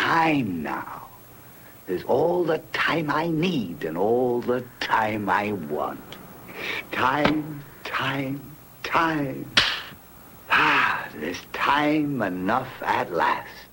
time 0.00 0.62
now. 0.62 1.00
There's 1.86 2.04
all 2.04 2.44
the 2.44 2.60
time 2.72 3.10
I 3.10 3.28
need 3.28 3.84
and 3.84 3.96
all 3.98 4.40
the 4.40 4.62
time 4.80 5.28
I 5.28 5.52
want. 5.74 6.08
Time, 6.92 7.62
time, 7.84 8.40
time. 8.82 9.44
Ah, 10.50 11.08
there's 11.20 11.42
time 11.52 12.22
enough 12.22 12.72
at 12.82 13.10
last. 13.10 13.70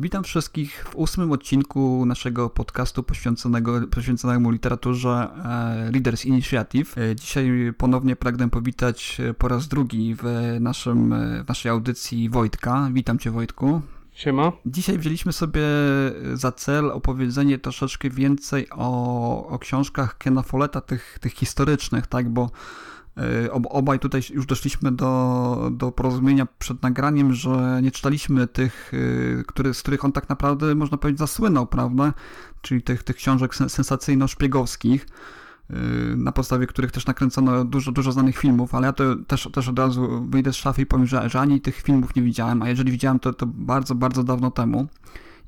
Witam 0.00 0.24
wszystkich 0.24 0.84
w 0.84 0.96
ósmym 0.96 1.32
odcinku 1.32 2.06
naszego 2.06 2.50
podcastu 2.50 3.02
poświęconego, 3.02 3.80
poświęconego 3.90 4.50
literaturze 4.50 5.28
e, 5.44 5.90
Readers 5.90 6.24
Initiative. 6.24 6.98
E, 6.98 7.16
dzisiaj 7.16 7.72
ponownie 7.78 8.16
pragnę 8.16 8.48
powitać 8.50 9.20
e, 9.20 9.34
po 9.34 9.48
raz 9.48 9.68
drugi 9.68 10.14
w, 10.14 10.22
naszym, 10.60 11.14
w 11.44 11.48
naszej 11.48 11.70
audycji 11.70 12.28
Wojtka. 12.28 12.88
Witam 12.92 13.18
Cię 13.18 13.30
Wojtku. 13.30 13.82
Siema. 14.18 14.52
Dzisiaj 14.66 14.98
wzięliśmy 14.98 15.32
sobie 15.32 15.62
za 16.34 16.52
cel 16.52 16.90
opowiedzenie 16.90 17.58
troszeczkę 17.58 18.10
więcej 18.10 18.66
o, 18.70 19.46
o 19.46 19.58
książkach 19.58 20.18
Kena 20.18 20.42
Folletta, 20.42 20.80
tych, 20.80 21.18
tych 21.20 21.32
historycznych, 21.32 22.06
tak, 22.06 22.28
bo 22.28 22.50
E, 23.18 23.52
obaj 23.52 23.98
tutaj 23.98 24.20
już 24.30 24.46
doszliśmy 24.46 24.92
do, 24.92 25.70
do 25.72 25.92
porozumienia 25.92 26.46
przed 26.58 26.82
nagraniem, 26.82 27.34
że 27.34 27.80
nie 27.82 27.90
czytaliśmy 27.90 28.46
tych, 28.46 28.92
e, 29.40 29.44
który, 29.44 29.74
z 29.74 29.82
których 29.82 30.04
on 30.04 30.12
tak 30.12 30.28
naprawdę, 30.28 30.74
można 30.74 30.96
powiedzieć, 30.96 31.18
zasłynął, 31.18 31.66
prawda? 31.66 32.12
Czyli 32.62 32.82
tych, 32.82 33.02
tych 33.02 33.16
książek 33.16 33.54
sensacyjno-szpiegowskich, 33.54 35.00
e, 35.00 35.08
na 36.16 36.32
podstawie 36.32 36.66
których 36.66 36.92
też 36.92 37.06
nakręcono 37.06 37.64
dużo, 37.64 37.92
dużo 37.92 38.12
znanych 38.12 38.38
filmów, 38.38 38.74
ale 38.74 38.86
ja 38.86 38.92
to 38.92 39.16
też, 39.16 39.48
też 39.52 39.68
od 39.68 39.78
razu 39.78 40.26
wyjdę 40.28 40.52
z 40.52 40.56
szafy 40.56 40.82
i 40.82 40.86
powiem, 40.86 41.06
że, 41.06 41.30
że 41.30 41.40
ani 41.40 41.60
tych 41.60 41.82
filmów 41.82 42.14
nie 42.14 42.22
widziałem, 42.22 42.62
a 42.62 42.68
jeżeli 42.68 42.92
widziałem, 42.92 43.18
to, 43.18 43.32
to 43.32 43.46
bardzo, 43.46 43.94
bardzo 43.94 44.24
dawno 44.24 44.50
temu. 44.50 44.86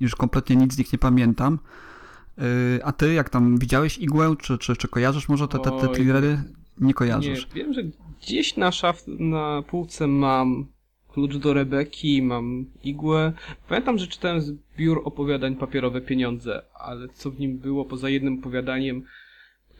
Już 0.01 0.17
kompletnie 0.17 0.57
nic 0.57 0.75
z 0.75 0.79
nich 0.79 0.93
nie 0.93 0.99
pamiętam. 0.99 1.59
A 2.85 2.93
ty, 2.93 3.13
jak 3.13 3.31
tam 3.31 3.59
widziałeś 3.59 3.99
igłę, 3.99 4.35
czy, 4.39 4.59
czy, 4.59 4.77
czy 4.77 4.89
kojarzysz 4.89 5.29
może 5.29 5.49
te, 5.49 5.59
te, 5.59 5.71
te 5.71 5.89
thrillery? 5.89 6.43
Nie 6.81 6.95
kojarzysz? 6.95 7.49
Nie, 7.55 7.63
wiem, 7.63 7.73
że 7.73 7.83
gdzieś 8.21 8.57
na 8.57 8.73
szaf, 8.73 9.03
na 9.07 9.63
półce 9.63 10.07
mam 10.07 10.67
klucz 11.09 11.37
do 11.37 11.55
Rebeki, 11.55 12.23
mam 12.23 12.65
igłę. 12.83 13.33
Pamiętam, 13.69 13.99
że 13.99 14.07
czytałem 14.07 14.41
zbiór 14.41 15.03
opowiadań 15.05 15.57
Papierowe 15.57 16.01
Pieniądze, 16.01 16.63
ale 16.75 17.09
co 17.09 17.31
w 17.31 17.41
nim 17.41 17.59
było 17.59 17.85
poza 17.85 18.09
jednym 18.09 18.39
opowiadaniem, 18.39 19.03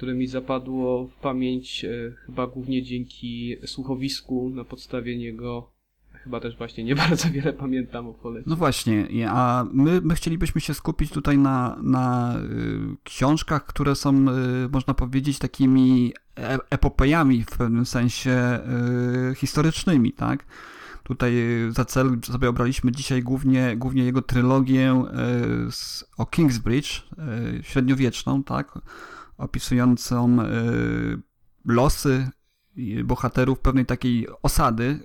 które 0.01 0.15
mi 0.15 0.27
zapadło 0.27 1.07
w 1.07 1.15
pamięć 1.15 1.85
e, 1.85 1.89
chyba 2.27 2.47
głównie 2.47 2.83
dzięki 2.83 3.57
słuchowisku 3.67 4.51
na 4.55 4.65
podstawie 4.65 5.19
niego 5.19 5.71
chyba 6.13 6.41
też 6.41 6.57
właśnie 6.57 6.85
nie 6.85 6.95
bardzo 7.07 7.31
wiele 7.31 7.53
pamiętam 7.53 8.09
o 8.09 8.13
Follecie. 8.13 8.51
No 8.51 8.57
właśnie, 8.57 9.09
a 9.29 9.65
my, 9.73 10.01
my 10.01 10.15
chcielibyśmy 10.15 10.61
się 10.61 10.75
skupić 10.75 11.11
tutaj 11.11 11.39
na, 11.39 11.77
na 11.83 12.37
y, 12.39 12.97
książkach, 13.05 13.67
które 13.67 13.95
są, 13.95 14.15
y, 14.15 14.69
można 14.73 14.95
powiedzieć, 14.95 15.39
takimi 15.39 16.13
e 16.39 16.59
epopejami 16.71 17.45
w 17.45 17.51
pewnym 17.59 17.87
sensie 17.87 18.59
y, 19.31 19.35
historycznymi, 19.35 20.13
tak? 20.13 20.45
Tutaj 21.03 21.33
za 21.71 21.85
cel 21.85 22.19
sobie 22.23 22.49
obraliśmy 22.49 22.93
dzisiaj 22.93 23.23
głównie, 23.23 23.77
głównie 23.77 24.05
jego 24.05 24.23
trylogię 24.23 25.05
z, 25.71 26.05
o 26.19 26.27
Kingsbridge, 26.27 27.03
średniowieczną, 27.63 28.45
tak? 28.45 28.79
Opisującą 29.41 30.37
losy 31.65 32.29
bohaterów 33.05 33.59
pewnej 33.59 33.87
takiej 33.87 34.27
osady, 34.43 35.01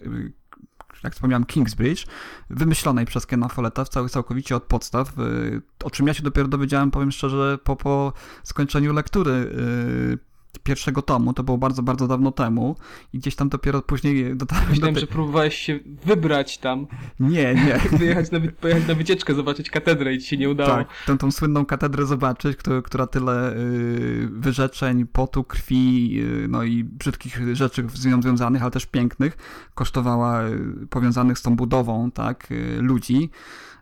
jak 1.04 1.14
wspomniałem, 1.14 1.46
Kingsbridge, 1.46 2.06
wymyślonej 2.50 3.06
przez 3.06 3.26
Kena 3.26 3.48
Folletta 3.48 3.86
cały, 3.86 4.10
całkowicie 4.10 4.56
od 4.56 4.64
podstaw, 4.64 5.20
y, 5.20 5.62
o 5.84 5.92
czym 5.92 6.08
ja 6.08 6.14
się 6.14 6.24
dopiero 6.24 6.48
dowiedziałem, 6.48 6.92
powiem 6.92 7.12
szczerze, 7.12 7.58
po, 7.64 7.76
po 7.76 8.14
skończeniu 8.44 8.94
lektury 8.94 9.32
y, 9.32 10.35
pierwszego 10.60 11.02
tomu, 11.02 11.34
to 11.34 11.44
było 11.44 11.58
bardzo, 11.58 11.84
bardzo 11.84 12.08
dawno 12.08 12.32
temu 12.32 12.76
i 13.14 13.20
gdzieś 13.20 13.36
tam 13.36 13.50
dopiero 13.50 13.82
później 13.82 14.36
dotarłem 14.36 14.70
Myślałem, 14.70 14.94
do 14.94 15.02
te... 15.02 15.06
że 15.06 15.12
próbowałeś 15.12 15.56
się 15.56 15.80
wybrać 16.06 16.58
tam. 16.58 16.88
Nie, 17.20 17.56
nie. 17.56 17.80
Wyjechać 18.00 18.32
na, 18.32 18.40
pojechać 18.62 18.88
na 18.88 18.96
wycieczkę, 18.96 19.34
zobaczyć 19.34 19.70
katedrę 19.70 20.14
i 20.14 20.20
ci 20.20 20.28
się 20.28 20.38
nie 20.38 20.50
udało. 20.50 20.70
Tak, 20.70 20.88
tą, 21.06 21.18
tą 21.18 21.32
słynną 21.32 21.66
katedrę 21.66 22.06
zobaczyć, 22.06 22.58
która, 22.58 22.82
która 22.82 23.08
tyle 23.08 23.54
y, 23.54 24.30
wyrzeczeń, 24.32 25.06
potu, 25.06 25.44
krwi, 25.44 26.20
y, 26.22 26.48
no 26.48 26.64
i 26.64 26.84
brzydkich 26.84 27.56
rzeczy 27.56 27.88
z 27.94 28.06
nią 28.06 28.22
związanych, 28.22 28.62
ale 28.62 28.72
też 28.72 28.86
pięknych, 28.86 29.38
kosztowała 29.76 30.48
y, 30.48 30.88
powiązanych 30.90 31.40
z 31.40 31.42
tą 31.42 31.56
budową, 31.56 32.12
tak, 32.12 32.52
y, 32.52 32.78
ludzi. 32.82 33.30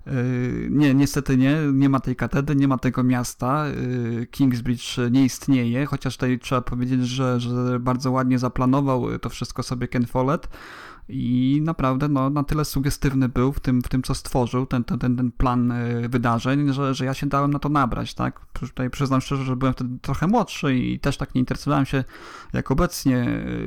Yy, 0.06 0.68
nie, 0.70 0.94
niestety 0.94 1.38
nie, 1.38 1.58
nie 1.74 1.90
ma 1.90 2.00
tej 2.00 2.16
katedry, 2.16 2.56
nie 2.56 2.68
ma 2.68 2.78
tego 2.78 3.04
miasta. 3.04 3.66
Yy, 3.68 4.28
Kingsbridge 4.28 4.98
nie 5.12 5.26
istnieje, 5.26 5.86
chociaż 5.86 6.18
tutaj 6.18 6.40
trzeba 6.40 6.62
powiedzieć, 6.62 7.08
że, 7.08 7.40
że 7.40 7.80
bardzo 7.80 8.12
ładnie 8.12 8.40
zaplanował 8.40 9.20
to 9.20 9.30
wszystko 9.30 9.64
sobie 9.64 9.88
Ken 9.88 10.06
Follett 10.06 10.48
i 11.10 11.62
naprawdę 11.64 12.08
no, 12.08 12.30
na 12.30 12.44
tyle 12.44 12.66
sugestywny 12.66 13.30
był 13.30 13.54
w 13.54 13.60
tym, 13.60 13.82
w 13.82 13.88
tym 13.88 14.04
co 14.04 14.16
stworzył, 14.16 14.66
ten, 14.66 14.84
ten, 14.84 15.00
ten 15.00 15.32
plan 15.32 15.72
e, 15.72 16.10
wydarzeń, 16.10 16.74
że, 16.74 16.94
że 16.94 17.06
ja 17.06 17.14
się 17.14 17.28
dałem 17.28 17.52
na 17.52 17.60
to 17.60 17.70
nabrać, 17.70 18.14
tak? 18.14 18.40
Tutaj 18.54 18.90
przyznam 18.90 19.22
szczerze, 19.22 19.44
że 19.44 19.56
byłem 19.56 19.74
wtedy 19.74 19.98
trochę 20.02 20.28
młodszy 20.28 20.76
i 20.76 21.00
też 21.00 21.18
tak 21.18 21.36
nie 21.36 21.40
interesowałem 21.40 21.86
się 21.86 22.04
jak 22.54 22.72
obecnie 22.72 23.18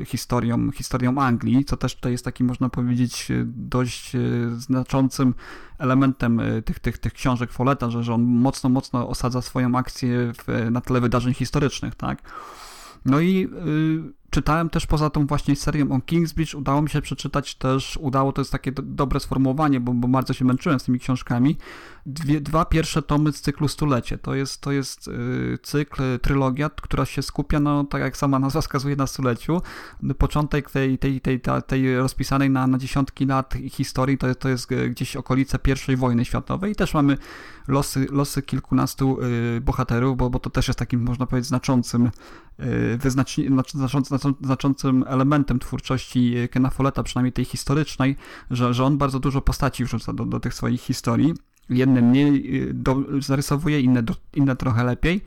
e, 0.00 0.04
historią, 0.04 0.70
historią 0.70 1.18
Anglii, 1.18 1.64
co 1.64 1.76
też 1.76 1.94
tutaj 1.94 2.12
jest 2.12 2.24
takim, 2.24 2.46
można 2.46 2.68
powiedzieć, 2.68 3.30
e, 3.30 3.44
dość 3.46 4.12
znaczącym 4.56 5.34
elementem 5.78 6.40
tych, 6.64 6.78
tych, 6.78 6.98
tych 6.98 7.12
książek 7.12 7.52
Folletta, 7.52 7.90
że, 7.90 8.02
że 8.02 8.14
on 8.14 8.22
mocno, 8.22 8.70
mocno 8.70 9.08
osadza 9.08 9.42
swoją 9.42 9.76
akcję 9.76 10.32
w, 10.32 10.70
na 10.70 10.80
tle 10.80 11.00
wydarzeń 11.00 11.34
historycznych, 11.34 11.94
tak? 11.94 12.22
No 13.06 13.20
i 13.20 13.48
y, 13.66 14.25
czytałem 14.30 14.70
też 14.70 14.86
poza 14.86 15.10
tą 15.10 15.26
właśnie 15.26 15.56
serią 15.56 15.92
o 15.92 16.00
Kingsbridge, 16.00 16.54
udało 16.54 16.82
mi 16.82 16.90
się 16.90 17.02
przeczytać 17.02 17.54
też, 17.54 17.98
udało, 18.02 18.32
to 18.32 18.40
jest 18.40 18.52
takie 18.52 18.72
do, 18.72 18.82
dobre 18.82 19.20
sformułowanie, 19.20 19.80
bo, 19.80 19.92
bo, 19.92 20.08
bardzo 20.08 20.32
się 20.32 20.44
męczyłem 20.44 20.80
z 20.80 20.84
tymi 20.84 20.98
książkami, 20.98 21.56
Dwie, 22.08 22.40
dwa 22.40 22.64
pierwsze 22.64 23.02
tomy 23.02 23.32
z 23.32 23.40
cyklu 23.40 23.68
Stulecie. 23.68 24.18
To 24.18 24.34
jest, 24.34 24.60
to 24.60 24.72
jest 24.72 25.06
yy, 25.06 25.58
cykl, 25.62 26.18
trylogia, 26.18 26.70
która 26.70 27.04
się 27.04 27.22
skupia, 27.22 27.60
no 27.60 27.84
tak 27.84 28.00
jak 28.00 28.16
sama 28.16 28.38
nazwa 28.38 28.60
wskazuje, 28.60 28.96
na 28.96 29.06
stuleciu. 29.06 29.62
Początek 30.18 30.70
tej, 30.70 30.98
tej, 30.98 31.20
tej, 31.20 31.40
tej, 31.40 31.62
tej 31.66 31.96
rozpisanej 31.96 32.50
na, 32.50 32.66
na 32.66 32.78
dziesiątki 32.78 33.26
lat 33.26 33.54
historii 33.70 34.18
to, 34.18 34.34
to 34.34 34.48
jest 34.48 34.68
gdzieś 34.90 35.16
okolice 35.16 35.58
I 35.88 35.96
wojny 35.96 36.24
światowej 36.24 36.72
i 36.72 36.74
też 36.74 36.94
mamy 36.94 37.18
losy, 37.68 38.06
losy 38.10 38.42
kilkunastu 38.42 39.18
yy, 39.54 39.60
bohaterów, 39.60 40.16
bo, 40.16 40.30
bo 40.30 40.38
to 40.38 40.50
też 40.50 40.68
jest 40.68 40.78
takim, 40.78 41.02
można 41.02 41.26
powiedzieć, 41.26 41.48
znaczącym 41.48 42.10
yy, 42.58 42.98
wyznacz, 42.98 43.36
znaczącym, 43.74 44.15
znaczącym 44.40 45.04
elementem 45.06 45.58
twórczości 45.58 46.34
Kena 46.50 46.70
Folletta, 46.70 47.02
przynajmniej 47.02 47.32
tej 47.32 47.44
historycznej, 47.44 48.16
że, 48.50 48.74
że 48.74 48.84
on 48.84 48.98
bardzo 48.98 49.20
dużo 49.20 49.40
postaci 49.40 49.84
wrzuca 49.84 50.12
do, 50.12 50.24
do 50.24 50.40
tych 50.40 50.54
swoich 50.54 50.80
historii. 50.80 51.34
Jedne 51.68 52.02
mniej 52.02 52.62
y, 52.62 52.74
do, 52.74 52.96
zarysowuje, 53.20 53.80
inne, 53.80 54.02
do, 54.02 54.14
inne 54.34 54.56
trochę 54.56 54.84
lepiej, 54.84 55.20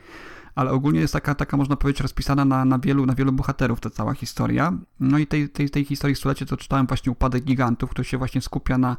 ale 0.56 0.72
ogólnie 0.72 1.00
jest 1.00 1.14
taka, 1.14 1.36
taka 1.36 1.58
można 1.58 1.76
powiedzieć, 1.76 2.02
rozpisana 2.02 2.46
na, 2.46 2.66
na, 2.66 2.80
wielu, 2.80 3.06
na 3.06 3.16
wielu 3.16 3.32
bohaterów 3.32 3.80
ta 3.80 3.90
cała 3.90 4.14
historia. 4.14 4.74
No 5.00 5.18
i 5.18 5.28
tej, 5.28 5.50
tej, 5.50 5.70
tej 5.70 5.86
historii 5.86 6.16
stulecie 6.16 6.46
to 6.46 6.58
czytałem 6.58 6.88
właśnie 6.88 7.12
Upadek 7.12 7.44
Gigantów, 7.44 7.90
który 7.90 8.06
się 8.06 8.18
właśnie 8.18 8.42
skupia 8.42 8.78
na 8.78 8.98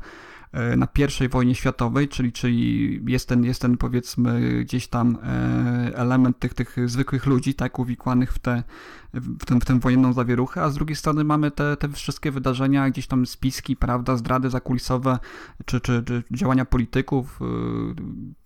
E, 0.53 0.77
na 0.77 0.89
I 1.25 1.29
wojnie 1.29 1.55
światowej, 1.55 2.09
czyli, 2.09 2.33
czyli 2.33 3.01
jest, 3.07 3.29
ten, 3.29 3.45
jest 3.45 3.63
ten 3.63 3.77
powiedzmy 3.77 4.61
gdzieś 4.65 4.87
tam 4.89 5.19
e, 5.23 5.97
element 5.97 6.39
tych, 6.39 6.55
tych 6.55 6.77
zwykłych 6.87 7.27
ludzi, 7.27 7.55
tak, 7.55 7.79
uwikłanych 7.79 8.33
w, 8.33 8.39
te, 8.39 8.63
w, 9.15 9.45
ten, 9.45 9.61
w 9.61 9.65
tę 9.65 9.81
wojenną 9.81 10.13
zawieruchę, 10.13 10.63
a 10.63 10.71
z 10.71 10.75
drugiej 10.75 10.97
strony 10.97 11.25
mamy 11.25 11.51
te, 11.51 11.77
te 11.77 11.89
wszystkie 11.89 12.31
wydarzenia, 12.31 12.91
gdzieś 12.91 13.07
tam 13.07 13.27
spiski, 13.27 13.77
prawda, 13.77 14.17
zdrady 14.17 14.51
zakulisowe, 14.51 15.19
czy, 15.65 15.81
czy, 15.81 16.03
czy 16.07 16.23
działania 16.31 16.65
polityków, 16.65 17.41
e, 17.43 17.45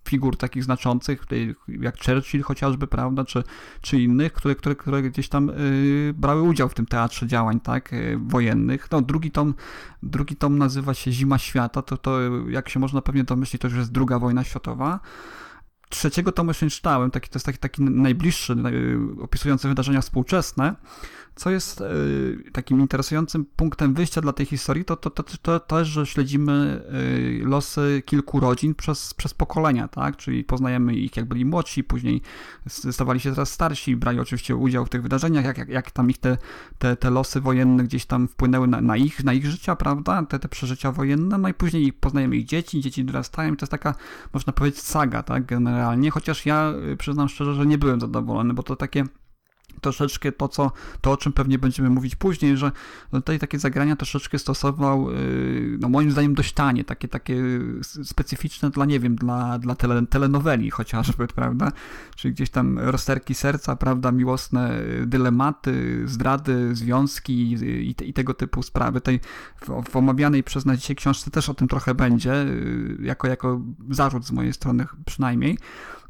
figur 0.09 0.37
takich 0.37 0.63
znaczących, 0.63 1.25
jak 1.67 1.95
Churchill 2.05 2.43
chociażby, 2.43 2.87
prawda, 2.87 3.25
czy, 3.25 3.43
czy 3.81 4.01
innych, 4.01 4.33
które, 4.33 4.55
które, 4.55 4.75
które 4.75 5.01
gdzieś 5.01 5.29
tam 5.29 5.51
brały 6.13 6.41
udział 6.41 6.69
w 6.69 6.73
tym 6.73 6.85
teatrze 6.85 7.27
działań, 7.27 7.59
tak, 7.59 7.91
wojennych. 8.17 8.87
No, 8.91 9.01
drugi 9.01 9.31
tom, 9.31 9.53
drugi 10.03 10.35
tom 10.35 10.57
nazywa 10.57 10.93
się 10.93 11.11
Zima 11.11 11.37
Świata, 11.37 11.81
to, 11.81 11.97
to 11.97 12.19
jak 12.49 12.69
się 12.69 12.79
można 12.79 13.01
pewnie 13.01 13.23
domyślić, 13.23 13.61
to 13.61 13.67
już 13.67 13.77
jest 13.77 13.91
druga 13.91 14.19
wojna 14.19 14.43
światowa. 14.43 14.99
Trzeciego 15.95 16.31
tomu 16.31 16.49
jeszcze 16.49 16.65
nie 16.65 16.69
czytałem, 16.69 17.11
taki, 17.11 17.29
to 17.29 17.37
jest 17.37 17.45
taki, 17.45 17.57
taki 17.57 17.83
najbliższy, 17.83 18.55
opisujący 19.21 19.67
wydarzenia 19.67 20.01
współczesne. 20.01 20.75
Co 21.35 21.49
jest 21.49 21.81
y, 21.81 22.51
takim 22.51 22.79
interesującym 22.79 23.45
punktem 23.55 23.93
wyjścia 23.93 24.21
dla 24.21 24.33
tej 24.33 24.45
historii, 24.45 24.85
to, 24.85 24.95
to, 24.95 25.09
to, 25.09 25.23
to 25.41 25.59
też, 25.59 25.87
że 25.87 26.05
śledzimy 26.05 26.81
y, 27.41 27.45
losy 27.45 28.03
kilku 28.05 28.39
rodzin 28.39 28.75
przez, 28.75 29.13
przez 29.13 29.33
pokolenia, 29.33 29.87
tak? 29.87 30.17
Czyli 30.17 30.43
poznajemy 30.43 30.95
ich 30.95 31.17
jak 31.17 31.25
byli 31.25 31.45
młodsi, 31.45 31.83
później 31.83 32.21
stawali 32.67 33.19
się 33.19 33.31
teraz 33.31 33.51
starsi, 33.51 33.95
brali 33.95 34.19
oczywiście 34.19 34.55
udział 34.55 34.85
w 34.85 34.89
tych 34.89 35.01
wydarzeniach, 35.01 35.45
jak, 35.45 35.57
jak, 35.57 35.69
jak 35.69 35.91
tam 35.91 36.09
ich 36.09 36.17
te, 36.17 36.37
te, 36.77 36.95
te 36.95 37.09
losy 37.09 37.41
wojenne 37.41 37.83
gdzieś 37.83 38.05
tam 38.05 38.27
wpłynęły 38.27 38.67
na, 38.67 38.81
na, 38.81 38.97
ich, 38.97 39.23
na 39.23 39.33
ich 39.33 39.45
życia, 39.45 39.75
prawda? 39.75 40.25
Te, 40.25 40.39
te 40.39 40.47
przeżycia 40.49 40.91
wojenne, 40.91 41.37
no 41.37 41.49
i 41.49 41.53
później 41.53 41.93
poznajemy 41.93 42.35
ich 42.35 42.45
dzieci, 42.45 42.81
dzieci 42.81 43.05
dorastają 43.05 43.53
i 43.53 43.57
to 43.57 43.63
jest 43.63 43.71
taka, 43.71 43.95
można 44.33 44.53
powiedzieć, 44.53 44.81
saga, 44.81 45.23
tak? 45.23 45.45
Generalnie, 45.45 45.84
chociaż 46.11 46.45
ja 46.45 46.73
y, 46.93 46.97
przyznam 46.97 47.29
szczerze, 47.29 47.53
że 47.53 47.65
nie 47.65 47.77
byłem 47.77 48.01
zadowolony, 48.01 48.53
bo 48.53 48.63
to 48.63 48.75
takie 48.75 49.03
troszeczkę 49.81 50.31
to, 50.31 50.47
co, 50.47 50.71
to, 51.01 51.11
o 51.11 51.17
czym 51.17 51.33
pewnie 51.33 51.59
będziemy 51.59 51.89
mówić 51.89 52.15
później, 52.15 52.57
że 52.57 52.71
tutaj 53.11 53.39
takie 53.39 53.59
zagrania 53.59 53.95
troszeczkę 53.95 54.39
stosował, 54.39 55.11
y, 55.11 55.77
no 55.79 55.89
moim 55.89 56.11
zdaniem 56.11 56.35
dość 56.35 56.53
tanie, 56.53 56.83
takie, 56.83 57.07
takie 57.07 57.43
specyficzne 58.03 58.69
dla, 58.69 58.85
nie 58.85 58.99
wiem, 58.99 59.15
dla, 59.15 59.59
dla 59.59 59.75
tele, 59.75 60.05
telenoweli 60.07 60.71
chociażby, 60.71 61.27
prawda? 61.35 61.71
Czyli 62.15 62.33
gdzieś 62.33 62.49
tam 62.49 62.79
rozterki 62.79 63.33
serca, 63.33 63.75
prawda, 63.75 64.11
miłosne 64.11 64.81
dylematy, 65.05 66.03
zdrady, 66.05 66.75
związki 66.75 67.33
i, 67.33 67.95
i 68.09 68.13
tego 68.13 68.33
typu 68.33 68.63
sprawy. 68.63 69.01
Tej, 69.01 69.19
w, 69.61 69.89
w 69.89 69.95
omawianej 69.95 70.43
przez 70.43 70.65
nas 70.65 70.77
dzisiaj 70.79 70.95
książce 70.95 71.31
też 71.31 71.49
o 71.49 71.53
tym 71.53 71.67
trochę 71.67 71.95
będzie, 71.95 72.33
y, 72.33 72.97
jako, 73.01 73.27
jako 73.27 73.61
zarzut 73.89 74.25
z 74.25 74.31
mojej 74.31 74.53
strony 74.53 74.85
przynajmniej. 75.05 75.57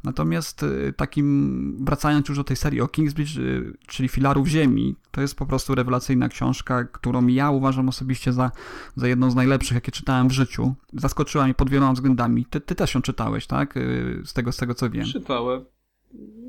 Natomiast 0.04 0.62
y, 0.62 0.94
takim, 0.96 1.76
wracając 1.84 2.28
już 2.28 2.38
do 2.38 2.44
tej 2.44 2.56
serii 2.56 2.80
o 2.80 2.88
Kingsbridge, 2.88 3.36
y, 3.36 3.72
czyli 3.86 4.08
Filarów 4.08 4.48
Ziemi, 4.48 4.96
to 5.10 5.20
jest 5.20 5.34
po 5.34 5.46
prostu 5.46 5.74
rewelacyjna 5.74 6.28
książka, 6.28 6.84
którą 6.84 7.26
ja 7.26 7.50
uważam 7.50 7.88
osobiście 7.88 8.32
za, 8.32 8.50
za 8.96 9.08
jedną 9.08 9.30
z 9.30 9.34
najlepszych, 9.34 9.74
jakie 9.74 9.92
czytałem 9.92 10.28
w 10.28 10.32
życiu. 10.32 10.74
Zaskoczyła 10.92 11.44
mnie 11.44 11.54
pod 11.54 11.70
wieloma 11.70 11.92
względami. 11.92 12.44
Ty, 12.50 12.60
ty 12.60 12.74
też 12.74 12.94
ją 12.94 13.02
czytałeś, 13.02 13.46
tak? 13.46 13.76
Y, 13.76 14.22
z 14.24 14.32
tego, 14.32 14.52
z 14.52 14.56
tego 14.56 14.74
co 14.74 14.90
wiem. 14.90 15.04
Czytałem. 15.04 15.64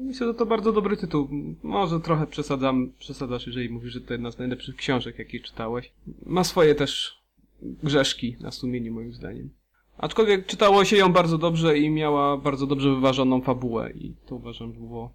Myślę, 0.03 0.27
że 0.27 0.33
to 0.33 0.45
bardzo 0.45 0.71
dobry 0.71 0.97
tytuł. 0.97 1.29
Może 1.63 1.99
trochę 1.99 2.27
przesadzam, 2.27 2.91
przesadzasz, 2.99 3.47
jeżeli 3.47 3.69
mówisz, 3.69 3.93
że 3.93 4.01
to 4.01 4.13
jedna 4.13 4.31
z 4.31 4.37
najlepszych 4.37 4.75
książek, 4.75 5.19
jakie 5.19 5.39
czytałeś. 5.39 5.91
Ma 6.25 6.43
swoje 6.43 6.75
też 6.75 7.21
grzeszki 7.61 8.37
na 8.39 8.51
sumieniu, 8.51 8.93
moim 8.93 9.13
zdaniem. 9.13 9.49
Aczkolwiek 9.97 10.45
czytało 10.45 10.85
się 10.85 10.97
ją 10.97 11.13
bardzo 11.13 11.37
dobrze 11.37 11.77
i 11.77 11.89
miała 11.89 12.37
bardzo 12.37 12.67
dobrze 12.67 12.95
wyważoną 12.95 13.41
fabułę 13.41 13.91
i 13.91 14.15
to 14.25 14.35
uważam, 14.35 14.73
było 14.73 15.13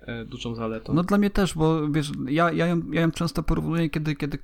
e, 0.00 0.24
dużą 0.24 0.54
zaletą. 0.54 0.94
No 0.94 1.02
dla 1.02 1.18
mnie 1.18 1.30
też, 1.30 1.54
bo 1.54 1.88
wiesz, 1.88 2.12
ja, 2.28 2.52
ja, 2.52 2.66
ją, 2.66 2.82
ja 2.92 3.00
ją 3.00 3.10
często 3.10 3.42
porównuję, 3.42 3.90
kiedy, 3.90 4.16
kiedy 4.16 4.38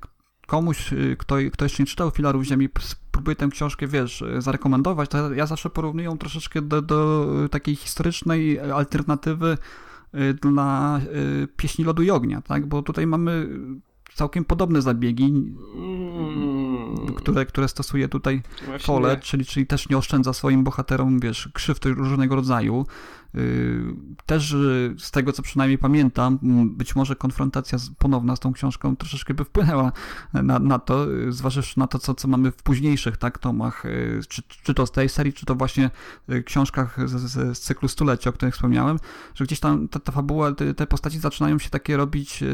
komuś, 0.47 0.91
kto, 1.19 1.37
kto 1.53 1.65
jeszcze 1.65 1.83
nie 1.83 1.87
czytał 1.87 2.11
Filarów 2.11 2.45
Ziemi, 2.45 2.69
próbuje 3.11 3.37
tę 3.37 3.49
książkę, 3.49 3.87
wiesz, 3.87 4.25
zarekomendować, 4.39 5.11
to 5.11 5.33
ja 5.33 5.47
zawsze 5.47 5.71
porównuję 5.71 6.05
ją 6.05 6.19
troszeczkę 6.19 6.63
do, 6.63 6.83
do 6.83 7.27
takiej 7.51 7.77
historycznej 7.77 8.61
alternatywy 8.61 9.59
dla 10.43 11.01
Pieśni 11.57 11.85
Lodu 11.85 12.03
i 12.03 12.11
Ognia, 12.11 12.43
tak? 12.43 12.67
Bo 12.67 12.83
tutaj 12.83 13.07
mamy 13.07 13.49
całkiem 14.15 14.45
podobne 14.45 14.83
zabiegi, 14.83 15.25
mm. 15.25 17.15
które, 17.15 17.47
które 17.47 17.69
stosuje 17.69 18.09
tutaj 18.09 18.43
Follett, 18.81 19.21
czyli, 19.21 19.45
czyli 19.45 19.67
też 19.67 19.89
nie 19.89 19.99
oszczędza 19.99 20.33
swoim 20.33 20.65
bohaterom, 20.65 21.21
wiesz, 21.21 21.49
krzywd 21.53 21.85
różnego 21.85 22.35
rodzaju. 22.35 22.87
Y, 23.37 23.83
też 24.27 24.53
y, 24.53 24.95
z 24.99 25.11
tego, 25.11 25.33
co 25.33 25.43
przynajmniej 25.43 25.79
pamiętam, 25.79 26.39
być 26.77 26.97
może 26.97 27.17
konfrontacja 27.17 27.79
ponowna 27.99 28.37
z 28.37 28.41
tą 28.41 28.53
książką 28.53 28.97
troszeczkę 28.97 29.35
by 29.35 29.45
wpłynęła 29.45 29.93
na, 30.33 30.59
na 30.59 30.79
to, 30.79 31.13
y, 31.13 31.33
zważywszy 31.33 31.79
na 31.79 31.87
to, 31.87 31.99
co, 31.99 32.15
co 32.15 32.29
mamy 32.29 32.51
w 32.51 32.57
późniejszych 32.57 33.17
tak, 33.17 33.39
tomach, 33.39 33.85
czy, 34.29 34.43
czy 34.65 34.75
to 34.75 34.87
z 34.87 34.93
tej 34.93 35.09
serii, 35.09 35.33
czy 35.33 35.47
to 35.47 35.55
właśnie 35.55 35.91
książkach 36.45 37.09
z, 37.09 37.13
z, 37.13 37.59
z 37.59 37.61
cyklu 37.61 37.89
Stulecia, 37.89 38.31
o 38.31 38.33
którym 38.33 38.53
wspomniałem, 38.53 38.99
że 39.35 39.45
gdzieś 39.45 39.61
tam 39.61 39.89
ta, 39.89 40.01
ta 40.01 40.13
fabuła, 40.13 40.53
te, 40.53 40.75
te 40.75 40.87
postaci 40.87 41.19
zaczynają 41.19 41.59
się 41.59 41.71
takie 41.71 41.97
robić 41.97 42.45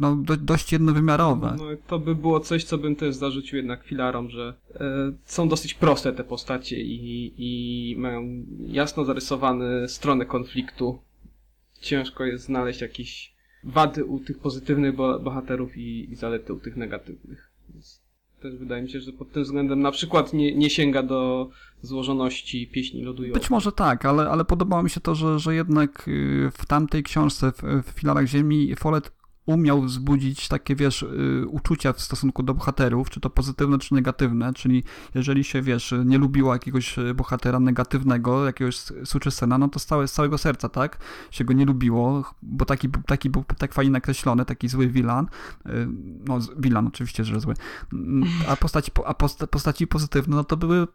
no, 0.00 0.16
do, 0.16 0.36
dość 0.36 0.72
jednowymiarowe. 0.72 1.56
No, 1.58 1.64
to 1.86 1.98
by 1.98 2.14
było 2.14 2.40
coś, 2.40 2.64
co 2.64 2.78
bym 2.78 2.96
też 2.96 3.14
zarzucił 3.14 3.56
jednak 3.56 3.84
filarom, 3.84 4.30
że 4.30 4.54
e, 4.74 5.12
są 5.24 5.48
dosyć 5.48 5.74
proste 5.74 6.12
te 6.12 6.24
postacie 6.24 6.80
i, 6.80 7.34
i 7.38 7.96
mają 7.98 8.44
jasno 8.66 9.04
zarysowany 9.04 9.88
stronę 10.06 10.26
konfliktu. 10.26 10.98
Ciężko 11.80 12.24
jest 12.24 12.44
znaleźć 12.44 12.80
jakieś 12.80 13.34
wady 13.64 14.04
u 14.04 14.20
tych 14.20 14.38
pozytywnych 14.38 14.96
bohaterów 14.96 15.76
i, 15.76 16.12
i 16.12 16.14
zalety 16.14 16.52
u 16.52 16.60
tych 16.60 16.76
negatywnych. 16.76 17.50
Więc 17.70 18.00
też 18.42 18.56
wydaje 18.56 18.82
mi 18.82 18.90
się, 18.90 19.00
że 19.00 19.12
pod 19.12 19.32
tym 19.32 19.42
względem 19.42 19.80
na 19.80 19.90
przykład 19.90 20.32
nie, 20.32 20.54
nie 20.54 20.70
sięga 20.70 21.02
do 21.02 21.50
złożoności 21.82 22.66
pieśni 22.66 23.02
lodu 23.02 23.24
i 23.24 23.32
Być 23.32 23.50
może 23.50 23.72
tak, 23.72 24.04
ale, 24.04 24.30
ale 24.30 24.44
podobało 24.44 24.82
mi 24.82 24.90
się 24.90 25.00
to, 25.00 25.14
że, 25.14 25.38
że 25.38 25.54
jednak 25.54 26.08
y, 26.08 26.50
w 26.52 26.66
tamtej 26.66 27.02
książce, 27.02 27.52
w, 27.52 27.62
w 27.82 28.00
Filarach 28.00 28.26
Ziemi, 28.26 28.76
Follett 28.76 29.12
umiał 29.46 29.82
wzbudzić 29.82 30.48
takie, 30.48 30.76
wiesz, 30.76 31.02
y, 31.02 31.44
uczucia 31.48 31.92
w 31.92 32.00
stosunku 32.00 32.42
do 32.42 32.54
bohaterów, 32.54 33.10
czy 33.10 33.20
to 33.20 33.30
pozytywne, 33.30 33.78
czy 33.78 33.94
negatywne, 33.94 34.54
czyli 34.54 34.84
jeżeli 35.14 35.44
się, 35.44 35.62
wiesz, 35.62 35.94
nie 36.04 36.18
lubiło 36.18 36.52
jakiegoś 36.52 36.98
y, 36.98 37.14
bohatera 37.14 37.60
negatywnego, 37.60 38.46
jakiegoś 38.46 38.76
suczysena, 39.04 39.58
no 39.58 39.68
to 39.68 39.78
z 39.78 40.12
całego 40.12 40.38
serca, 40.38 40.68
tak, 40.68 40.98
się 41.30 41.44
go 41.44 41.52
nie 41.52 41.64
lubiło, 41.64 42.34
bo 42.42 42.64
taki, 42.64 42.88
taki 43.06 43.30
był 43.30 43.44
tak 43.58 43.74
fajnie 43.74 43.92
nakreślony, 43.92 44.44
taki 44.44 44.68
zły 44.68 44.88
wilan, 44.88 45.26
y, 45.66 45.88
no, 46.28 46.38
wilan 46.58 46.86
oczywiście, 46.86 47.24
że 47.24 47.40
zły, 47.40 47.54
mm, 47.92 48.24
a 48.48 48.56
postaci, 48.56 48.90
a 49.06 49.14
postaci 49.46 49.86
pozytywne, 49.86 50.36
no 50.36 50.44
to 50.44 50.56
były, 50.56 50.86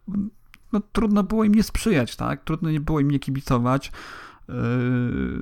no 0.72 0.80
trudno 0.92 1.22
było 1.22 1.44
im 1.44 1.54
nie 1.54 1.62
sprzyjać, 1.62 2.16
tak, 2.16 2.44
trudno 2.44 2.70
nie 2.70 2.80
było 2.80 3.00
im 3.00 3.10
nie 3.10 3.18
kibicować, 3.18 3.92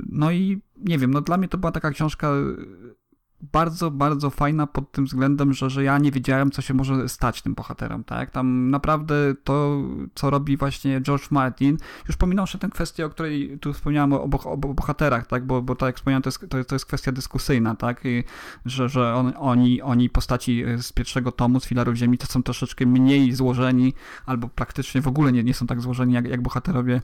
no 0.06 0.30
i 0.30 0.62
nie 0.76 0.98
wiem, 0.98 1.10
no 1.10 1.20
dla 1.20 1.36
mnie 1.36 1.48
to 1.48 1.58
była 1.58 1.72
taka 1.72 1.90
książka 1.90 2.32
bardzo, 3.52 3.90
bardzo 3.90 4.30
fajna 4.30 4.66
pod 4.66 4.92
tym 4.92 5.04
względem, 5.04 5.52
że, 5.52 5.70
że 5.70 5.84
ja 5.84 5.98
nie 5.98 6.10
wiedziałem, 6.10 6.50
co 6.50 6.62
się 6.62 6.74
może 6.74 7.08
stać 7.08 7.42
tym 7.42 7.54
bohaterom, 7.54 8.04
tak? 8.04 8.30
Tam 8.30 8.70
naprawdę 8.70 9.14
to, 9.44 9.82
co 10.14 10.30
robi 10.30 10.56
właśnie 10.56 11.00
George 11.00 11.30
Martin, 11.30 11.76
już 12.08 12.16
pominąwszy 12.16 12.58
tę 12.58 12.68
kwestię, 12.68 13.06
o 13.06 13.10
której 13.10 13.58
tu 13.58 13.72
wspomniałem, 13.72 14.12
o, 14.12 14.22
o, 14.22 14.50
o 14.50 14.56
bohaterach, 14.56 15.26
tak? 15.26 15.46
Bo, 15.46 15.62
bo 15.62 15.74
tak 15.74 15.86
jak 15.86 15.96
wspomniałem, 15.96 16.22
to 16.22 16.28
jest, 16.28 16.40
to, 16.48 16.64
to 16.64 16.74
jest 16.74 16.86
kwestia 16.86 17.12
dyskusyjna, 17.12 17.74
tak? 17.74 18.04
I, 18.04 18.24
że 18.66 18.88
że 18.88 19.14
on, 19.14 19.32
oni, 19.36 19.82
oni 19.82 20.10
postaci 20.10 20.64
z 20.82 20.92
pierwszego 20.92 21.32
tomu, 21.32 21.60
z 21.60 21.66
Filarów 21.66 21.94
Ziemi, 21.94 22.18
to 22.18 22.26
są 22.26 22.42
troszeczkę 22.42 22.86
mniej 22.86 23.32
złożeni, 23.32 23.94
albo 24.26 24.48
praktycznie 24.48 25.02
w 25.02 25.08
ogóle 25.08 25.32
nie, 25.32 25.44
nie 25.44 25.54
są 25.54 25.66
tak 25.66 25.80
złożeni, 25.80 26.14
jak, 26.14 26.28
jak 26.28 26.42
bohaterowie 26.42 27.02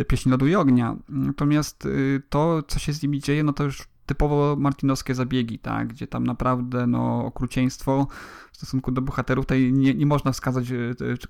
y, 0.00 0.04
Pieśni 0.04 0.32
Lodu 0.32 0.46
i 0.46 0.54
Ognia. 0.54 0.96
Natomiast 1.08 1.86
y, 1.86 2.22
to, 2.28 2.62
co 2.62 2.78
się 2.78 2.92
z 2.92 3.02
nimi 3.02 3.20
dzieje, 3.20 3.44
no 3.44 3.52
to 3.52 3.64
już 3.64 3.91
typowo 4.12 4.56
martinowskie 4.58 5.14
zabiegi, 5.14 5.58
tak, 5.58 5.88
gdzie 5.88 6.06
tam 6.06 6.26
naprawdę 6.26 6.86
no, 6.86 7.24
okrucieństwo 7.24 8.06
w 8.52 8.56
stosunku 8.56 8.92
do 8.92 9.02
bohaterów, 9.02 9.44
tutaj 9.44 9.72
nie, 9.72 9.94
nie 9.94 10.06
można 10.06 10.32
wskazać 10.32 10.70
e, 10.70 10.76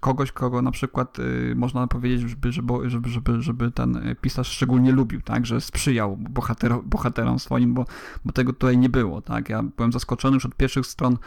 kogoś, 0.01 0.33
kogo 0.33 0.63
na 0.63 0.71
przykład 0.71 1.19
y, 1.19 1.55
można 1.57 1.87
powiedzieć, 1.87 2.21
żeby, 2.31 2.53
żeby, 2.53 2.91
żeby, 2.91 3.09
żeby, 3.09 3.43
żeby 3.43 3.71
ten 3.71 4.15
pisarz 4.21 4.49
szczególnie 4.49 4.93
lubił, 4.93 5.21
tak, 5.21 5.47
że 5.47 5.61
sprzyjał 5.61 6.17
bohater, 6.17 6.75
bohaterom 6.85 7.39
swoim, 7.39 7.75
bo, 7.75 7.85
bo 8.25 8.33
tego 8.33 8.53
tutaj 8.53 8.79
nie 8.79 8.89
było, 8.89 9.21
tak, 9.21 9.49
ja 9.49 9.63
byłem 9.63 9.93
zaskoczony 9.93 10.35
już 10.35 10.47
od 10.47 10.55
pierwszych 10.55 10.87
stron 10.87 11.19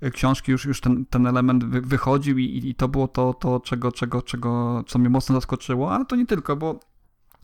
e, 0.00 0.10
książki 0.10 0.52
już, 0.52 0.64
już 0.64 0.80
ten, 0.80 1.06
ten 1.06 1.26
element 1.26 1.64
wy, 1.64 1.80
wychodził 1.80 2.38
i, 2.38 2.68
i 2.68 2.74
to 2.74 2.88
było 2.88 3.08
to, 3.08 3.34
to 3.34 3.60
czego, 3.60 3.92
czego, 3.92 4.22
czego, 4.22 4.84
co 4.86 4.98
mnie 4.98 5.08
mocno 5.08 5.34
zaskoczyło, 5.34 5.92
ale 5.92 6.04
to 6.04 6.16
nie 6.16 6.26
tylko, 6.26 6.56
bo 6.56 6.80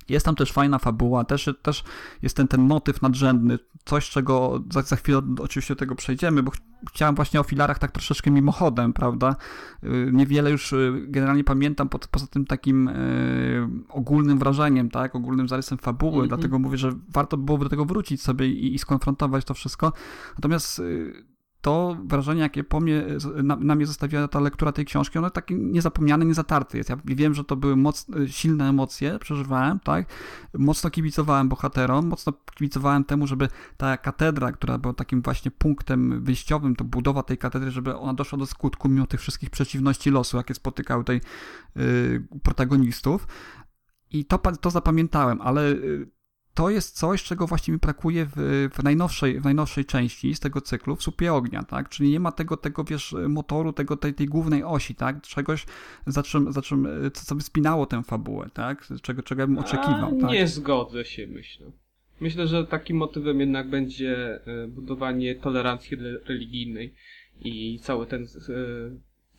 jest 0.08 0.26
tam 0.26 0.34
też 0.34 0.52
fajna 0.52 0.78
fabuła, 0.78 1.24
też, 1.24 1.50
też 1.62 1.84
jest 2.22 2.36
ten, 2.36 2.48
ten 2.48 2.60
motyw 2.60 3.02
nadrzędny, 3.02 3.58
coś 3.84 4.10
czego 4.10 4.62
za, 4.72 4.82
za 4.82 4.96
chwilę 4.96 5.22
oczywiście 5.40 5.74
do 5.74 5.78
tego 5.78 5.94
przejdziemy, 5.94 6.42
bo 6.42 6.50
ch 6.50 6.56
chciałem 6.90 7.14
właśnie 7.14 7.40
o 7.40 7.42
filarach 7.42 7.78
tak 7.78 7.92
troszeczkę 7.92 8.30
mimochodem, 8.30 8.92
prawda? 8.92 9.36
Y, 9.84 10.10
niewiele 10.12 10.50
już 10.50 10.72
y, 10.72 11.04
generalnie 11.08 11.44
pamiętam 11.44 11.88
pod, 11.88 12.06
poza 12.06 12.26
tym 12.26 12.44
takim 12.44 12.88
y, 12.88 13.68
ogólnym 13.88 14.38
wrażeniem, 14.38 14.90
tak? 14.90 15.14
Ogólnym 15.14 15.48
zarysem 15.48 15.78
fabuły, 15.78 16.14
mm 16.14 16.24
-hmm. 16.24 16.28
dlatego 16.28 16.58
mówię, 16.58 16.78
że 16.78 16.92
warto 17.08 17.36
byłoby 17.36 17.64
do 17.64 17.70
tego 17.70 17.84
wrócić 17.84 18.22
sobie 18.22 18.48
i, 18.48 18.74
i 18.74 18.78
skonfrontować 18.78 19.44
to 19.44 19.54
wszystko. 19.54 19.92
Natomiast 20.36 20.82
to 21.66 21.96
wrażenie, 22.04 22.40
jakie 22.40 22.64
po 22.64 22.80
mnie, 22.80 23.04
na, 23.42 23.56
na, 23.56 23.74
mnie 23.74 23.86
zostawiła 23.86 24.28
ta 24.28 24.40
lektura 24.40 24.72
tej 24.72 24.84
książki, 24.84 25.18
ono 25.18 25.30
taki 25.30 25.54
niezapomniane, 25.54 26.24
niezatarty 26.24 26.78
jest. 26.78 26.90
Ja 26.90 26.96
wiem, 27.04 27.34
że 27.34 27.44
to 27.44 27.56
były 27.56 27.76
moc, 27.76 28.06
silne 28.26 28.68
emocje, 28.68 29.18
przeżywałem, 29.18 29.80
tak? 29.80 30.06
Mocno 30.58 30.90
kibicowałem 30.90 31.48
bohaterom, 31.48 32.06
mocno 32.06 32.32
kibicowałem 32.54 33.04
temu, 33.04 33.26
żeby 33.26 33.48
ta 33.76 33.96
katedra, 33.96 34.52
która 34.52 34.78
była 34.78 34.94
takim 34.94 35.22
właśnie 35.22 35.50
punktem 35.50 36.24
wyjściowym, 36.24 36.76
to 36.76 36.84
budowa 36.84 37.22
tej 37.22 37.38
katedry, 37.38 37.70
żeby 37.70 37.96
ona 37.96 38.14
doszła 38.14 38.38
do 38.38 38.46
skutku, 38.46 38.88
mimo 38.88 39.06
tych 39.06 39.20
wszystkich 39.20 39.50
przeciwności 39.50 40.10
losu, 40.10 40.36
jakie 40.36 40.54
spotykały 40.54 41.04
tej 41.04 41.20
protagonistów. 42.42 43.26
I 44.10 44.24
to, 44.24 44.38
to 44.38 44.70
zapamiętałem, 44.70 45.40
ale 45.40 45.70
y, 45.70 46.15
to 46.56 46.70
jest 46.70 46.98
coś, 46.98 47.22
czego 47.22 47.46
właśnie 47.46 47.72
mi 47.72 47.80
brakuje 47.80 48.26
w, 48.26 48.68
w, 48.74 48.82
najnowszej, 48.82 49.40
w 49.40 49.44
najnowszej 49.44 49.84
części 49.84 50.34
z 50.34 50.40
tego 50.40 50.60
cyklu, 50.60 50.96
w 50.96 51.02
Supie 51.02 51.34
Ognia, 51.34 51.62
tak? 51.62 51.88
Czyli 51.88 52.10
nie 52.10 52.20
ma 52.20 52.32
tego, 52.32 52.56
tego 52.56 52.84
wiesz, 52.84 53.14
motoru, 53.28 53.72
tego, 53.72 53.96
tej, 53.96 54.14
tej 54.14 54.26
głównej 54.26 54.64
osi, 54.64 54.94
tak? 54.94 55.22
Czegoś, 55.22 55.66
za 56.06 56.22
czym, 56.22 56.52
za 56.52 56.62
czym 56.62 56.88
co, 57.12 57.24
co 57.24 57.34
by 57.34 57.42
spinało 57.42 57.86
tę 57.86 58.02
fabułę, 58.02 58.50
tak? 58.54 58.86
Czego, 59.02 59.22
czego 59.22 59.42
ja 59.42 59.46
bym 59.46 59.58
oczekiwał, 59.58 60.16
A, 60.18 60.20
tak? 60.20 60.30
Nie 60.30 60.46
zgodzę 60.46 61.04
się, 61.04 61.26
myślę. 61.26 61.66
Myślę, 62.20 62.46
że 62.46 62.66
takim 62.66 62.96
motywem 62.96 63.40
jednak 63.40 63.70
będzie 63.70 64.40
e, 64.46 64.68
budowanie 64.68 65.34
tolerancji 65.34 65.96
religijnej 66.24 66.94
i 67.40 67.78
cały 67.82 68.06
ten, 68.06 68.22
e, 68.22 68.26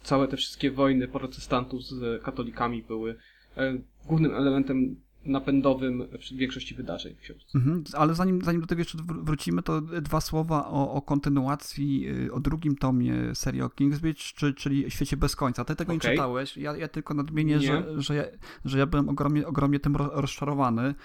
całe 0.03 0.27
te 0.27 0.37
wszystkie 0.37 0.71
wojny 0.71 1.07
protestantów 1.07 1.83
z 1.83 2.23
katolikami 2.23 2.83
były 2.83 3.15
e, 3.57 3.77
głównym 4.07 4.35
elementem 4.35 5.06
napędowym 5.27 6.07
w 6.19 6.37
większości 6.37 6.75
wydarzeń 6.75 7.15
w 7.15 7.19
książce. 7.19 7.57
Mhm, 7.59 7.83
ale 7.93 8.15
zanim, 8.15 8.41
zanim 8.41 8.61
do 8.61 8.67
tego 8.67 8.81
jeszcze 8.81 8.97
wrócimy, 9.07 9.63
to 9.63 9.81
dwa 9.81 10.21
słowa 10.21 10.67
o, 10.67 10.93
o 10.93 11.01
kontynuacji, 11.01 12.09
y, 12.25 12.33
o 12.33 12.39
drugim 12.39 12.75
tomie 12.75 13.35
serii 13.35 13.61
o 13.61 13.69
Kingsbridge, 13.69 14.33
czy, 14.33 14.53
czyli 14.53 14.91
Świecie 14.91 15.17
bez 15.17 15.35
końca. 15.35 15.65
Ty 15.65 15.75
tego 15.75 15.93
okay. 15.93 16.09
nie 16.09 16.15
czytałeś. 16.15 16.57
Ja, 16.57 16.77
ja 16.77 16.87
tylko 16.87 17.13
nadmienię, 17.13 17.59
że, 17.59 18.01
że, 18.01 18.15
ja, 18.15 18.23
że 18.65 18.79
ja 18.79 18.85
byłem 18.85 19.09
ogromnie, 19.09 19.47
ogromnie 19.47 19.79
tym 19.79 19.95
rozczarowany. 19.95 20.95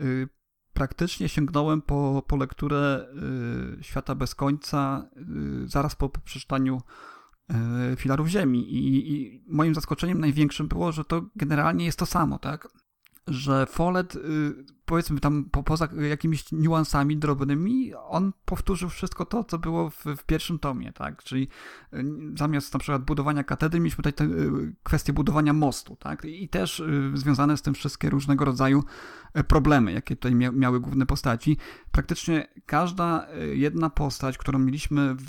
Y, 0.00 0.28
praktycznie 0.72 1.28
sięgnąłem 1.28 1.82
po, 1.82 2.22
po 2.26 2.36
lekturę 2.36 3.06
y, 3.80 3.84
Świata 3.84 4.14
bez 4.14 4.34
końca 4.34 5.10
zaraz 5.64 5.96
po 5.96 6.08
przeczytaniu 6.08 6.80
filarów 7.96 8.28
Ziemi. 8.28 8.74
I, 8.74 9.12
I, 9.12 9.44
moim 9.46 9.74
zaskoczeniem 9.74 10.20
największym 10.20 10.68
było, 10.68 10.92
że 10.92 11.04
to 11.04 11.22
generalnie 11.36 11.84
jest 11.84 11.98
to 11.98 12.06
samo, 12.06 12.38
tak? 12.38 12.68
Że 13.30 13.66
Follett, 13.66 14.16
y, 14.16 14.54
powiedzmy 14.88 15.20
tam 15.20 15.44
po, 15.44 15.62
poza 15.62 15.88
jakimiś 16.10 16.52
niuansami 16.52 17.16
drobnymi, 17.16 17.94
on 17.94 18.32
powtórzył 18.44 18.88
wszystko 18.88 19.26
to, 19.26 19.44
co 19.44 19.58
było 19.58 19.90
w, 19.90 20.04
w, 20.04 20.24
pierwszym 20.24 20.58
tomie, 20.58 20.92
tak? 20.92 21.22
Czyli 21.22 21.48
y, 21.94 22.04
zamiast 22.38 22.74
na 22.74 22.80
przykład 22.80 23.04
budowania 23.04 23.44
katedry, 23.44 23.80
mieliśmy 23.80 23.96
tutaj 23.96 24.12
tę 24.12 24.24
y, 24.34 24.74
kwestię 24.82 25.12
budowania 25.12 25.52
mostu, 25.52 25.96
tak? 25.96 26.24
I 26.24 26.48
też 26.48 26.82
związane 27.14 27.56
z 27.56 27.62
tym 27.62 27.74
wszystkie 27.74 28.10
różnego 28.10 28.44
rodzaju 28.44 28.84
e, 29.34 29.44
problemy, 29.44 29.92
jakie 29.92 30.16
tutaj 30.16 30.34
mia 30.34 30.52
miały 30.52 30.80
główne 30.80 31.06
postaci. 31.06 31.56
Praktycznie 31.92 32.48
każda 32.66 33.26
jedna 33.52 33.90
postać, 33.90 34.38
którą 34.38 34.58
mieliśmy 34.58 35.14
w, 35.14 35.26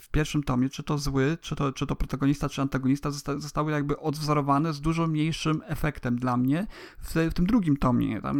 w 0.00 0.10
pierwszym 0.10 0.42
tomie, 0.42 0.68
czy 0.68 0.82
to 0.82 0.98
zły, 0.98 1.38
czy 1.40 1.56
to, 1.56 1.72
czy 1.72 1.86
to 1.86 1.96
protagonista, 1.96 2.48
czy 2.48 2.62
antagonista, 2.62 3.10
zosta 3.10 3.38
zostały 3.38 3.72
jakby 3.72 3.98
odwzorowane 3.98 4.72
z 4.72 4.80
dużo 4.80 5.06
mniejszym 5.06 5.62
efektem 5.66 6.18
dla 6.18 6.36
mnie 6.36 6.66
w, 6.98 7.14
w 7.30 7.34
tym 7.34 7.46
drugim 7.46 7.76
tomie. 7.76 8.20
Tam 8.20 8.38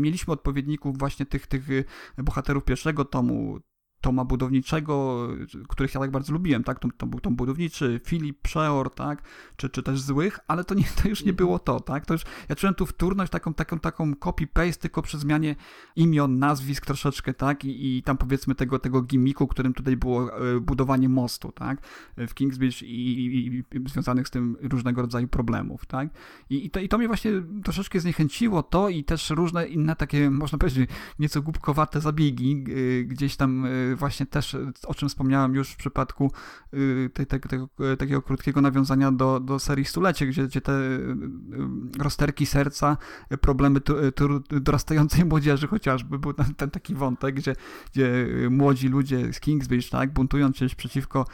mieliśmy 0.00 0.32
odpowiedników 0.32 0.98
właśnie 0.98 1.26
tych, 1.26 1.46
tych 1.46 1.70
y, 1.70 1.84
bohaterów 2.18 2.64
pierwszego 2.64 3.04
tomu, 3.04 3.60
Toma 4.00 4.24
Budowniczego, 4.24 5.28
których 5.68 5.94
ja 5.94 6.00
tak 6.00 6.10
bardzo 6.10 6.32
lubiłem, 6.32 6.64
tak? 6.64 6.78
To, 6.78 6.88
to 6.96 7.06
był 7.06 7.20
Tom 7.20 7.36
Budowniczy, 7.36 8.00
Filip 8.04 8.40
Przeor, 8.42 8.94
tak? 8.94 9.22
Czy, 9.56 9.68
czy 9.68 9.82
też 9.82 10.00
Złych, 10.00 10.38
ale 10.48 10.64
to, 10.64 10.74
nie, 10.74 10.84
to 11.02 11.08
już 11.08 11.24
nie 11.24 11.32
było 11.32 11.58
to, 11.58 11.80
tak? 11.80 12.06
To 12.06 12.14
już, 12.14 12.22
ja 12.48 12.56
czułem 12.56 12.74
tu 12.74 12.86
wtórność, 12.86 13.32
taką, 13.32 13.54
taką, 13.54 13.78
taką 13.78 14.12
copy-paste, 14.12 14.78
tylko 14.78 15.02
przy 15.02 15.18
zmianie 15.18 15.56
imion, 15.96 16.38
nazwisk 16.38 16.86
troszeczkę, 16.86 17.34
tak? 17.34 17.64
I, 17.64 17.98
i 17.98 18.02
tam 18.02 18.16
powiedzmy 18.16 18.54
tego, 18.54 18.78
tego 18.78 19.02
gimmicku, 19.02 19.46
którym 19.46 19.74
tutaj 19.74 19.96
było 19.96 20.38
e, 20.56 20.60
budowanie 20.60 21.08
mostu, 21.08 21.52
tak? 21.52 21.82
W 22.16 22.34
Kingsbridge 22.34 22.82
i, 22.82 22.86
i, 22.86 23.58
i 23.76 23.88
związanych 23.88 24.28
z 24.28 24.30
tym 24.30 24.56
różnego 24.60 25.02
rodzaju 25.02 25.28
problemów, 25.28 25.86
tak? 25.86 26.08
I, 26.50 26.66
i, 26.66 26.70
to, 26.70 26.80
I 26.80 26.88
to 26.88 26.98
mnie 26.98 27.06
właśnie 27.06 27.32
troszeczkę 27.64 28.00
zniechęciło, 28.00 28.62
to 28.62 28.88
i 28.88 29.04
też 29.04 29.30
różne 29.30 29.66
inne 29.66 29.96
takie, 29.96 30.30
można 30.30 30.58
powiedzieć, 30.58 30.90
nieco 31.18 31.42
głupkowate 31.42 32.00
zabiegi, 32.00 32.64
gdzieś 33.04 33.36
tam 33.36 33.64
e, 33.64 33.89
właśnie 33.96 34.26
też, 34.26 34.56
o 34.86 34.94
czym 34.94 35.08
wspomniałem 35.08 35.54
już 35.54 35.70
w 35.70 35.76
przypadku 35.76 36.32
y, 36.74 37.10
tej, 37.14 37.26
tej, 37.26 37.40
tego, 37.40 37.68
takiego 37.98 38.22
krótkiego 38.22 38.60
nawiązania 38.60 39.12
do, 39.12 39.40
do 39.40 39.58
serii 39.58 39.84
Stulecie, 39.84 40.26
gdzie, 40.26 40.46
gdzie 40.46 40.60
te 40.60 40.72
y, 40.72 40.76
y, 40.76 42.02
rozterki 42.02 42.46
serca, 42.46 42.96
problemy 43.40 43.80
tu, 43.80 43.94
tu, 44.12 44.42
dorastającej 44.60 45.24
młodzieży 45.24 45.66
chociażby, 45.66 46.18
był 46.18 46.32
ten, 46.32 46.54
ten, 46.54 46.70
taki 46.70 46.94
wątek, 46.94 47.34
gdzie, 47.34 47.56
gdzie 47.92 48.26
młodzi 48.50 48.88
ludzie 48.88 49.32
z 49.32 49.40
Kingsbridge, 49.40 49.90
tak, 49.90 50.12
buntując 50.12 50.56
się 50.56 50.66
przeciwko 50.66 51.26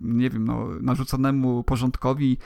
nie 0.00 0.30
wiem, 0.30 0.44
no, 0.44 0.68
narzuconemu 0.80 1.64
porządkowi 1.64 2.38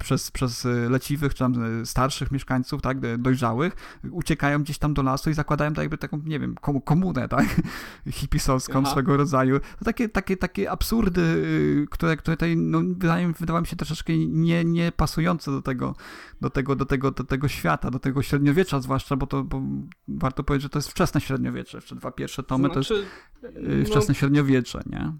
przez, 0.00 0.30
przez 0.30 0.66
leciwych, 0.88 1.34
czy 1.34 1.38
tam 1.38 1.54
starszych 1.86 2.30
mieszkańców, 2.30 2.82
tak, 2.82 3.18
dojrzałych, 3.18 4.00
uciekają 4.10 4.62
gdzieś 4.62 4.78
tam 4.78 4.94
do 4.94 5.02
lasu 5.02 5.30
i 5.30 5.34
zakładają 5.34 5.72
tak 5.72 5.82
jakby 5.82 5.98
taką, 5.98 6.20
nie 6.24 6.38
wiem, 6.38 6.54
komunę, 6.84 7.28
tak, 7.28 7.46
hipisowską 8.10 8.49
Aha. 8.54 8.90
swego 8.90 9.16
rodzaju. 9.16 9.60
To 9.78 9.84
takie, 9.84 10.08
takie, 10.08 10.36
takie 10.36 10.70
absurdy, 10.70 11.20
y, 11.20 11.86
które, 11.90 12.16
które 12.16 12.36
tutaj 12.36 12.56
no, 12.56 12.80
wydają, 12.80 13.32
wydawały 13.32 13.60
mi 13.60 13.66
się 13.66 13.76
troszeczkę 13.76 14.18
nie, 14.18 14.64
nie 14.64 14.92
pasujące 14.92 15.50
do 15.50 15.62
tego, 15.62 15.94
do, 16.40 16.50
tego, 16.50 16.76
do, 16.76 16.86
tego, 16.86 17.10
do 17.10 17.24
tego 17.24 17.48
świata, 17.48 17.90
do 17.90 17.98
tego 17.98 18.22
średniowiecza 18.22 18.80
zwłaszcza, 18.80 19.16
bo 19.16 19.26
to 19.26 19.44
bo 19.44 19.62
warto 20.08 20.44
powiedzieć, 20.44 20.62
że 20.62 20.68
to 20.68 20.78
jest 20.78 20.90
wczesne 20.90 21.20
średniowiecze. 21.20 21.78
Jeszcze 21.78 21.96
dwa 21.96 22.10
pierwsze 22.10 22.42
tomy 22.42 22.68
znaczy, 22.68 22.88
to 22.88 22.94
jest 22.94 23.08
znaczy, 23.40 23.66
y, 23.80 23.84
wczesne 23.84 24.14
no, 24.14 24.18
średniowiecze, 24.18 24.80
nie? 24.86 25.12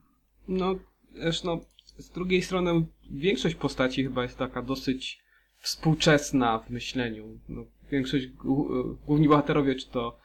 No, 0.48 0.74
zresztą 1.14 1.60
z 1.98 2.10
drugiej 2.10 2.42
strony 2.42 2.86
większość 3.10 3.54
postaci 3.54 4.04
chyba 4.04 4.22
jest 4.22 4.38
taka 4.38 4.62
dosyć 4.62 5.20
współczesna 5.58 6.58
w 6.58 6.70
myśleniu. 6.70 7.38
No, 7.48 7.64
większość, 7.90 8.26
główni 9.06 9.28
bohaterowie, 9.28 9.74
czy 9.74 9.90
to 9.90 10.18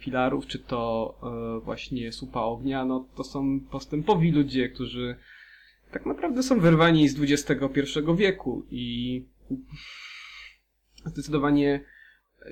filarów, 0.00 0.46
czy 0.46 0.58
to 0.58 1.14
e, 1.22 1.64
właśnie 1.64 2.12
słupa 2.12 2.40
ognia, 2.40 2.84
no 2.84 3.06
to 3.16 3.24
są 3.24 3.60
postępowi 3.60 4.32
ludzie, 4.32 4.68
którzy 4.68 5.16
tak 5.90 6.06
naprawdę 6.06 6.42
są 6.42 6.60
wyrwani 6.60 7.08
z 7.08 7.20
XXI 7.20 7.80
wieku 8.16 8.66
i 8.70 9.22
zdecydowanie 11.04 11.80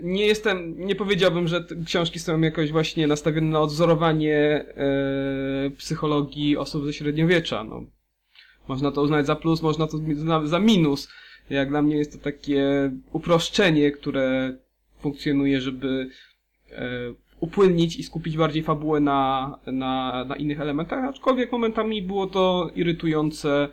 nie 0.03 0.27
jestem, 0.27 0.87
nie 0.87 0.95
powiedziałbym, 0.95 1.49
że 1.49 1.65
książki 1.87 2.19
są 2.19 2.41
jakoś 2.41 2.73
właśnie 2.73 3.07
nastawione 3.07 3.47
na 3.47 3.61
odzorowanie 3.61 4.37
e, 4.37 5.71
psychologii 5.77 6.57
osób 6.57 6.85
ze 6.85 6.93
średniowiecza. 6.93 7.65
No, 7.65 7.85
można 8.69 8.93
to 8.93 9.03
uznać 9.03 9.27
za 9.27 9.37
plus, 9.37 9.63
można 9.63 9.87
to 9.87 9.99
za, 10.15 10.47
za 10.47 10.59
minus. 10.59 11.09
Jak 11.51 11.69
dla 11.69 11.83
mnie 11.83 11.97
jest 11.97 12.13
to 12.13 12.19
takie 12.19 12.91
uproszczenie, 13.13 13.91
które 13.91 14.57
funkcjonuje, 15.01 15.61
żeby 15.61 16.11
E, 16.11 16.32
upłynnić 17.41 17.97
i 17.97 18.03
skupić 18.03 18.37
bardziej 18.37 18.63
fabułę 18.63 19.01
na, 19.01 19.59
na, 19.67 20.25
na 20.25 20.37
innych 20.37 20.61
elementach, 20.61 21.05
aczkolwiek 21.05 21.53
momentami 21.53 22.03
było 22.03 22.27
to 22.27 22.71
irytujące, 22.75 23.69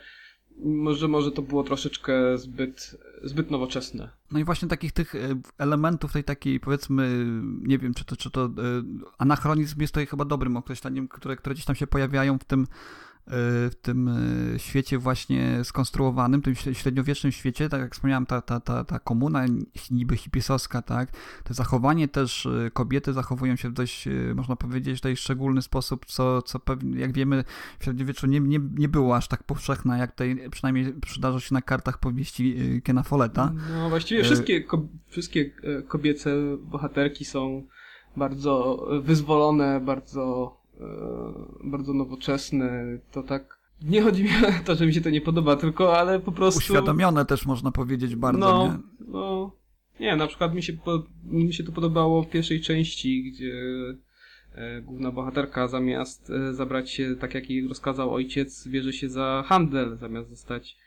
może, 0.63 1.08
może 1.08 1.32
to 1.32 1.41
było 1.41 1.63
troszeczkę 1.63 2.38
zbyt, 2.38 2.98
zbyt 3.24 3.51
nowoczesne. 3.51 4.10
No 4.32 4.39
i 4.39 4.44
właśnie 4.44 4.68
takich 4.68 4.91
tych 4.91 5.15
e, 5.15 5.20
elementów, 5.58 6.13
tej 6.13 6.24
takiej 6.24 6.60
powiedzmy, 6.60 7.25
nie 7.62 7.77
wiem, 7.77 7.94
czy 7.94 8.06
to, 8.06 8.15
czy 8.15 8.32
to 8.32 8.46
e, 8.46 8.50
anachronizm 9.18 9.82
jest 9.82 9.94
tutaj 9.94 10.06
chyba 10.06 10.25
dobrym 10.25 10.58
określeniem, 10.58 11.08
które, 11.08 11.36
które 11.36 11.53
gdzieś 11.53 11.65
tam 11.65 11.75
się 11.75 11.88
pojawiają 11.88 12.39
w 12.39 12.44
tym 12.44 12.68
w 13.29 13.71
tym 13.81 14.07
e, 14.07 14.59
świecie 14.59 14.98
właśnie 14.98 15.63
skonstruowanym, 15.63 16.41
tym 16.41 16.55
średniowiecznym 16.55 17.31
świecie, 17.31 17.69
tak 17.69 17.81
jak 17.81 17.93
wspomniałem, 17.93 18.25
ta, 18.25 18.41
ta, 18.41 18.59
ta, 18.59 18.83
ta 18.83 19.00
komuna 19.00 19.45
niby 19.91 20.17
hipisowska, 20.17 20.81
tak, 20.81 21.12
to 21.43 21.53
zachowanie 21.53 22.07
też 22.07 22.45
e, 22.45 22.71
kobiety 22.71 23.13
zachowują 23.13 23.55
się 23.55 23.69
w 23.69 23.74
dość, 23.74 24.07
można 24.36 24.55
powiedzieć, 24.55 25.00
w 25.00 25.01
dość 25.01 25.21
szczególny 25.21 25.62
sposób, 25.62 26.05
co, 26.05 26.41
co 26.41 26.59
pewnie, 26.59 27.00
jak 27.00 27.13
wiemy, 27.13 27.43
w 27.79 27.83
średniowieczu 27.83 28.27
nie, 28.27 28.39
nie, 28.39 28.59
nie 28.75 28.88
było 28.88 29.15
aż 29.15 29.27
tak 29.27 29.43
powszechne, 29.43 30.00
jak 30.00 30.12
tutaj 30.12 30.50
przynajmniej 30.51 30.93
przydarza 30.93 31.39
się 31.39 31.53
na 31.53 31.62
kartach 31.62 31.98
powieści 31.98 32.81
Kena 32.83 33.03
Folletta. 33.03 33.53
No 33.74 33.89
właściwie 33.89 34.24
wszystkie, 34.24 34.63
ko 34.63 34.88
wszystkie 35.07 35.51
kobiece 35.88 36.36
bohaterki 36.62 37.25
są 37.25 37.67
bardzo 38.17 38.88
wyzwolone, 39.03 39.79
bardzo 39.79 40.59
bardzo 41.63 41.93
nowoczesne, 41.93 42.98
to 43.12 43.24
tak 43.24 43.59
nie 43.81 44.01
chodzi 44.01 44.24
mi 44.24 44.29
o 44.29 44.65
to, 44.65 44.75
że 44.75 44.86
mi 44.86 44.93
się 44.93 45.01
to 45.01 45.09
nie 45.09 45.21
podoba, 45.21 45.55
tylko 45.55 45.98
ale 45.98 46.19
po 46.19 46.31
prostu... 46.31 46.57
Uświadomione 46.57 47.25
też 47.25 47.45
można 47.45 47.71
powiedzieć 47.71 48.15
bardzo, 48.15 48.39
no, 48.39 48.67
nie? 48.67 49.07
No, 49.07 49.51
nie, 50.00 50.15
na 50.15 50.27
przykład 50.27 50.53
mi 50.53 50.63
się, 50.63 50.74
po, 50.74 51.03
mi 51.24 51.53
się 51.53 51.63
to 51.63 51.71
podobało 51.71 52.24
w 52.24 52.29
pierwszej 52.29 52.62
części, 52.62 53.31
gdzie 53.31 53.53
e, 54.55 54.81
główna 54.81 55.12
bohaterka 55.12 55.67
zamiast 55.67 56.29
e, 56.29 56.53
zabrać 56.53 56.91
się, 56.91 57.15
tak 57.15 57.33
jak 57.33 57.50
jej 57.50 57.67
rozkazał 57.67 58.13
ojciec, 58.13 58.67
bierze 58.67 58.93
się 58.93 59.09
za 59.09 59.43
handel, 59.48 59.98
zamiast 59.98 60.29
zostać, 60.29 60.77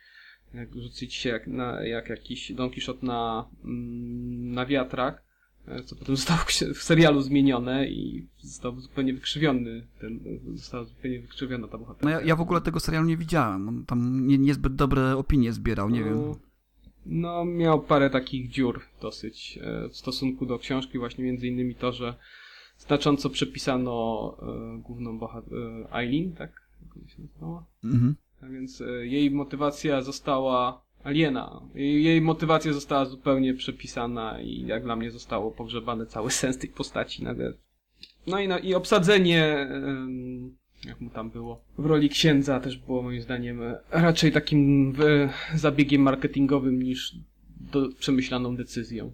jak 0.55 0.75
rzucić 0.75 1.15
się 1.15 1.29
jak, 1.29 1.47
na, 1.47 1.83
jak 1.83 2.09
jakiś 2.09 2.53
Don 2.53 2.71
Quixote 2.71 3.07
na, 3.07 3.49
mm, 3.65 4.53
na 4.53 4.67
wiatrak, 4.67 5.17
e, 5.17 5.32
co 5.85 5.97
potem 5.97 6.17
zostało 6.17 6.41
w 6.75 6.83
serialu 6.83 7.21
zmienione 7.21 7.89
i 7.89 8.27
został 8.41 8.81
zupełnie 8.81 9.15
wykrzywiony, 9.15 9.87
ten, 10.01 10.21
została 10.55 10.85
zupełnie 10.85 11.21
wykrzywiona 11.21 11.69
ta 11.69 11.79
bohaterka. 11.79 12.05
No 12.07 12.11
ja, 12.11 12.21
ja 12.21 12.37
w 12.37 12.41
ogóle 12.41 12.61
tego 12.61 12.81
serialu 12.81 13.07
nie 13.07 13.17
widziałem. 13.17 13.69
On 13.69 13.85
tam 13.85 14.27
nie, 14.27 14.39
niezbyt 14.39 14.75
dobre 14.75 15.17
opinie 15.17 15.53
zbierał, 15.53 15.91
nie 15.91 16.05
wiem. 16.05 16.15
No, 16.15 16.37
No, 17.07 17.45
miał 17.45 17.83
parę 17.83 18.11
takich 18.11 18.51
dziur 18.51 18.81
dosyć 19.01 19.59
e, 19.63 19.89
w 19.89 19.97
stosunku 19.97 20.47
do 20.47 20.59
książki, 20.59 20.99
właśnie 20.99 21.25
między 21.25 21.49
innymi 21.49 21.75
to, 21.75 21.93
że 21.93 22.15
znacząco 22.79 23.31
przepisano 23.31 24.37
e, 24.43 24.79
główną 24.83 25.19
bohaterkę 25.19 25.57
Eileen, 25.93 26.33
tak? 26.33 26.63
Jak 26.97 27.11
się 27.11 27.23
nazywała? 27.23 27.65
Mhm. 27.85 28.15
A 28.43 28.47
więc 28.47 28.81
e, 28.81 29.07
jej 29.07 29.31
motywacja 29.31 30.03
została 30.03 30.83
aliena. 31.05 31.61
Jej, 31.75 32.21
motywacja 32.21 32.73
została 32.73 33.05
zupełnie 33.05 33.55
przepisana 33.55 34.41
i 34.41 34.67
jak 34.67 34.83
dla 34.83 34.97
mnie 34.97 35.11
zostało 35.11 35.51
pogrzebany 35.51 36.07
cały 36.07 36.31
sens 36.41 36.59
tej 36.59 36.71
postaci 36.71 37.25
nagle. 37.25 37.53
No 38.27 38.41
i, 38.41 38.49
no, 38.49 38.59
i 38.59 38.75
obsadzenie, 38.75 39.69
jak 40.85 41.01
mu 41.01 41.11
tam 41.11 41.31
było, 41.31 41.65
w 41.79 41.87
roli 41.87 42.09
księdza 42.09 42.61
też 42.61 42.79
było 42.79 43.03
moim 43.03 43.23
zdaniem 43.23 43.63
e, 43.63 43.79
raczej 43.91 44.33
takim 44.33 44.93
zabiegiem 45.55 46.03
marketingowym 46.03 46.83
niż 46.83 47.17
do, 47.61 47.89
przemyślaną 47.99 48.57
decyzją. 48.57 49.13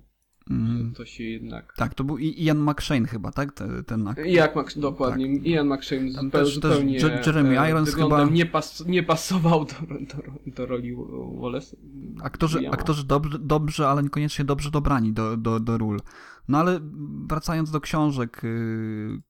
Mhm. 0.51 0.93
To 0.95 1.05
się 1.05 1.25
jednak... 1.25 1.75
Tak, 1.77 1.95
to 1.95 2.05
był 2.05 2.19
Ian 2.19 2.59
McShane 2.71 3.07
chyba, 3.07 3.33
tak? 3.33 3.53
Ten, 3.53 3.85
ten 3.85 4.09
ak- 4.09 4.27
Jak 4.27 4.55
dokładnie, 4.77 5.27
Ian 5.27 5.67
McShane 5.75 6.13
Tam 6.13 6.25
zupeł, 6.25 6.31
też- 6.31 6.55
też 6.55 6.55
zupełnie 6.55 6.95
Je- 6.97 7.23
Jeremy 7.27 7.69
Irons 7.71 7.95
chyba- 7.95 8.25
nie, 8.25 8.47
pas, 8.47 8.87
nie 8.87 9.03
pasował 9.03 9.65
do, 9.65 9.75
do, 9.97 10.23
do 10.47 10.67
roli 10.67 10.97
Wallace. 11.41 11.77
Aktorzy, 12.23 12.59
Williama. 12.59 12.75
aktorzy 12.75 13.05
dobrze, 13.07 13.39
dobrze, 13.39 13.89
ale 13.89 14.03
niekoniecznie 14.03 14.45
dobrze 14.45 14.71
dobrani 14.71 15.13
do, 15.13 15.37
do, 15.37 15.61
do 15.61 15.79
ról. 15.79 16.01
No 16.49 16.59
ale 16.59 16.81
wracając 17.29 17.71
do 17.71 17.81
książek, 17.81 18.41
yy, 18.43 19.21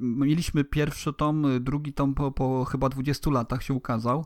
mieliśmy 0.00 0.64
pierwszy 0.64 1.12
tom, 1.12 1.44
y, 1.46 1.60
drugi 1.60 1.92
tom 1.92 2.14
po, 2.14 2.32
po 2.32 2.64
chyba 2.64 2.88
20 2.88 3.30
latach 3.30 3.62
się 3.62 3.74
ukazał. 3.74 4.24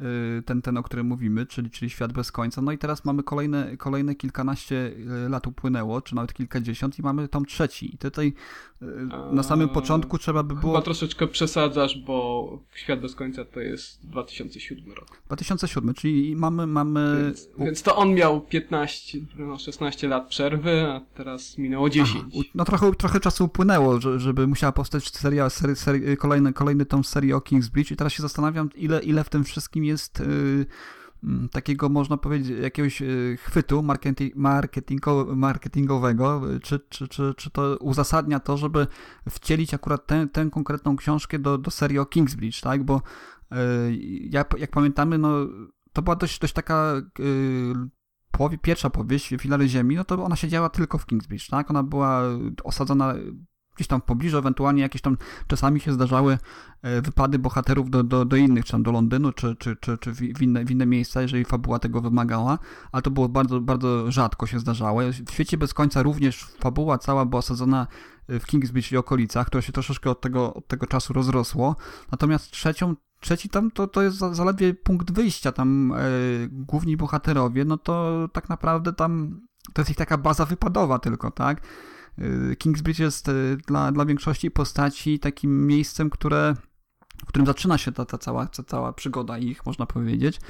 Yy, 0.00 0.42
Ten, 0.46 0.62
ten, 0.62 0.76
o 0.76 0.82
którym 0.82 1.06
mówimy, 1.06 1.46
czyli, 1.46 1.70
czyli 1.70 1.90
Świat 1.90 2.12
bez 2.12 2.32
końca. 2.32 2.62
No 2.62 2.72
i 2.72 2.78
teraz 2.78 3.04
mamy 3.04 3.22
kolejne, 3.22 3.76
kolejne 3.76 4.14
kilkanaście 4.14 4.92
yy, 4.96 5.28
lat 5.28 5.46
upłynęło, 5.46 6.00
czy 6.02 6.14
nawet 6.14 6.32
kilkadziesiąt 6.34 6.98
i 6.98 7.02
mamy 7.02 7.28
tom 7.28 7.44
trzeci. 7.46 7.94
I 7.94 7.98
tutaj 7.98 8.34
yy, 8.80 8.88
na 9.32 9.42
samym 9.42 9.68
początku 9.68 10.18
trzeba 10.18 10.42
by 10.42 10.54
było... 10.54 10.72
Chyba 10.72 10.82
troszeczkę 10.82 11.26
przesadzasz, 11.26 11.98
bo 11.98 12.58
Świat 12.74 13.00
bez 13.00 13.14
końca 13.14 13.44
to 13.44 13.60
jest 13.60 14.06
2007 14.06 14.92
rok. 14.92 15.20
2007, 15.26 15.94
czyli 15.94 16.36
mamy... 16.36 16.66
mamy... 16.66 17.24
Więc, 17.24 17.48
więc 17.58 17.82
to 17.82 17.96
on 17.96 18.14
miał 18.14 18.40
15, 18.40 19.18
no 19.38 19.58
16 19.58 20.08
lat 20.08 20.28
przerwy, 20.28 20.80
a 20.86 21.00
teraz 21.14 21.58
minęło 21.58 21.90
10. 21.90 22.24
Aha, 22.34 22.44
no 22.54 22.64
trochę, 22.64 22.92
trochę 22.94 23.20
czasu 23.20 23.44
upłynęło, 23.44 24.00
że- 24.00 24.20
żeby 24.20 24.46
musiała 24.46 24.72
powstać 24.72 25.10
seria, 25.10 25.48
kolejny, 26.18 26.52
kolejny 26.52 26.86
tom 26.86 27.04
serii 27.04 27.32
o 27.32 27.40
Kingsbridge 27.40 27.90
i 27.90 27.96
teraz 27.96 28.12
się 28.12 28.22
zastanawiam, 28.22 28.68
ile, 28.76 29.00
ile 29.02 29.24
w 29.24 29.28
tym 29.28 29.44
wszystkim 29.44 29.83
jest 29.84 30.20
y, 30.20 30.66
mm, 31.24 31.48
takiego, 31.48 31.88
można 31.88 32.16
powiedzieć, 32.16 32.58
jakiegoś 32.62 33.02
y, 33.02 33.36
chwytu 33.40 33.82
marketi, 33.82 34.32
marketingo, 34.36 35.26
marketingowego, 35.36 36.42
czy, 36.62 36.80
czy, 36.88 37.08
czy, 37.08 37.34
czy 37.36 37.50
to 37.50 37.76
uzasadnia 37.80 38.40
to, 38.40 38.56
żeby 38.56 38.86
wcielić 39.30 39.74
akurat 39.74 40.06
tę, 40.06 40.26
tę 40.32 40.50
konkretną 40.50 40.96
książkę 40.96 41.38
do, 41.38 41.58
do 41.58 41.70
serii 41.70 41.98
o 41.98 42.06
Kingsbridge, 42.06 42.60
tak, 42.60 42.84
bo 42.84 43.02
y, 43.52 43.56
ja, 44.30 44.44
jak 44.58 44.70
pamiętamy, 44.70 45.18
no 45.18 45.46
to 45.92 46.02
była 46.02 46.16
dość, 46.16 46.38
dość 46.38 46.54
taka 46.54 46.94
pierwsza 48.62 48.90
powieść, 48.90 49.34
Filary 49.40 49.68
Ziemi, 49.68 49.96
no 49.96 50.04
to 50.04 50.24
ona 50.24 50.36
się 50.36 50.48
działa 50.48 50.68
tylko 50.68 50.98
w 50.98 51.06
Kingsbridge, 51.06 51.48
tak? 51.48 51.70
Ona 51.70 51.82
była 51.82 52.22
osadzona 52.64 53.14
gdzieś 53.74 53.88
tam 53.88 54.00
w 54.00 54.04
pobliżu, 54.04 54.38
ewentualnie 54.38 54.82
jakieś 54.82 55.02
tam 55.02 55.16
czasami 55.46 55.80
się 55.80 55.92
zdarzały 55.92 56.38
e, 56.82 57.02
wypady 57.02 57.38
bohaterów 57.38 57.90
do, 57.90 58.02
do, 58.02 58.24
do 58.24 58.36
innych, 58.36 58.64
czy 58.64 58.72
tam 58.72 58.82
do 58.82 58.92
Londynu, 58.92 59.32
czy, 59.32 59.56
czy, 59.56 59.76
czy, 59.76 59.98
czy 59.98 60.12
w 60.12 60.42
inne, 60.42 60.64
w 60.64 60.70
inne 60.70 60.86
miejsca, 60.86 61.22
jeżeli 61.22 61.44
fabuła 61.44 61.78
tego 61.78 62.00
wymagała, 62.00 62.58
ale 62.92 63.02
to 63.02 63.10
było 63.10 63.28
bardzo, 63.28 63.60
bardzo 63.60 64.10
rzadko 64.10 64.46
się 64.46 64.58
zdarzało. 64.58 65.00
W 65.26 65.30
świecie 65.32 65.58
bez 65.58 65.74
końca 65.74 66.02
również 66.02 66.44
fabuła 66.44 66.98
cała 66.98 67.26
była 67.26 67.38
osadzona 67.38 67.86
e, 68.28 68.40
w 68.40 68.46
Kingsbridge 68.46 68.92
i 68.92 68.96
okolicach, 68.96 69.46
które 69.46 69.62
się 69.62 69.72
troszeczkę 69.72 70.10
od 70.10 70.20
tego, 70.20 70.54
od 70.54 70.66
tego 70.66 70.86
czasu 70.86 71.12
rozrosło. 71.12 71.76
Natomiast 72.10 72.50
trzecią 72.50 72.94
trzeci 73.20 73.48
tam 73.48 73.70
to, 73.70 73.88
to 73.88 74.02
jest 74.02 74.16
za- 74.16 74.34
zaledwie 74.34 74.74
punkt 74.74 75.12
wyjścia, 75.12 75.52
tam 75.52 75.92
e, 75.92 75.98
główni 76.50 76.96
bohaterowie, 76.96 77.64
no 77.64 77.78
to 77.78 78.28
tak 78.32 78.48
naprawdę 78.48 78.92
tam 78.92 79.40
to 79.72 79.80
jest 79.82 79.90
ich 79.90 79.96
taka 79.96 80.18
baza 80.18 80.44
wypadowa 80.44 80.98
tylko, 80.98 81.30
tak? 81.30 81.60
E, 82.18 82.56
Kingsbridge 82.56 82.98
jest 82.98 83.28
e, 83.28 83.32
dla, 83.66 83.92
dla 83.92 84.04
większości 84.04 84.50
postaci 84.50 85.18
takim 85.18 85.66
miejscem, 85.66 86.10
które, 86.10 86.54
w 87.24 87.26
którym 87.26 87.46
zaczyna 87.46 87.78
się 87.78 87.92
ta, 87.92 88.04
ta, 88.04 88.18
cała, 88.18 88.46
ta 88.46 88.62
cała 88.62 88.92
przygoda 88.92 89.38
ich, 89.38 89.66
można 89.66 89.86
powiedzieć, 89.86 90.40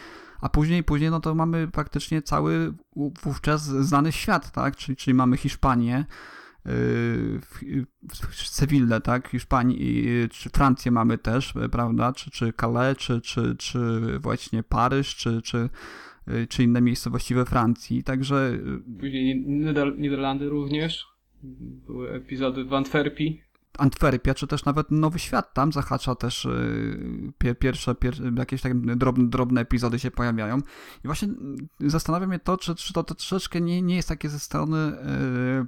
a 0.41 0.49
później, 0.49 0.85
później 0.85 1.11
no 1.11 1.21
to 1.21 1.35
mamy 1.35 1.69
praktycznie 1.69 2.23
cały 2.23 2.75
wówczas 3.23 3.63
znany 3.63 4.13
świat, 4.13 4.53
tak? 4.53 4.77
Czyli, 4.77 4.97
czyli 4.97 5.15
mamy 5.15 5.37
Hiszpanię, 5.37 6.05
w 8.09 8.49
Sewillę, 8.49 9.01
tak, 9.01 9.29
Hiszpanii, 9.29 10.07
czy 10.31 10.51
Francję 10.51 10.93
mamy 10.93 11.19
też, 11.19 11.55
prawda, 11.73 12.13
czy, 12.13 12.31
czy 12.31 12.53
Calais, 12.53 12.99
czy, 12.99 13.21
czy, 13.21 13.57
czy 13.57 14.01
właśnie 14.19 14.63
Paryż, 14.63 15.17
czy, 15.17 15.43
czy, 15.43 15.69
czy 16.49 16.63
inne 16.63 16.81
miejscowości 16.81 17.35
we 17.35 17.45
Francji, 17.45 18.03
także 18.03 18.59
Później 19.01 19.47
Nider- 19.47 19.99
Niderlandy 19.99 20.49
również. 20.49 21.14
Były 21.87 22.11
epizody 22.11 22.65
w 22.65 22.75
Antwerpii. 22.75 23.43
Antwerpia, 23.79 24.35
czy 24.35 24.47
też 24.47 24.65
nawet 24.65 24.91
Nowy 24.91 25.19
Świat, 25.19 25.55
tam 25.55 25.73
zahacza 25.73 26.15
też 26.15 26.45
y, 26.45 27.33
pier, 27.39 27.59
pierwsze, 27.59 27.95
pier, 27.95 28.15
jakieś 28.39 28.63
takie 28.63 28.75
drobne, 28.75 29.29
drobne 29.29 29.61
epizody 29.61 29.99
się 29.99 30.11
pojawiają. 30.11 30.59
I 31.05 31.07
właśnie 31.07 31.29
y, 31.83 31.91
zastanawia 31.91 32.27
mnie 32.27 32.39
to, 32.39 32.59
czy, 32.59 32.75
czy 32.75 32.93
to, 32.93 33.05
to 33.05 33.15
troszeczkę 33.15 33.61
nie, 33.61 33.83
nie 33.83 33.97
jest 33.97 34.09
takie 34.09 34.29
ze 34.29 34.39
strony 34.39 34.79
y, 34.79 35.67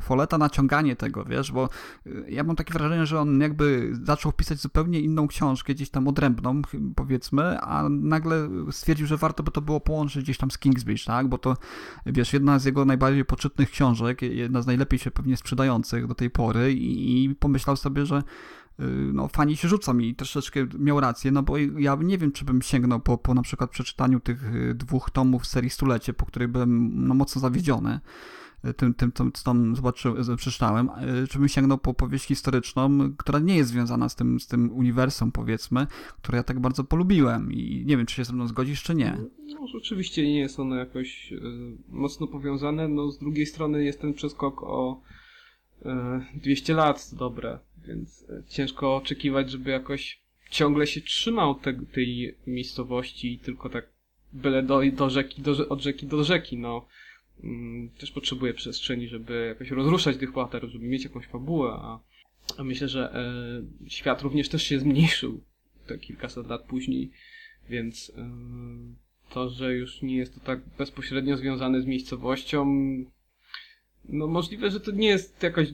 Foleta 0.00 0.38
naciąganie 0.38 0.96
tego, 0.96 1.24
wiesz, 1.24 1.52
bo 1.52 1.68
y, 2.06 2.26
ja 2.28 2.44
mam 2.44 2.56
takie 2.56 2.72
wrażenie, 2.72 3.06
że 3.06 3.20
on 3.20 3.40
jakby 3.40 3.92
zaczął 4.02 4.32
pisać 4.32 4.58
zupełnie 4.58 5.00
inną 5.00 5.28
książkę, 5.28 5.74
gdzieś 5.74 5.90
tam 5.90 6.08
odrębną, 6.08 6.62
powiedzmy, 6.96 7.60
a 7.60 7.88
nagle 7.88 8.48
stwierdził, 8.70 9.06
że 9.06 9.16
warto 9.16 9.42
by 9.42 9.50
to 9.50 9.60
było 9.60 9.80
połączyć 9.80 10.22
gdzieś 10.22 10.38
tam 10.38 10.50
z 10.50 10.58
Kingsbridge, 10.58 11.04
tak, 11.04 11.28
bo 11.28 11.38
to, 11.38 11.56
wiesz, 12.06 12.32
jedna 12.32 12.58
z 12.58 12.64
jego 12.64 12.84
najbardziej 12.84 13.24
poczytnych 13.24 13.70
książek, 13.70 14.22
jedna 14.22 14.62
z 14.62 14.66
najlepiej 14.66 14.98
się 14.98 15.10
pewnie 15.10 15.36
sprzedających 15.36 16.06
do 16.06 16.14
tej 16.14 16.30
pory 16.30 16.72
i, 16.72 17.24
i 17.24 17.34
pomyślał 17.34 17.76
sobie, 17.76 18.06
że 18.06 18.18
y, 18.18 18.22
no 19.12 19.28
fani 19.28 19.56
się 19.56 19.68
rzucą 19.68 19.98
i 19.98 20.14
troszeczkę 20.14 20.66
miał 20.78 21.00
rację, 21.00 21.30
no 21.30 21.42
bo 21.42 21.56
ja 21.58 21.96
nie 22.02 22.18
wiem, 22.18 22.32
czy 22.32 22.44
bym 22.44 22.62
sięgnął 22.62 23.00
po, 23.00 23.18
po 23.18 23.34
na 23.34 23.42
przykład 23.42 23.70
przeczytaniu 23.70 24.20
tych 24.20 24.54
y, 24.54 24.74
dwóch 24.74 25.10
tomów 25.10 25.46
serii 25.46 25.70
Stulecie, 25.70 26.12
po 26.12 26.26
których 26.26 26.48
byłem 26.48 26.90
no, 27.08 27.14
mocno 27.14 27.40
zawiedziony 27.40 28.00
tym, 28.74 28.94
tym, 28.94 29.12
co 29.12 29.44
tam 29.44 29.76
zobaczyłem, 29.76 30.36
przeczytałem, 30.36 30.90
y, 31.24 31.28
czy 31.28 31.38
bym 31.38 31.48
sięgnął 31.48 31.78
po 31.78 31.94
powieść 31.94 32.24
historyczną, 32.24 33.12
która 33.16 33.38
nie 33.38 33.56
jest 33.56 33.70
związana 33.70 34.08
z 34.08 34.16
tym, 34.16 34.40
z 34.40 34.46
tym 34.46 34.72
uniwersum, 34.72 35.32
powiedzmy, 35.32 35.86
które 36.22 36.36
ja 36.36 36.42
tak 36.42 36.60
bardzo 36.60 36.84
polubiłem 36.84 37.52
i 37.52 37.84
nie 37.86 37.96
wiem, 37.96 38.06
czy 38.06 38.14
się 38.14 38.24
ze 38.24 38.32
mną 38.32 38.48
zgodzisz, 38.48 38.82
czy 38.82 38.94
nie. 38.94 39.18
No, 39.60 39.66
rzeczywiście 39.66 40.22
nie 40.22 40.38
jest 40.38 40.60
one 40.60 40.76
jakoś 40.76 41.32
e, 41.32 41.36
mocno 41.88 42.26
powiązane. 42.26 42.88
No, 42.88 43.10
z 43.10 43.18
drugiej 43.18 43.46
strony 43.46 43.84
jest 43.84 44.00
ten 44.00 44.14
przeskok 44.14 44.62
o 44.62 45.00
e, 45.84 46.26
200 46.34 46.74
lat 46.74 47.10
dobre, 47.12 47.58
więc 47.86 48.26
e, 48.30 48.42
ciężko 48.48 48.96
oczekiwać, 48.96 49.50
żeby 49.50 49.70
jakoś 49.70 50.22
ciągle 50.50 50.86
się 50.86 51.00
trzymał 51.00 51.54
te, 51.54 51.74
tej 51.74 52.36
miejscowości 52.46 53.32
i 53.32 53.38
tylko 53.38 53.68
tak 53.68 53.96
byle 54.32 54.62
do, 54.62 54.80
do 54.92 55.10
rzeki, 55.10 55.42
do, 55.42 55.68
od 55.68 55.82
rzeki 55.82 56.06
do 56.06 56.24
rzeki, 56.24 56.58
no. 56.58 56.86
Mm, 57.44 57.90
Też 57.90 58.10
potrzebuje 58.10 58.54
przestrzeni, 58.54 59.08
żeby 59.08 59.46
jakoś 59.48 59.70
rozruszać 59.70 60.16
tych 60.16 60.32
bohaterów, 60.32 60.70
żeby 60.70 60.86
mieć 60.86 61.04
jakąś 61.04 61.26
fabułę, 61.26 61.70
a, 61.72 62.00
a 62.58 62.64
myślę, 62.64 62.88
że 62.88 63.14
e, 63.14 63.90
świat 63.90 64.22
również 64.22 64.48
też 64.48 64.62
się 64.62 64.78
zmniejszył 64.78 65.40
te 65.86 65.98
kilkaset 65.98 66.46
lat 66.46 66.62
później, 66.62 67.10
więc 67.68 68.12
e, 68.16 68.30
to, 69.30 69.50
że 69.50 69.74
już 69.74 70.02
nie 70.02 70.16
jest 70.16 70.34
to 70.34 70.40
tak 70.40 70.60
bezpośrednio 70.78 71.36
związane 71.36 71.82
z 71.82 71.86
miejscowością, 71.86 72.66
no 74.08 74.26
możliwe, 74.26 74.70
że 74.70 74.80
to 74.80 74.90
nie 74.90 75.08
jest 75.08 75.42
jakoś 75.42 75.68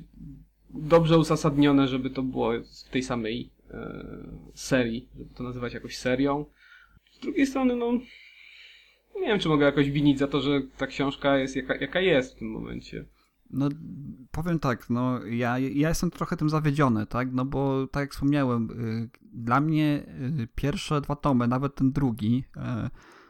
dobrze 0.71 1.19
uzasadnione, 1.19 1.89
żeby 1.89 2.11
to 2.11 2.23
było 2.23 2.53
w 2.87 2.91
tej 2.91 3.03
samej 3.03 3.51
e, 3.71 4.05
serii, 4.55 5.09
żeby 5.19 5.35
to 5.35 5.45
nazywać 5.45 5.75
jakoś 5.75 5.97
serią. 5.97 6.45
Z 7.13 7.19
drugiej 7.19 7.47
strony, 7.47 7.77
no 7.77 7.93
nie 9.21 9.27
wiem, 9.29 9.39
czy 9.39 9.49
mogę 9.49 9.67
jakoś 9.67 9.91
winić 9.91 10.19
za 10.19 10.29
to, 10.29 10.41
że 10.41 10.61
ta 10.77 10.87
książka 10.87 11.37
jest 11.37 11.57
jaka, 11.57 11.77
jaka 11.77 12.01
jest 12.01 12.35
w 12.35 12.39
tym 12.39 12.51
momencie. 12.51 13.05
No, 13.51 13.69
powiem 14.31 14.59
tak, 14.59 14.91
no, 14.91 15.25
ja, 15.25 15.59
ja 15.59 15.89
jestem 15.89 16.11
trochę 16.11 16.37
tym 16.37 16.51
zawiedziony, 16.51 17.07
tak, 17.07 17.33
no 17.33 17.45
bo 17.45 17.87
tak 17.87 18.01
jak 18.01 18.13
wspomniałem, 18.13 18.71
y, 18.71 19.11
dla 19.33 19.61
mnie 19.61 20.07
y, 20.41 20.49
pierwsze 20.55 21.01
dwa 21.01 21.17
tomy, 21.17 21.49
nawet 21.49 21.75
ten 21.75 21.93
drugi, 21.93 22.45
y, 22.57 22.61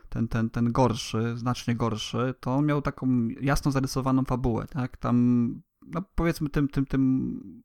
ten, 0.09 0.29
ten, 0.29 0.51
ten 0.51 0.73
gorszy, 0.73 1.37
znacznie 1.37 1.75
gorszy, 1.75 2.35
to 2.41 2.55
on 2.55 2.67
miał 2.67 2.83
taką 2.83 3.29
jasno 3.41 3.71
zarysowaną 3.71 4.25
fabułę, 4.25 4.67
tak, 4.67 4.97
tam, 4.97 5.49
no 5.87 6.03
powiedzmy 6.15 6.49
tym, 6.49 6.69
tym, 6.69 6.87
tym 6.87 7.63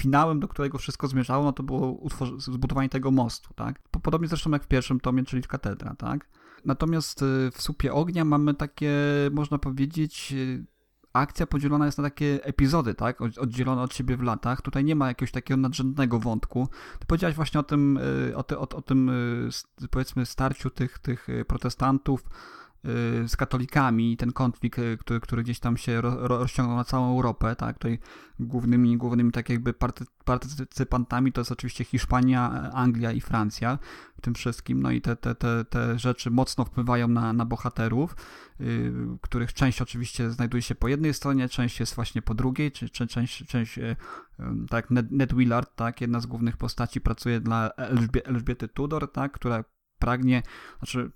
finałem, 0.00 0.40
do 0.40 0.48
którego 0.48 0.78
wszystko 0.78 1.08
zmierzało, 1.08 1.44
no 1.44 1.52
to 1.52 1.62
było 1.62 2.08
zbudowanie 2.38 2.88
tego 2.88 3.10
mostu, 3.10 3.54
tak? 3.54 3.82
Podobnie 4.02 4.28
zresztą 4.28 4.50
jak 4.50 4.64
w 4.64 4.68
pierwszym 4.68 5.00
tomie, 5.00 5.24
czyli 5.24 5.42
w 5.42 5.48
Katedra, 5.48 5.94
tak? 5.94 6.28
Natomiast 6.64 7.24
w 7.52 7.62
Supie 7.62 7.92
Ognia 7.92 8.24
mamy 8.24 8.54
takie, 8.54 8.92
można 9.32 9.58
powiedzieć, 9.58 10.34
akcja 11.12 11.46
podzielona 11.46 11.86
jest 11.86 11.98
na 11.98 12.04
takie 12.04 12.44
epizody, 12.44 12.94
tak? 12.94 13.20
Oddzielone 13.20 13.82
od 13.82 13.94
siebie 13.94 14.16
w 14.16 14.22
latach. 14.22 14.62
Tutaj 14.62 14.84
nie 14.84 14.96
ma 14.96 15.08
jakiegoś 15.08 15.32
takiego 15.32 15.60
nadrzędnego 15.60 16.18
wątku. 16.18 16.68
Ty 16.98 17.06
powiedziałeś 17.06 17.36
właśnie 17.36 17.60
o 17.60 17.62
tym, 17.62 17.96
y, 17.96 18.36
o, 18.36 18.42
ty, 18.42 18.58
o, 18.58 18.60
o 18.60 18.82
tym 18.82 19.08
y, 19.08 19.88
powiedzmy 19.90 20.26
starciu 20.26 20.70
tych, 20.70 20.98
tych 20.98 21.28
y, 21.28 21.44
protestantów 21.44 22.24
Y, 22.24 22.59
z 23.26 23.36
katolikami, 23.36 24.16
ten 24.16 24.32
konflikt, 24.32 24.78
y, 24.78 24.96
który, 25.00 25.20
który 25.20 25.42
gdzieś 25.42 25.60
tam 25.60 25.76
się 25.76 26.00
rozciągnął 26.00 26.76
na 26.76 26.84
całą 26.84 27.14
Europę, 27.14 27.56
tak, 27.56 27.78
tutaj 27.78 27.98
głównymi, 28.38 28.96
głównymi 28.96 29.32
tak 29.32 29.48
jakby 29.48 29.74
partycypantami 30.24 31.32
to 31.32 31.40
jest 31.40 31.52
oczywiście 31.52 31.84
Hiszpania, 31.84 32.70
Anglia 32.72 33.12
i 33.12 33.20
Francja 33.20 33.78
w 34.16 34.20
tym 34.20 34.34
wszystkim, 34.34 34.82
no 34.82 34.90
i 34.90 35.00
te, 35.00 35.16
te, 35.16 35.34
te, 35.34 35.64
te 35.64 35.98
rzeczy 35.98 36.30
mocno 36.30 36.64
wpływają 36.64 37.08
na, 37.08 37.32
na 37.32 37.44
bohaterów, 37.44 38.16
yy, 38.60 38.92
których 39.20 39.52
część 39.52 39.82
oczywiście 39.82 40.30
znajduje 40.30 40.62
się 40.62 40.74
po 40.74 40.88
jednej 40.88 41.14
stronie, 41.14 41.48
część 41.48 41.80
jest 41.80 41.94
właśnie 41.94 42.22
po 42.22 42.34
drugiej, 42.34 42.72
czy, 42.72 42.88
czy 42.88 43.06
część, 43.06 43.46
część 43.46 43.76
yy, 43.76 43.96
tak, 44.68 44.90
Ned, 44.90 45.10
Ned 45.10 45.34
Willard, 45.34 45.76
tak, 45.76 46.00
jedna 46.00 46.20
z 46.20 46.26
głównych 46.26 46.56
postaci 46.56 47.00
pracuje 47.00 47.40
dla 47.40 47.70
Elżbiety 48.24 48.68
Tudor, 48.68 49.12
tak, 49.12 49.32
która 49.32 49.64
pragnie, 49.98 50.42
znaczy 50.78 51.10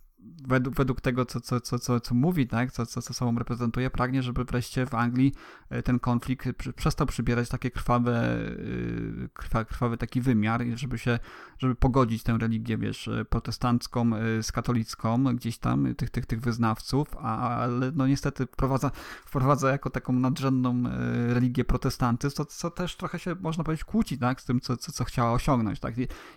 według, 0.49 0.77
według 0.77 1.01
tego, 1.01 1.25
co, 1.25 1.41
co, 1.41 1.61
co, 1.61 1.79
co, 1.79 2.01
co 2.01 2.15
mówi, 2.15 2.47
tak, 2.47 2.73
co, 2.73 2.87
co, 2.87 3.03
co 3.03 3.15
sobą 3.15 3.39
reprezentuje, 3.39 3.91
pragnie, 3.91 4.23
żeby 4.23 4.45
wreszcie 4.45 4.87
w 4.87 4.95
Anglii 4.95 5.33
e, 5.71 5.83
ten 5.83 5.99
konflikt 5.99 6.49
przestał 6.77 7.07
przybierać 7.07 7.49
takie 7.49 7.71
krwawe, 7.71 8.37
e, 8.37 9.29
krwa, 9.35 9.65
krwawy 9.65 9.97
taki 9.97 10.21
wymiar, 10.21 10.65
żeby 10.75 10.99
się, 10.99 11.19
żeby 11.59 11.75
pogodzić 11.75 12.23
tę 12.23 12.39
religię, 12.39 12.79
wiesz, 12.79 13.09
e, 13.09 13.25
protestancką 13.25 14.11
z 14.43 14.53
katolicką, 14.53 15.25
gdzieś 15.37 15.59
tam, 15.59 15.95
tych, 15.95 16.11
tych, 16.11 16.27
tych 16.27 16.41
wyznawców, 16.41 17.17
ale 17.17 17.93
no 17.95 18.07
niestety 18.07 18.47
wprowadza, 18.47 18.91
wprowadza 19.25 19.71
jako 19.71 19.91
taką 19.91 20.13
nadrzędną 20.13 20.83
religię 21.29 21.65
protestantyzm, 21.65 22.37
to 22.37 22.45
co 22.45 22.71
też 22.71 22.97
trochę 22.97 23.19
się, 23.19 23.37
można 23.41 23.65
powiedzieć, 23.65 23.85
kłóci, 23.85 24.19
tak, 24.19 24.41
z 24.41 24.45
tym, 24.45 24.61
co, 24.61 24.77
co, 24.77 24.93
co 24.93 25.05
chciała 25.05 25.33
osiągnąć, 25.33 25.81
tak, 25.81 25.95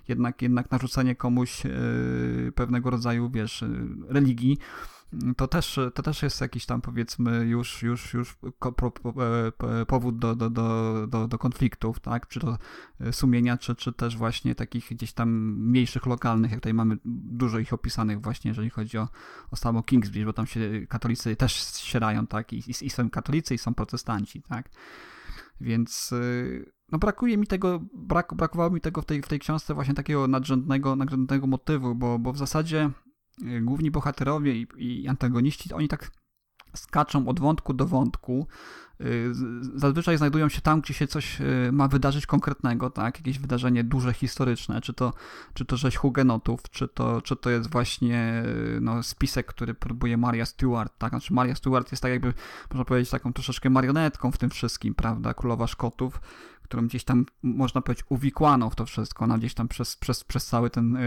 jednak, 0.08 0.41
jednak 0.41 0.71
narzucenie 0.71 1.15
komuś 1.15 1.63
pewnego 2.56 2.89
rodzaju, 2.89 3.30
wiesz, 3.30 3.63
religii, 4.09 4.57
to 5.37 5.47
też, 5.47 5.79
to 5.93 6.03
też 6.03 6.23
jest 6.23 6.41
jakiś 6.41 6.65
tam 6.65 6.81
powiedzmy 6.81 7.45
już, 7.45 7.83
już, 7.83 8.13
już 8.13 8.37
e, 8.43 9.85
powód 9.85 10.19
do, 10.19 10.35
do, 10.35 10.49
do, 10.49 11.07
do, 11.07 11.27
do 11.27 11.37
konfliktów, 11.37 11.99
tak? 11.99 12.27
Czy 12.27 12.39
to 12.39 12.57
sumienia, 13.11 13.57
czy, 13.57 13.75
czy 13.75 13.93
też 13.93 14.17
właśnie 14.17 14.55
takich 14.55 14.87
gdzieś 14.89 15.13
tam 15.13 15.29
mniejszych, 15.69 16.05
lokalnych, 16.05 16.51
jak 16.51 16.59
tutaj 16.59 16.73
mamy 16.73 16.97
dużo 17.05 17.59
ich 17.59 17.73
opisanych 17.73 18.21
właśnie, 18.21 18.49
jeżeli 18.51 18.69
chodzi 18.69 18.97
o, 18.97 19.07
o 19.51 19.55
samo 19.55 19.83
Kingsbridge, 19.83 20.25
bo 20.25 20.33
tam 20.33 20.47
się 20.47 20.59
katolicy 20.89 21.35
też 21.35 21.53
ścierają, 21.53 22.27
tak? 22.27 22.53
I, 22.53 22.57
i, 22.57 22.85
i 22.85 22.89
są 22.89 23.09
katolicy, 23.09 23.55
i 23.55 23.57
są 23.57 23.73
protestanci, 23.73 24.41
tak? 24.41 24.69
Więc 25.61 26.11
y, 26.11 26.71
no 26.91 26.97
brakuje 26.97 27.37
mi 27.37 27.47
tego, 27.47 27.81
brak, 27.93 28.33
brakowało 28.33 28.69
mi 28.69 28.81
tego 28.81 29.01
w 29.01 29.05
tej, 29.05 29.21
w 29.21 29.27
tej 29.27 29.39
książce 29.39 29.73
właśnie 29.73 29.93
takiego 29.93 30.27
nadrzędnego, 30.27 30.95
nadrzędnego 30.95 31.47
motywu, 31.47 31.95
bo, 31.95 32.19
bo 32.19 32.33
w 32.33 32.37
zasadzie 32.37 32.91
główni 33.62 33.91
bohaterowie 33.91 34.56
i, 34.56 34.67
i 34.78 35.08
antagoniści, 35.08 35.73
oni 35.73 35.88
tak 35.88 36.12
skaczą 36.76 37.28
od 37.28 37.39
wątku 37.39 37.73
do 37.73 37.86
wątku. 37.86 38.47
Y, 39.02 39.32
zazwyczaj 39.76 40.17
znajdują 40.17 40.50
się 40.50 40.62
tam, 40.62 40.82
gdzie 40.82 40.93
się 40.93 41.08
coś 41.08 41.41
y, 41.41 41.69
ma 41.71 41.88
wydarzyć 41.88 42.26
konkretnego, 42.26 42.89
tak? 42.89 43.17
Jakieś 43.17 43.39
wydarzenie 43.39 43.84
duże, 43.84 44.13
historyczne, 44.13 44.82
czy 44.82 44.93
to, 44.93 45.13
czy 45.54 45.65
to 45.65 45.78
rzeź 45.78 45.95
hugenotów, 45.95 46.62
czy 46.71 46.88
to, 46.88 47.21
czy 47.21 47.36
to 47.36 47.50
jest 47.50 47.71
właśnie 47.71 48.43
no, 48.82 49.04
spisek, 49.04 49.45
który 49.45 49.73
próbuje 49.73 50.17
Maria 50.17 50.45
Stewart, 50.45 50.93
tak? 50.97 51.10
Znaczy 51.10 51.34
Maria 51.34 51.56
Stewart 51.56 51.91
jest 51.91 52.04
tak 52.04 52.12
jakby, 52.12 52.34
można 52.71 52.86
powiedzieć, 52.86 53.10
taką 53.10 53.34
troszeczkę 53.34 53.69
marionetką 53.69 54.32
w 54.32 54.38
tym 54.38 54.50
wszystkim, 54.50 54.95
prawda? 54.95 55.34
Królowa 55.34 55.67
Szkotów, 55.67 56.21
którą 56.67 56.88
gdzieś 56.88 57.03
tam, 57.03 57.25
można 57.43 57.82
powiedzieć, 57.82 58.06
uwikłano 58.10 58.69
w 58.69 58.75
to 58.75 58.86
wszystko. 58.86 59.25
Ona 59.25 59.38
gdzieś 59.38 59.53
tam 59.53 59.67
przez, 59.67 59.95
przez, 59.95 60.23
przez 60.23 60.45
cały 60.45 60.69
ten, 60.69 60.97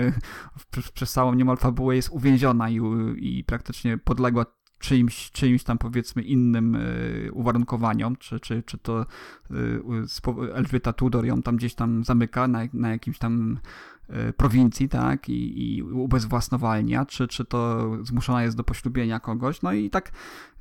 przez, 0.71 0.91
przez 0.93 1.13
całą 1.13 1.35
niemal 1.35 1.57
fabułę 1.57 1.97
jest 1.97 2.09
uwięziona 2.09 2.71
i, 2.71 2.81
i 3.17 3.45
praktycznie 3.45 3.99
podległa 3.99 4.47
czyimś, 4.81 5.31
czyimś 5.31 5.65
tam 5.65 5.79
powiedzmy 5.79 6.23
innym 6.23 6.75
y, 6.75 7.31
uwarunkowaniom, 7.33 8.17
czy, 8.17 8.41
czy, 8.41 8.63
czy 8.63 8.79
to 8.79 9.07
y, 9.51 10.55
Elżbieta 10.55 10.93
Tudor 10.93 11.27
ją 11.27 11.43
tam 11.43 11.57
gdzieś 11.57 11.75
tam 11.75 12.05
zamyka 12.05 12.49
na, 12.49 12.61
na 12.73 12.91
jakimś 12.91 13.19
tam 13.19 13.59
y, 14.11 14.33
prowincji, 14.33 14.89
tak, 14.89 15.29
i, 15.29 15.77
i 15.77 15.83
ubezwłasnowalnia, 15.83 17.07
czy, 17.07 17.29
czy 17.29 17.45
to 17.45 17.91
zmuszona 18.03 18.43
jest 18.43 18.57
do 18.57 18.65
poślubienia 18.65 19.21
kogoś, 19.21 19.63
no 19.63 19.73
i 19.73 19.91
tak 19.91 20.13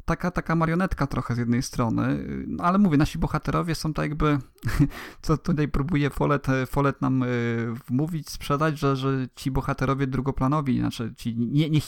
taka, 0.09 0.31
taka 0.31 0.55
marionetka 0.55 1.07
trochę 1.07 1.35
z 1.35 1.37
jednej 1.37 1.63
strony, 1.63 2.25
no 2.47 2.63
ale 2.63 2.77
mówię, 2.77 2.97
nasi 2.97 3.17
bohaterowie 3.17 3.75
są 3.75 3.93
tak 3.93 4.05
jakby, 4.05 4.37
co 5.21 5.37
tutaj 5.37 5.67
próbuje 5.67 6.09
Follett, 6.09 6.47
Follett 6.67 7.01
nam 7.01 7.23
y, 7.23 7.27
wmówić, 7.87 8.29
sprzedać, 8.29 8.79
że, 8.79 8.95
że 8.95 9.27
ci 9.35 9.51
bohaterowie 9.51 10.07
drugoplanowi, 10.07 10.79
znaczy 10.79 11.13
ci 11.17 11.35
nie, 11.37 11.69
nie 11.69 11.81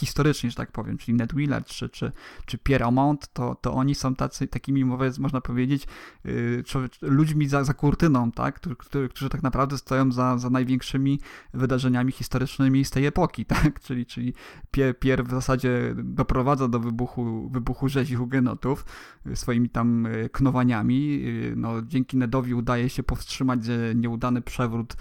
że 0.49 0.55
tak 0.55 0.71
powiem, 0.71 0.97
czyli 0.97 1.17
Ned 1.17 1.35
Willard 1.35 1.67
czy, 1.67 1.89
czy, 1.89 2.11
czy 2.45 2.57
Pierre 2.57 2.85
Aumont, 2.85 3.33
to, 3.33 3.55
to 3.61 3.73
oni 3.73 3.95
są 3.95 4.15
tacy, 4.15 4.47
takimi, 4.47 4.85
można 5.19 5.41
powiedzieć, 5.41 5.87
y, 6.25 6.63
ludźmi 7.01 7.47
za, 7.47 7.63
za 7.63 7.73
kurtyną, 7.73 8.31
tak, 8.31 8.59
którzy, 8.59 9.09
którzy 9.09 9.29
tak 9.29 9.43
naprawdę 9.43 9.77
stoją 9.77 10.11
za, 10.11 10.37
za 10.37 10.49
największymi 10.49 11.19
wydarzeniami 11.53 12.11
historycznymi 12.11 12.85
z 12.85 12.91
tej 12.91 13.05
epoki, 13.05 13.45
tak, 13.55 13.79
czyli, 13.79 14.05
czyli 14.05 14.33
Pierre 14.99 15.23
w 15.23 15.29
zasadzie 15.29 15.95
doprowadza 15.95 16.67
do 16.67 16.79
wybuchu, 16.79 17.49
wybuchu 17.49 17.89
rzezi 17.89 18.10
hugenotów 18.15 18.85
y, 19.27 19.35
swoimi 19.35 19.69
tam 19.69 20.05
y, 20.05 20.29
knowaniami. 20.29 21.23
Y, 21.25 21.53
no, 21.57 21.81
dzięki 21.81 22.17
Nedowi 22.17 22.53
udaje 22.53 22.89
się 22.89 23.03
powstrzymać 23.03 23.59
nieudany 23.95 24.41
przewrót, 24.41 24.95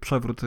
przewrót 0.00 0.40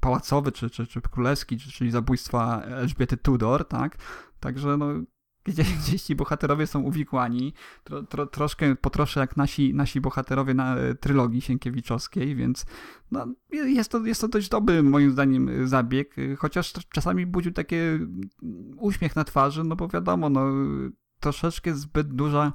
pałacowy 0.00 0.52
czy, 0.52 0.70
czy, 0.70 0.86
czy 0.86 1.00
królewski, 1.00 1.58
czyli 1.58 1.90
zabójstwa 1.90 2.62
Elżbiety 2.62 3.16
Tudor, 3.16 3.68
tak? 3.68 3.96
Także 4.40 4.76
no, 4.76 4.86
gdzie, 5.44 5.64
gdzieś 5.80 6.02
ci 6.02 6.16
bohaterowie 6.16 6.66
są 6.66 6.80
uwikłani, 6.80 7.52
tro, 7.84 8.02
tro, 8.02 8.26
troszkę 8.26 8.76
po 8.76 8.90
trosze 8.90 9.20
jak 9.20 9.36
nasi, 9.36 9.74
nasi 9.74 10.00
bohaterowie 10.00 10.54
na 10.54 10.76
trylogii 11.00 11.40
Sienkiewiczowskiej, 11.40 12.36
więc 12.36 12.66
no, 13.10 13.26
jest, 13.50 13.90
to, 13.90 14.06
jest 14.06 14.20
to 14.20 14.28
dość 14.28 14.48
dobry 14.48 14.82
moim 14.82 15.10
zdaniem 15.10 15.68
zabieg, 15.68 16.16
chociaż 16.38 16.72
czasami 16.92 17.26
budził 17.26 17.52
takie 17.52 17.98
uśmiech 18.76 19.16
na 19.16 19.24
twarzy, 19.24 19.64
no 19.64 19.76
bo 19.76 19.88
wiadomo, 19.88 20.30
no 20.30 20.46
troszeczkę 21.20 21.74
zbyt 21.74 22.08
duża 22.08 22.52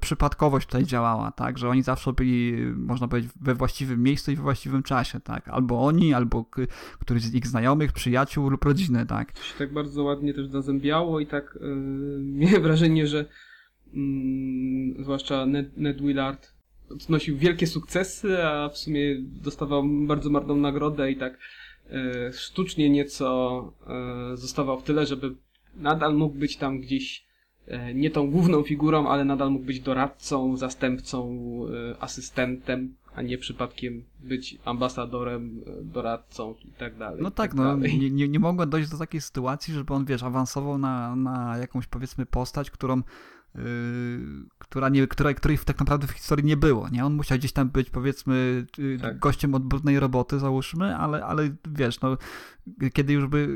przypadkowość 0.00 0.66
tutaj 0.66 0.84
działała, 0.84 1.32
tak, 1.32 1.58
że 1.58 1.68
oni 1.68 1.82
zawsze 1.82 2.12
byli, 2.12 2.52
można 2.76 3.08
powiedzieć, 3.08 3.32
we 3.40 3.54
właściwym 3.54 4.02
miejscu 4.02 4.30
i 4.30 4.36
we 4.36 4.42
właściwym 4.42 4.82
czasie, 4.82 5.20
tak, 5.20 5.48
albo 5.48 5.84
oni, 5.84 6.14
albo 6.14 6.44
któryś 7.00 7.22
z 7.22 7.34
ich 7.34 7.46
znajomych, 7.46 7.92
przyjaciół 7.92 8.48
lub 8.48 8.64
rodziny, 8.64 9.06
tak. 9.06 9.32
To 9.32 9.42
się 9.42 9.58
tak 9.58 9.72
bardzo 9.72 10.02
ładnie 10.02 10.34
też 10.34 10.46
zazębiało 10.46 11.20
i 11.20 11.26
tak 11.26 11.58
yy, 11.60 12.20
miałem 12.40 12.62
wrażenie, 12.62 13.06
że 13.06 13.24
yy, 13.92 15.02
zwłaszcza 15.02 15.46
Ned, 15.46 15.76
Ned 15.76 16.00
Willard 16.00 16.52
odnosił 16.90 17.36
wielkie 17.36 17.66
sukcesy, 17.66 18.44
a 18.44 18.68
w 18.68 18.78
sumie 18.78 19.16
dostawał 19.22 19.84
bardzo 19.88 20.30
marną 20.30 20.56
nagrodę 20.56 21.10
i 21.10 21.16
tak 21.16 21.38
yy, 21.90 22.32
sztucznie 22.32 22.90
nieco 22.90 23.72
yy, 24.30 24.36
zostawał 24.36 24.80
w 24.80 24.82
tyle, 24.82 25.06
żeby 25.06 25.34
nadal 25.76 26.14
mógł 26.14 26.38
być 26.38 26.56
tam 26.56 26.80
gdzieś 26.80 27.27
E, 27.27 27.27
nie 27.94 28.10
tą 28.10 28.30
główną 28.30 28.62
figurą, 28.62 29.08
ale 29.08 29.24
nadal 29.24 29.50
mógł 29.50 29.64
być 29.64 29.80
doradcą, 29.80 30.56
zastępcą, 30.56 31.38
e, 31.92 32.02
asystentem, 32.02 32.94
a 33.14 33.22
nie 33.22 33.38
przypadkiem 33.38 34.04
być 34.20 34.58
ambasadorem, 34.64 35.60
e, 35.66 35.84
doradcą 35.84 36.54
i 36.64 36.72
tak 36.78 36.98
dalej. 36.98 37.22
No 37.22 37.30
tak, 37.30 37.50
tak 37.50 37.54
no, 37.54 37.76
nie, 37.76 38.10
nie, 38.10 38.28
nie 38.28 38.38
mogło 38.38 38.66
dojść 38.66 38.90
do 38.90 38.98
takiej 38.98 39.20
sytuacji, 39.20 39.74
żeby 39.74 39.94
on, 39.94 40.04
wiesz, 40.04 40.22
awansował 40.22 40.78
na, 40.78 41.16
na 41.16 41.58
jakąś, 41.58 41.86
powiedzmy, 41.86 42.26
postać, 42.26 42.70
którą 42.70 43.02
Yy, 43.54 43.62
która 44.58 44.88
nie, 44.88 45.06
która, 45.06 45.34
której 45.34 45.58
tak 45.58 45.78
naprawdę 45.78 46.06
w 46.06 46.10
historii 46.10 46.46
nie 46.46 46.56
było, 46.56 46.88
nie? 46.88 47.04
On 47.04 47.14
musiał 47.14 47.38
gdzieś 47.38 47.52
tam 47.52 47.68
być, 47.68 47.90
powiedzmy, 47.90 48.66
yy, 48.78 48.98
tak. 48.98 49.18
gościem 49.18 49.54
od 49.54 49.64
brudnej 49.64 50.00
roboty, 50.00 50.38
załóżmy, 50.38 50.96
ale, 50.96 51.24
ale 51.24 51.50
wiesz, 51.68 52.00
no, 52.00 52.16
kiedy 52.92 53.12
już 53.12 53.26
by 53.26 53.48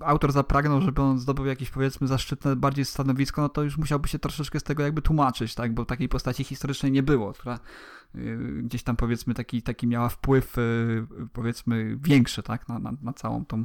autor 0.00 0.32
zapragnął, 0.32 0.80
żeby 0.80 1.02
on 1.02 1.18
zdobył 1.18 1.46
jakieś 1.46 1.70
powiedzmy 1.70 2.06
zaszczytne 2.06 2.56
bardziej 2.56 2.84
stanowisko, 2.84 3.42
no 3.42 3.48
to 3.48 3.62
już 3.62 3.78
musiałby 3.78 4.08
się 4.08 4.18
troszeczkę 4.18 4.60
z 4.60 4.62
tego 4.62 4.82
jakby 4.82 5.02
tłumaczyć, 5.02 5.54
tak, 5.54 5.74
bo 5.74 5.84
takiej 5.84 6.08
postaci 6.08 6.44
historycznej 6.44 6.92
nie 6.92 7.02
było, 7.02 7.32
która 7.32 7.58
y, 8.14 8.62
gdzieś 8.62 8.82
tam 8.82 8.96
powiedzmy 8.96 9.34
taki, 9.34 9.62
taki 9.62 9.86
miała 9.86 10.08
wpływ 10.08 10.58
y, 10.58 11.06
powiedzmy 11.32 11.98
większy, 12.02 12.42
tak, 12.42 12.68
na, 12.68 12.78
na, 12.78 12.92
na 13.02 13.12
całą 13.12 13.44
tą, 13.44 13.64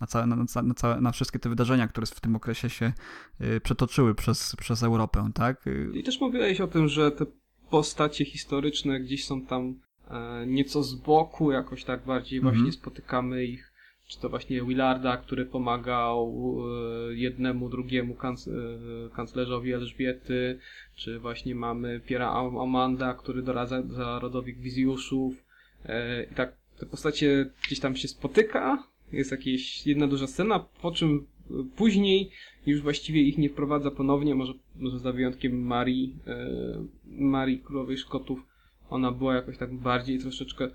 na, 0.00 0.06
całe, 0.06 0.26
na, 0.26 0.36
na, 0.36 0.74
całe, 0.74 1.00
na 1.00 1.12
wszystkie 1.12 1.38
te 1.38 1.48
wydarzenia, 1.48 1.88
które 1.88 2.06
w 2.06 2.20
tym 2.20 2.36
okresie 2.36 2.70
się 2.70 2.92
y, 3.40 3.60
przetoczyły 3.60 4.14
przez, 4.14 4.56
przez 4.56 4.82
Europę, 4.82 5.30
tak. 5.34 5.64
I 5.94 6.02
też 6.02 6.20
mówiłeś 6.20 6.60
o 6.60 6.66
tym, 6.66 6.88
że 6.88 7.10
te 7.10 7.26
postacie 7.70 8.24
historyczne 8.24 9.00
gdzieś 9.00 9.26
są 9.26 9.46
tam 9.46 9.74
e, 10.10 10.46
nieco 10.46 10.82
z 10.82 10.94
boku, 10.94 11.52
jakoś 11.52 11.84
tak 11.84 12.04
bardziej 12.04 12.38
Mhm. 12.38 12.56
właśnie 12.56 12.72
spotykamy 12.72 13.44
ich, 13.44 13.69
czy 14.10 14.20
to 14.20 14.28
właśnie 14.28 14.62
Willarda, 14.62 15.16
który 15.16 15.46
pomagał 15.46 16.34
e, 17.10 17.14
jednemu, 17.14 17.68
drugiemu 17.68 18.14
kanc 18.14 18.48
e, 18.48 18.52
kanclerzowi 19.16 19.72
Elżbiety, 19.72 20.58
czy 20.96 21.18
właśnie 21.18 21.54
mamy 21.54 22.00
Piera 22.00 22.30
Am- 22.30 22.58
Amanda, 22.58 23.14
który 23.14 23.42
doradza 23.42 23.82
za 23.82 24.18
rodowi 24.18 24.54
Gwizjuszów. 24.54 25.44
E, 25.84 26.24
I 26.24 26.34
tak 26.34 26.52
te 26.78 26.86
postacie 26.86 27.50
gdzieś 27.66 27.80
tam 27.80 27.96
się 27.96 28.08
spotyka, 28.08 28.84
jest 29.12 29.30
jakaś 29.30 29.86
jedna 29.86 30.06
duża 30.06 30.26
scena, 30.26 30.64
po 30.82 30.92
czym 30.92 31.26
później 31.76 32.30
już 32.66 32.80
właściwie 32.80 33.22
ich 33.22 33.38
nie 33.38 33.50
wprowadza 33.50 33.90
ponownie, 33.90 34.34
może, 34.34 34.52
może 34.76 34.98
za 34.98 35.12
wyjątkiem 35.12 35.62
Marii, 35.62 36.16
Marii 37.06 37.58
Królowej 37.58 37.98
Szkotów. 37.98 38.46
Ona 38.90 39.12
była 39.12 39.34
jakoś 39.34 39.58
tak 39.58 39.74
bardziej 39.74 40.18
troszeczkę, 40.18 40.68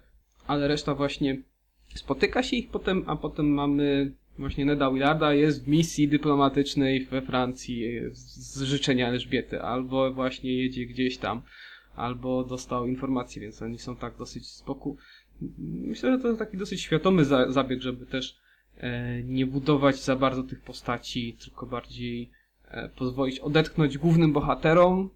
ale 0.48 0.68
reszta 0.68 0.96
właśnie 0.96 1.42
spotyka 1.96 2.44
się 2.44 2.56
ich 2.56 2.70
potem, 2.70 3.04
a 3.08 3.16
potem 3.16 3.50
mamy 3.54 4.12
właśnie 4.38 4.66
Neda 4.66 4.92
Willarda 4.92 5.34
jest 5.34 5.66
w 5.66 5.68
misji 5.68 6.08
dyplomatycznej 6.08 7.06
we 7.06 7.22
Francji 7.22 8.00
z 8.12 8.62
życzenia 8.62 9.08
Elżbiety, 9.08 9.62
albo 9.62 10.14
właśnie 10.14 10.54
jedzie 10.54 10.86
gdzieś 10.86 11.18
tam, 11.18 11.42
albo 11.96 12.44
dostał 12.44 12.88
informacje, 12.88 13.42
więc 13.42 13.62
oni 13.62 13.80
są 13.80 13.96
tak 13.96 14.18
dosyć 14.18 14.48
z 14.48 14.62
boku. 14.62 14.98
Myślę, 15.60 16.12
że 16.12 16.20
to 16.20 16.28
jest 16.28 16.40
taki 16.40 16.58
dosyć 16.58 16.82
świadomy 16.82 17.26
za 17.26 17.52
zabieg, 17.52 17.82
żeby 17.82 18.06
też 18.06 18.38
e, 18.78 19.24
nie 19.24 19.46
budować 19.46 20.04
za 20.04 20.16
bardzo 20.16 20.44
tych 20.44 20.62
postaci, 20.62 21.38
tylko 21.44 21.66
bardziej 21.66 22.30
e, 22.68 22.90
pozwolić 22.90 23.40
odetchnąć 23.40 23.98
głównym 23.98 24.34
bohaterom, 24.34 25.10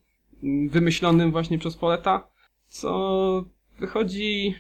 m, 0.44 0.70
wymyślonym 0.70 1.32
właśnie 1.32 1.58
przez 1.60 1.76
Poleta, 1.76 2.28
co 2.68 3.46
wychodzi 3.80 4.56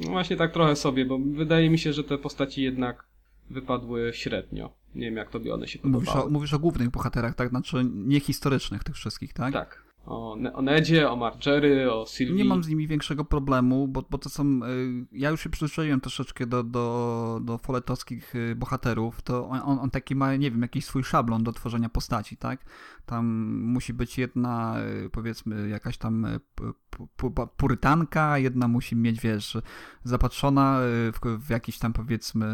no 0.00 0.10
właśnie 0.10 0.36
tak 0.36 0.52
trochę 0.52 0.76
sobie, 0.76 1.04
bo 1.04 1.18
wydaje 1.18 1.70
mi 1.70 1.78
się, 1.78 1.92
że 1.92 2.04
te 2.04 2.18
postaci 2.18 2.62
jednak 2.62 3.04
wypadły 3.50 4.10
średnio. 4.14 4.70
Nie 4.94 5.06
wiem, 5.06 5.16
jak 5.16 5.30
tobie 5.30 5.54
one 5.54 5.68
się 5.68 5.78
Mówisz 5.82 6.06
podobały. 6.08 6.28
o, 6.28 6.32
mówisz 6.32 6.54
o 6.54 6.58
głównych 6.58 6.90
bohaterach, 6.90 7.34
tak, 7.34 7.48
znaczy 7.48 7.76
niehistorycznych 7.94 8.84
tych 8.84 8.94
wszystkich, 8.94 9.32
tak? 9.32 9.52
Tak. 9.52 9.82
O, 10.06 10.36
Ne- 10.38 10.52
o 10.52 10.62
Nedzie, 10.62 11.10
o 11.10 11.16
Margery, 11.16 11.92
o 11.92 12.06
Sylwii. 12.06 12.36
Nie 12.36 12.44
mam 12.44 12.64
z 12.64 12.68
nimi 12.68 12.86
większego 12.86 13.24
problemu, 13.24 13.88
bo, 13.88 14.04
bo 14.10 14.18
to 14.18 14.28
są. 14.28 14.60
y, 14.64 15.06
Ja 15.12 15.30
już 15.30 15.40
się 15.40 15.50
przyzwyczaiłem 15.50 16.00
troszeczkę 16.00 16.46
do, 16.46 16.62
do, 16.62 17.40
do 17.44 17.58
foletowskich 17.58 18.34
y, 18.34 18.54
bohaterów. 18.56 19.22
To 19.22 19.48
on, 19.48 19.78
on, 19.78 19.90
taki 19.90 20.14
ma, 20.14 20.36
nie 20.36 20.50
wiem, 20.50 20.62
jakiś 20.62 20.84
swój 20.84 21.04
szablon 21.04 21.44
do 21.44 21.52
tworzenia 21.52 21.88
postaci, 21.88 22.36
tak? 22.36 22.60
Tam 23.06 23.26
musi 23.62 23.94
być 23.94 24.18
jedna, 24.18 24.76
y, 25.06 25.10
powiedzmy, 25.10 25.68
jakaś 25.68 25.98
tam 25.98 26.26
pu- 26.56 26.72
pu- 26.90 27.08
pu- 27.30 27.48
purytanka, 27.56 28.38
jedna 28.38 28.68
musi 28.68 28.96
mieć, 28.96 29.20
wiesz, 29.20 29.58
zapatrzona 30.04 30.78
w, 31.12 31.38
w 31.46 31.50
jakiś 31.50 31.78
tam, 31.78 31.92
powiedzmy, 31.92 32.46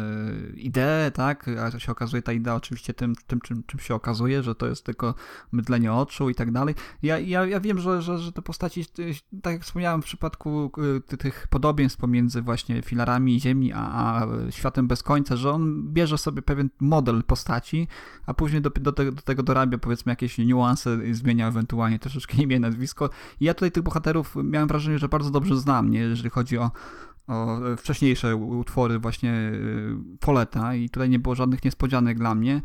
ideę, 0.55 1.11
tak? 1.11 1.47
A 1.47 1.79
się 1.79 1.91
okazuje 1.91 2.21
ta 2.21 2.33
idea 2.33 2.55
oczywiście 2.55 2.93
tym, 2.93 3.13
tym 3.27 3.41
czym, 3.41 3.63
czym 3.67 3.79
się 3.79 3.95
okazuje, 3.95 4.43
że 4.43 4.55
to 4.55 4.67
jest 4.67 4.85
tylko 4.85 5.15
mydlenie 5.51 5.93
oczu 5.93 6.29
i 6.29 6.35
tak 6.35 6.51
dalej. 6.51 6.75
Ja, 7.03 7.19
ja, 7.19 7.42
ja 7.45 7.59
wiem, 7.59 7.79
że, 7.79 8.01
że, 8.01 8.19
że 8.19 8.31
te 8.31 8.41
postaci, 8.41 8.81
y, 8.99 9.13
tak 9.41 9.53
jak 9.53 9.63
wspomniałem 9.63 10.01
w 10.01 10.05
przypadku 10.05 10.71
y, 10.97 11.01
ty- 11.01 11.17
tych 11.17 11.47
podobieństw 11.47 11.99
pomiędzy 11.99 12.41
właśnie 12.41 12.81
filarami 12.81 13.39
Ziemi 13.41 13.73
a, 13.73 13.79
a 13.81 14.27
światem 14.49 14.87
bez 14.87 15.03
końca, 15.03 15.35
że 15.35 15.51
on 15.51 15.93
bierze 15.93 16.17
sobie 16.17 16.41
pewien 16.41 16.69
model 16.79 17.23
postaci, 17.23 17.87
a 18.25 18.33
później 18.33 18.61
do, 18.61 18.69
do, 18.69 18.91
te, 18.91 19.11
do 19.11 19.21
tego 19.21 19.43
dorabia 19.43 19.77
powiedzmy 19.77 20.11
jakieś 20.11 20.37
niuanse, 20.37 20.89
y, 20.91 21.15
zmienia 21.15 21.47
ewentualnie 21.47 21.99
troszeczkę 21.99 22.37
imię, 22.43 22.59
nazwisko. 22.59 23.09
I 23.39 23.45
ja 23.45 23.53
tutaj 23.53 23.71
tych 23.71 23.83
bohaterów 23.83 24.35
miałem 24.43 24.67
wrażenie, 24.67 24.99
że 24.99 25.09
bardzo 25.09 25.31
dobrze 25.31 25.57
znam, 25.57 25.89
nie? 25.89 25.99
jeżeli 25.99 26.29
chodzi 26.29 26.57
o 26.57 26.71
o 27.27 27.59
wcześniejsze 27.77 28.35
utwory 28.35 28.99
właśnie 28.99 29.33
y, 29.33 29.95
Foleta 30.21 30.75
i 30.75 30.89
tutaj 30.89 31.09
nie 31.09 31.19
było 31.19 31.35
żadnych 31.35 31.63
niespodzianek 31.63 32.17
dla 32.17 32.35
mnie. 32.35 32.61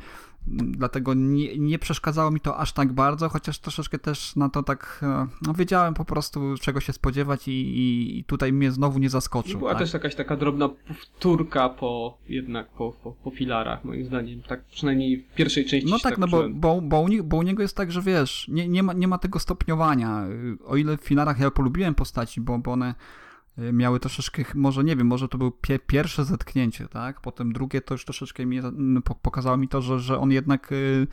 Dlatego 0.51 1.15
nie, 1.15 1.59
nie 1.59 1.79
przeszkadzało 1.79 2.31
mi 2.31 2.41
to 2.41 2.57
aż 2.59 2.73
tak 2.73 2.93
bardzo, 2.93 3.29
chociaż 3.29 3.59
troszeczkę 3.59 3.99
też 3.99 4.37
na 4.37 4.49
to 4.49 4.63
tak, 4.63 5.01
e, 5.03 5.27
no 5.43 5.55
wiedziałem 5.55 5.95
po 5.95 6.05
prostu 6.05 6.55
czego 6.61 6.81
się 6.81 6.93
spodziewać 6.93 7.49
i, 7.49 8.19
i, 8.19 8.25
tutaj 8.25 8.53
mnie 8.53 8.71
znowu 8.71 8.99
nie 8.99 9.11
zaskoczył. 9.11 9.59
była 9.59 9.71
tak? 9.71 9.79
też 9.79 9.93
jakaś 9.93 10.15
taka 10.15 10.37
drobna 10.37 10.69
powtórka 10.69 11.69
po, 11.69 12.19
jednak 12.29 12.69
po, 12.69 12.93
po, 12.93 13.13
po 13.13 13.31
filarach, 13.31 13.85
moim 13.85 14.05
zdaniem. 14.05 14.43
Tak 14.43 14.65
przynajmniej 14.65 15.17
w 15.17 15.35
pierwszej 15.35 15.65
części 15.65 15.91
No 15.91 15.99
się 15.99 16.03
tak, 16.03 16.19
no 16.19 16.29
bo, 16.29 16.49
bo, 16.49 16.81
bo, 16.81 17.01
u 17.01 17.09
nie, 17.09 17.23
bo 17.23 17.37
u 17.37 17.43
niego 17.43 17.63
jest 17.63 17.77
tak, 17.77 17.93
że 17.93 18.03
wiesz, 18.03 18.49
nie, 18.49 18.69
nie, 18.69 18.83
ma, 18.83 18.93
nie 18.93 19.09
ma 19.09 19.19
tego 19.19 19.39
stopniowania. 19.39 20.27
Y, 20.27 20.59
O 20.65 20.77
ile 20.77 20.97
w 20.97 21.01
filarach 21.01 21.41
ja 21.41 21.51
polubiłem 21.51 21.95
postaci, 21.95 22.41
bo, 22.41 22.59
bo 22.59 22.73
one 22.73 22.95
miały 23.73 24.01
troszeczkę, 24.01 24.43
może 24.55 24.85
nie 24.85 24.97
wiem, 24.97 25.07
może 25.07 25.29
to 25.29 25.39
było 25.39 25.51
pie, 25.51 25.79
pierwsze 25.79 26.25
zetknięcie, 26.25 26.89
tak? 26.89 27.21
Potem 27.21 27.53
drugie 27.53 27.81
to 27.81 27.95
już 27.95 28.05
troszeczkę 28.05 28.47
mi, 28.47 28.59
mm, 28.59 29.03
po- 29.03 29.15
pokazało 29.15 29.57
mi 29.57 29.69
to, 29.69 29.83
że, 29.83 30.01
że 30.01 30.19
on 30.19 30.31
jednak 30.33 30.73
y, 30.73 31.07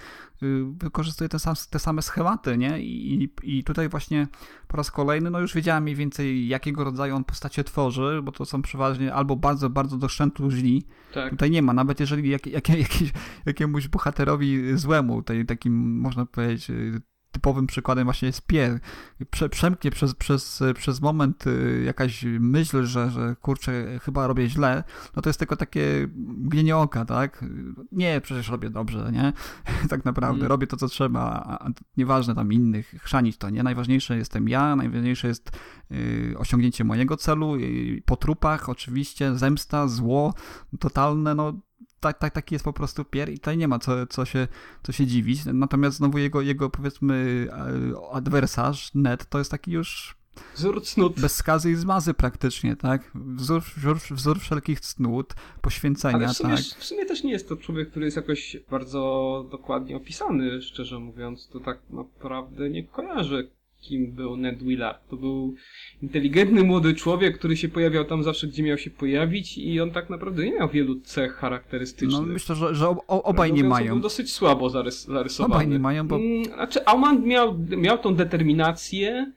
y, 0.44 0.66
wykorzystuje 0.78 1.30
te, 1.30 1.40
sam, 1.40 1.56
te 1.70 1.80
same 1.80 2.02
schematy, 2.02 2.58
nie? 2.58 2.80
I, 2.80 3.30
i- 3.44 3.64
tutaj 3.64 3.90
właśnie 3.90 4.28
po 4.68 4.78
raz 4.78 4.92
kolejny, 4.92 5.30
no 5.30 5.40
już 5.40 5.54
wiedziałem 5.54 5.84
mniej 5.84 5.96
więcej, 5.96 6.48
jakiego 6.48 6.84
rodzaju 6.84 7.16
on 7.16 7.24
postacie 7.24 7.64
tworzy, 7.64 8.22
bo 8.24 8.32
to 8.32 8.46
są 8.46 8.62
przeważnie 8.62 9.14
albo 9.14 9.36
bardzo, 9.36 9.70
bardzo 9.70 9.98
do 9.98 10.08
szczętu 10.10 10.52
źli, 10.52 10.84
Tak. 11.14 11.30
Tutaj 11.30 11.52
nie 11.52 11.62
ma, 11.62 11.74
nawet 11.74 12.00
jeżeli 12.00 12.30
jak, 12.30 12.48
jak, 12.48 12.70
jakiś, 12.88 13.14
jakiemuś 13.46 13.88
bohaterowi 13.88 14.78
złemu, 14.78 15.22
tej, 15.24 15.46
takim 15.46 16.00
można 16.00 16.26
powiedzieć 16.26 16.70
y, 16.70 17.02
typowym 17.36 17.68
przykładem 17.68 18.06
właśnie 18.06 18.26
jest 18.26 18.48
Pierre, 18.48 18.80
Prze, 19.32 19.50
przemknie 19.50 19.92
przez, 19.92 20.16
przez, 20.16 20.64
przez 20.76 21.02
moment 21.02 21.48
y, 21.48 21.84
jakaś 21.86 22.26
myśl, 22.40 22.86
że, 22.86 23.10
że 23.10 23.36
kurczę, 23.42 24.00
chyba 24.02 24.28
robię 24.28 24.50
źle, 24.50 24.84
no 25.16 25.22
to 25.22 25.30
jest 25.30 25.40
tylko 25.40 25.56
takie 25.56 26.08
mgnienie 26.16 26.78
oka, 26.78 27.06
tak? 27.06 27.46
Nie, 27.92 28.22
przecież 28.22 28.50
robię 28.50 28.70
dobrze, 28.70 29.12
nie? 29.12 29.34
tak 29.90 30.06
naprawdę, 30.06 30.36
Mm. 30.36 30.50
robię 30.50 30.68
to, 30.68 30.78
co 30.78 30.88
trzeba, 30.88 31.22
a, 31.22 31.66
a 31.66 31.70
nieważne 31.98 32.36
tam 32.36 32.54
innych, 32.54 32.96
chrzanić 33.00 33.38
to, 33.38 33.50
nie? 33.50 33.64
Najważniejsze 33.64 34.18
jestem 34.18 34.50
ja, 34.50 34.76
najważniejsze 34.76 35.28
jest 35.28 35.52
y, 35.92 36.36
osiągnięcie 36.38 36.84
mojego 36.84 37.18
celu, 37.18 37.56
y, 37.56 38.04
po 38.06 38.16
trupach 38.16 38.70
oczywiście, 38.70 39.36
zemsta, 39.36 39.88
zło, 39.88 40.34
totalne, 40.80 41.36
no 41.36 41.54
tak, 42.06 42.20
tak, 42.20 42.34
taki 42.34 42.56
jest 42.56 42.66
po 42.66 42.74
prostu 42.74 43.06
pier 43.06 43.30
i 43.30 43.40
tutaj 43.40 43.58
nie 43.58 43.68
ma 43.68 43.80
co, 43.80 44.08
co, 44.08 44.26
się, 44.26 44.48
co 44.84 44.92
się 44.92 45.06
dziwić. 45.06 45.40
Natomiast 45.46 45.98
znowu 45.98 46.18
jego, 46.18 46.42
jego 46.42 46.70
powiedzmy 46.70 47.48
e, 47.52 48.14
adwersarz, 48.14 48.92
Ned, 48.94 49.30
to 49.30 49.38
jest 49.38 49.52
taki 49.52 49.72
już 49.72 50.16
Wzór 50.56 50.84
cnót. 50.84 51.20
bez 51.20 51.36
skazy 51.36 51.72
i 51.72 51.76
zmazy 51.76 52.14
praktycznie, 52.14 52.76
tak? 52.76 53.12
Wzór, 53.16 53.62
wzór, 53.78 53.98
wzór 54.12 54.40
wszelkich 54.40 54.80
cnót, 54.80 55.34
poświęcenia, 55.62 56.18
Ale 56.18 56.28
w 56.28 56.34
sumie, 56.38 56.56
tak? 56.56 56.64
w 56.66 56.84
sumie 56.86 57.06
też 57.06 57.24
nie 57.24 57.32
jest 57.32 57.50
to 57.50 57.56
człowiek, 57.58 57.90
który 57.90 58.06
jest 58.06 58.18
jakoś 58.18 58.58
bardzo 58.70 59.46
dokładnie 59.52 59.98
opisany, 59.98 60.62
szczerze 60.62 61.00
mówiąc. 61.00 61.50
To 61.54 61.60
tak 61.60 61.80
naprawdę 61.90 62.70
nie 62.70 62.84
kojarzę, 62.84 63.44
kim 63.88 64.12
był 64.12 64.38
Ned 64.38 64.64
Willard. 64.64 65.10
To 65.10 65.18
był 65.18 65.56
inteligentny 66.04 66.64
młody 66.64 66.94
człowiek, 66.94 67.38
który 67.38 67.58
się 67.58 67.70
pojawiał 67.70 68.06
tam 68.06 68.24
zawsze, 68.24 68.48
gdzie 68.48 68.64
miał 68.64 68.78
się 68.78 68.90
pojawić 68.90 69.58
i 69.58 69.80
on 69.82 69.92
tak 69.92 70.10
naprawdę 70.10 70.46
nie 70.46 70.52
miał 70.54 70.70
wielu 70.70 71.00
cech 71.00 71.34
charakterystycznych. 71.34 72.28
No 72.28 72.34
myślę, 72.34 72.56
że, 72.56 72.76
że 72.76 72.90
ob, 72.90 73.00
obaj 73.08 73.54
nie 73.54 73.64
mają. 73.64 73.94
Był 73.94 74.00
dosyć 74.02 74.34
słabo 74.34 74.70
zarys 74.70 75.06
zarysowany. 75.06 75.54
Obaj 75.56 75.68
nie 75.68 75.80
mają, 75.80 76.08
bo- 76.08 76.16
Mm, 76.16 76.46
Znaczy, 76.46 76.86
Aumand 76.86 77.26
miał, 77.26 77.58
miał 77.78 77.98
tą 77.98 78.16
determinację, 78.16 79.32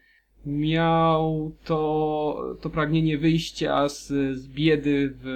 miał 0.47 1.53
to, 1.65 2.57
to 2.61 2.71
pragnienie 2.71 3.19
wyjścia 3.19 3.89
z, 3.89 4.07
z 4.39 4.49
biedy 4.49 5.15
w 5.23 5.29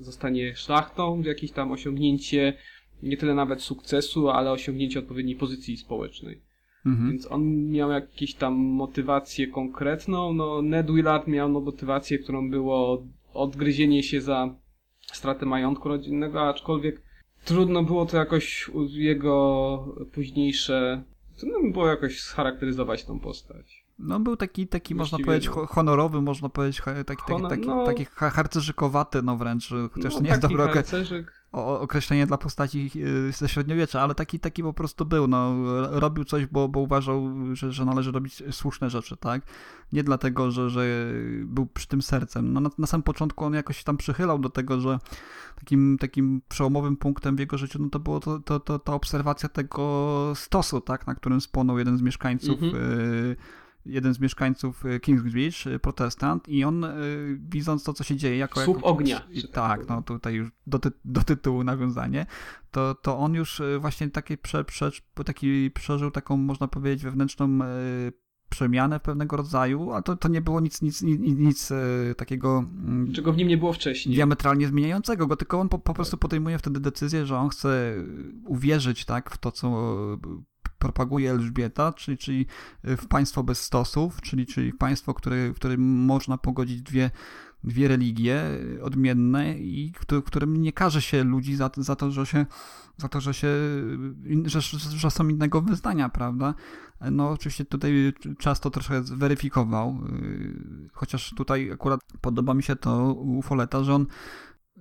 zostanie 0.00 0.56
szlachtą, 0.56 1.22
w 1.22 1.24
jakieś 1.24 1.50
tam 1.52 1.72
osiągnięcie 1.72 2.52
nie 3.02 3.16
tyle 3.16 3.34
nawet 3.34 3.62
sukcesu, 3.62 4.30
ale 4.30 4.52
osiągnięcie 4.52 4.98
odpowiedniej 4.98 5.36
pozycji 5.36 5.76
społecznej. 5.76 6.38
Mhm. 6.86 7.10
Więc 7.10 7.32
on 7.32 7.70
miał 7.70 7.90
jakąś 7.90 8.34
tam 8.34 8.54
motywację 8.54 9.46
konkretną. 9.46 10.32
No, 10.32 10.62
Ned 10.62 10.90
Willard 10.90 11.26
miał 11.26 11.48
no, 11.48 11.60
motywację, 11.60 12.18
którą 12.18 12.50
było 12.50 13.06
odgryzienie 13.34 14.02
się 14.02 14.20
za 14.20 14.54
stratę 15.00 15.46
majątku 15.46 15.88
rodzinnego, 15.88 16.48
aczkolwiek 16.48 17.02
trudno 17.44 17.82
było 17.82 18.06
to 18.06 18.16
jakoś 18.16 18.70
jego 18.88 19.94
późniejsze. 20.12 21.02
Trudno 21.36 21.60
mi 21.60 21.72
było 21.72 21.86
jakoś 21.86 22.20
scharakteryzować 22.20 23.04
tą 23.04 23.20
postać. 23.20 23.81
No 24.02 24.20
był 24.20 24.36
taki, 24.36 24.66
taki 24.68 24.94
można 24.94 25.18
powiedzieć, 25.24 25.46
no. 25.48 25.54
ho- 25.54 25.66
honorowy, 25.66 26.22
można 26.22 26.48
powiedzieć, 26.48 26.82
taki, 26.84 27.04
taki, 27.04 27.22
Honor- 27.32 27.48
taki, 27.48 27.66
no. 27.66 27.86
taki 27.86 28.04
ha- 28.04 28.30
harcerzykowaty, 28.30 29.22
no 29.22 29.36
wręcz, 29.36 29.70
chociaż 29.94 30.14
no, 30.14 30.20
nie 30.20 30.28
jest 30.28 30.42
dobre 30.42 30.68
harcerzyk. 30.68 31.32
określenie 31.52 32.26
dla 32.26 32.38
postaci 32.38 32.90
y, 32.96 33.32
ze 33.32 33.48
średniowiecza, 33.48 34.00
ale 34.02 34.14
taki, 34.14 34.40
taki 34.40 34.62
po 34.62 34.72
prostu 34.72 35.04
był, 35.06 35.26
no, 35.28 35.54
robił 36.00 36.24
coś, 36.24 36.46
bo, 36.46 36.68
bo 36.68 36.80
uważał, 36.80 37.30
że, 37.52 37.72
że 37.72 37.84
należy 37.84 38.12
robić 38.12 38.42
słuszne 38.50 38.90
rzeczy, 38.90 39.16
tak? 39.16 39.42
Nie 39.92 40.04
dlatego, 40.04 40.50
że, 40.50 40.70
że 40.70 40.86
był 41.44 41.66
przy 41.66 41.88
tym 41.88 42.02
sercem. 42.02 42.52
No, 42.52 42.60
na, 42.60 42.70
na 42.78 42.86
samym 42.86 43.02
początku 43.02 43.44
on 43.44 43.54
jakoś 43.54 43.76
się 43.78 43.84
tam 43.84 43.96
przychylał 43.96 44.38
do 44.38 44.50
tego, 44.50 44.80
że 44.80 44.98
takim, 45.56 45.98
takim 46.00 46.42
przełomowym 46.48 46.96
punktem 46.96 47.36
w 47.36 47.38
jego 47.38 47.58
życiu, 47.58 47.78
no 47.82 47.88
to 47.90 47.98
było 48.00 48.20
to, 48.20 48.38
to, 48.38 48.60
to, 48.60 48.78
ta 48.78 48.94
obserwacja 48.94 49.48
tego 49.48 50.32
stosu, 50.36 50.80
tak, 50.80 51.06
na 51.06 51.14
którym 51.14 51.40
spłonął 51.40 51.78
jeden 51.78 51.98
z 51.98 52.02
mieszkańców 52.02 52.62
Mhm. 52.62 52.82
y, 52.92 53.36
jeden 53.86 54.14
z 54.14 54.20
mieszkańców 54.20 54.86
y, 54.86 55.00
Kingsbridge, 55.00 55.66
y, 55.66 55.78
protestant, 55.78 56.48
i 56.48 56.64
on, 56.64 56.84
y, 56.84 57.38
widząc 57.48 57.84
to, 57.84 57.92
co 57.92 58.04
się 58.04 58.16
dzieje, 58.16 58.36
jako... 58.36 58.60
Słup 58.60 58.76
jako 58.76 58.88
ognia, 58.88 59.20
tak 59.20 59.50
Tak, 59.52 59.88
no 59.88 60.02
tutaj 60.02 60.34
już 60.34 60.50
do, 60.66 60.78
ty, 60.78 60.90
do 61.04 61.22
tytułu 61.22 61.64
nawiązanie, 61.64 62.26
to, 62.70 62.94
to 62.94 63.18
on 63.18 63.34
już 63.34 63.62
właśnie 63.80 64.10
takie 64.10 64.36
prze, 64.36 64.64
prze, 64.64 64.90
taki 65.24 65.70
przeżył 65.70 66.10
taką, 66.10 66.36
można 66.36 66.68
powiedzieć, 66.68 67.04
wewnętrzną 67.04 67.58
przemianę 68.48 69.00
pewnego 69.00 69.36
rodzaju, 69.36 69.92
a 69.92 70.02
to, 70.02 70.16
to 70.16 70.28
nie 70.28 70.40
było 70.40 70.60
nic, 70.60 70.82
nic, 70.82 71.02
nic, 71.02 71.20
nic 71.20 71.72
takiego 72.16 72.64
mm, 72.84 73.12
Czego 73.12 73.32
w 73.32 73.36
nim 73.36 73.48
nie 73.48 73.56
było 73.56 73.72
wcześniej. 73.72 74.14
diametralnie 74.14 74.68
zmieniającego 74.68 75.26
go, 75.26 75.36
tylko 75.36 75.60
on 75.60 75.68
po, 75.68 75.78
po 75.78 75.94
prostu 75.94 76.18
podejmuje 76.18 76.58
wtedy 76.58 76.80
decyzję, 76.80 77.26
że 77.26 77.36
on 77.38 77.48
chce 77.48 77.94
uwierzyć 78.44 79.04
tak, 79.04 79.30
w 79.30 79.38
to, 79.38 79.52
co 79.52 79.68
propaguje 80.82 81.30
Elżbieta, 81.30 81.92
czyli, 81.92 82.18
czyli 82.18 82.46
w 82.84 83.06
państwo 83.06 83.42
bez 83.42 83.60
stosów, 83.60 84.20
czyli, 84.20 84.46
czyli 84.46 84.72
państwo, 84.72 85.14
które, 85.14 85.50
w 85.52 85.54
którym 85.54 85.80
można 86.04 86.38
pogodzić 86.38 86.82
dwie, 86.82 87.10
dwie 87.64 87.88
religie 87.88 88.42
odmienne 88.82 89.58
i 89.58 89.92
w 89.96 89.98
któ- 89.98 90.20
w 90.20 90.24
którym 90.24 90.56
nie 90.62 90.72
karze 90.72 91.02
się 91.02 91.24
ludzi 91.24 91.56
za, 91.56 91.70
za 91.76 91.96
to, 91.96 92.10
że 92.10 92.26
się 92.26 92.46
za 92.96 93.08
to, 93.08 93.20
że 93.20 93.34
się, 93.34 93.48
że, 94.44 94.60
że 94.96 95.10
są 95.10 95.28
innego 95.28 95.62
wyznania, 95.62 96.08
prawda? 96.08 96.54
No 97.10 97.30
oczywiście 97.30 97.64
tutaj 97.64 98.12
czas 98.38 98.60
to 98.60 98.70
troszkę 98.70 99.02
zweryfikował, 99.02 99.98
chociaż 100.92 101.34
tutaj 101.36 101.70
akurat 101.72 102.00
podoba 102.20 102.54
mi 102.54 102.62
się 102.62 102.76
to 102.76 103.12
u 103.12 103.42
Foleta, 103.42 103.84
że 103.84 103.94
on 103.94 104.06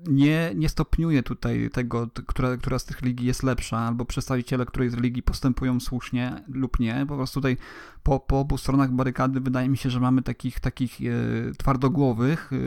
nie, 0.08 0.52
nie 0.56 0.70
stopniuje 0.70 1.24
tutaj 1.24 1.70
tego, 1.74 2.10
która, 2.28 2.58
która 2.58 2.80
z 2.80 2.86
tych 2.86 3.02
religii 3.02 3.28
jest 3.28 3.44
lepsza, 3.44 3.78
albo 3.78 4.06
przedstawiciele 4.06 4.66
której 4.66 4.90
z 4.90 4.94
religii 4.94 5.24
postępują 5.24 5.80
słusznie 5.80 6.44
lub 6.48 6.80
nie. 6.80 7.06
Po 7.08 7.16
prostu 7.16 7.42
tutaj 7.42 7.58
po, 8.04 8.20
po 8.20 8.40
obu 8.40 8.58
stronach 8.58 8.92
barykady 8.92 9.40
wydaje 9.40 9.70
mi 9.70 9.78
się, 9.78 9.90
że 9.90 10.00
mamy 10.00 10.22
takich, 10.22 10.60
takich 10.60 10.98
e, 11.02 11.54
twardogłowych 11.58 12.52
e, 12.54 12.58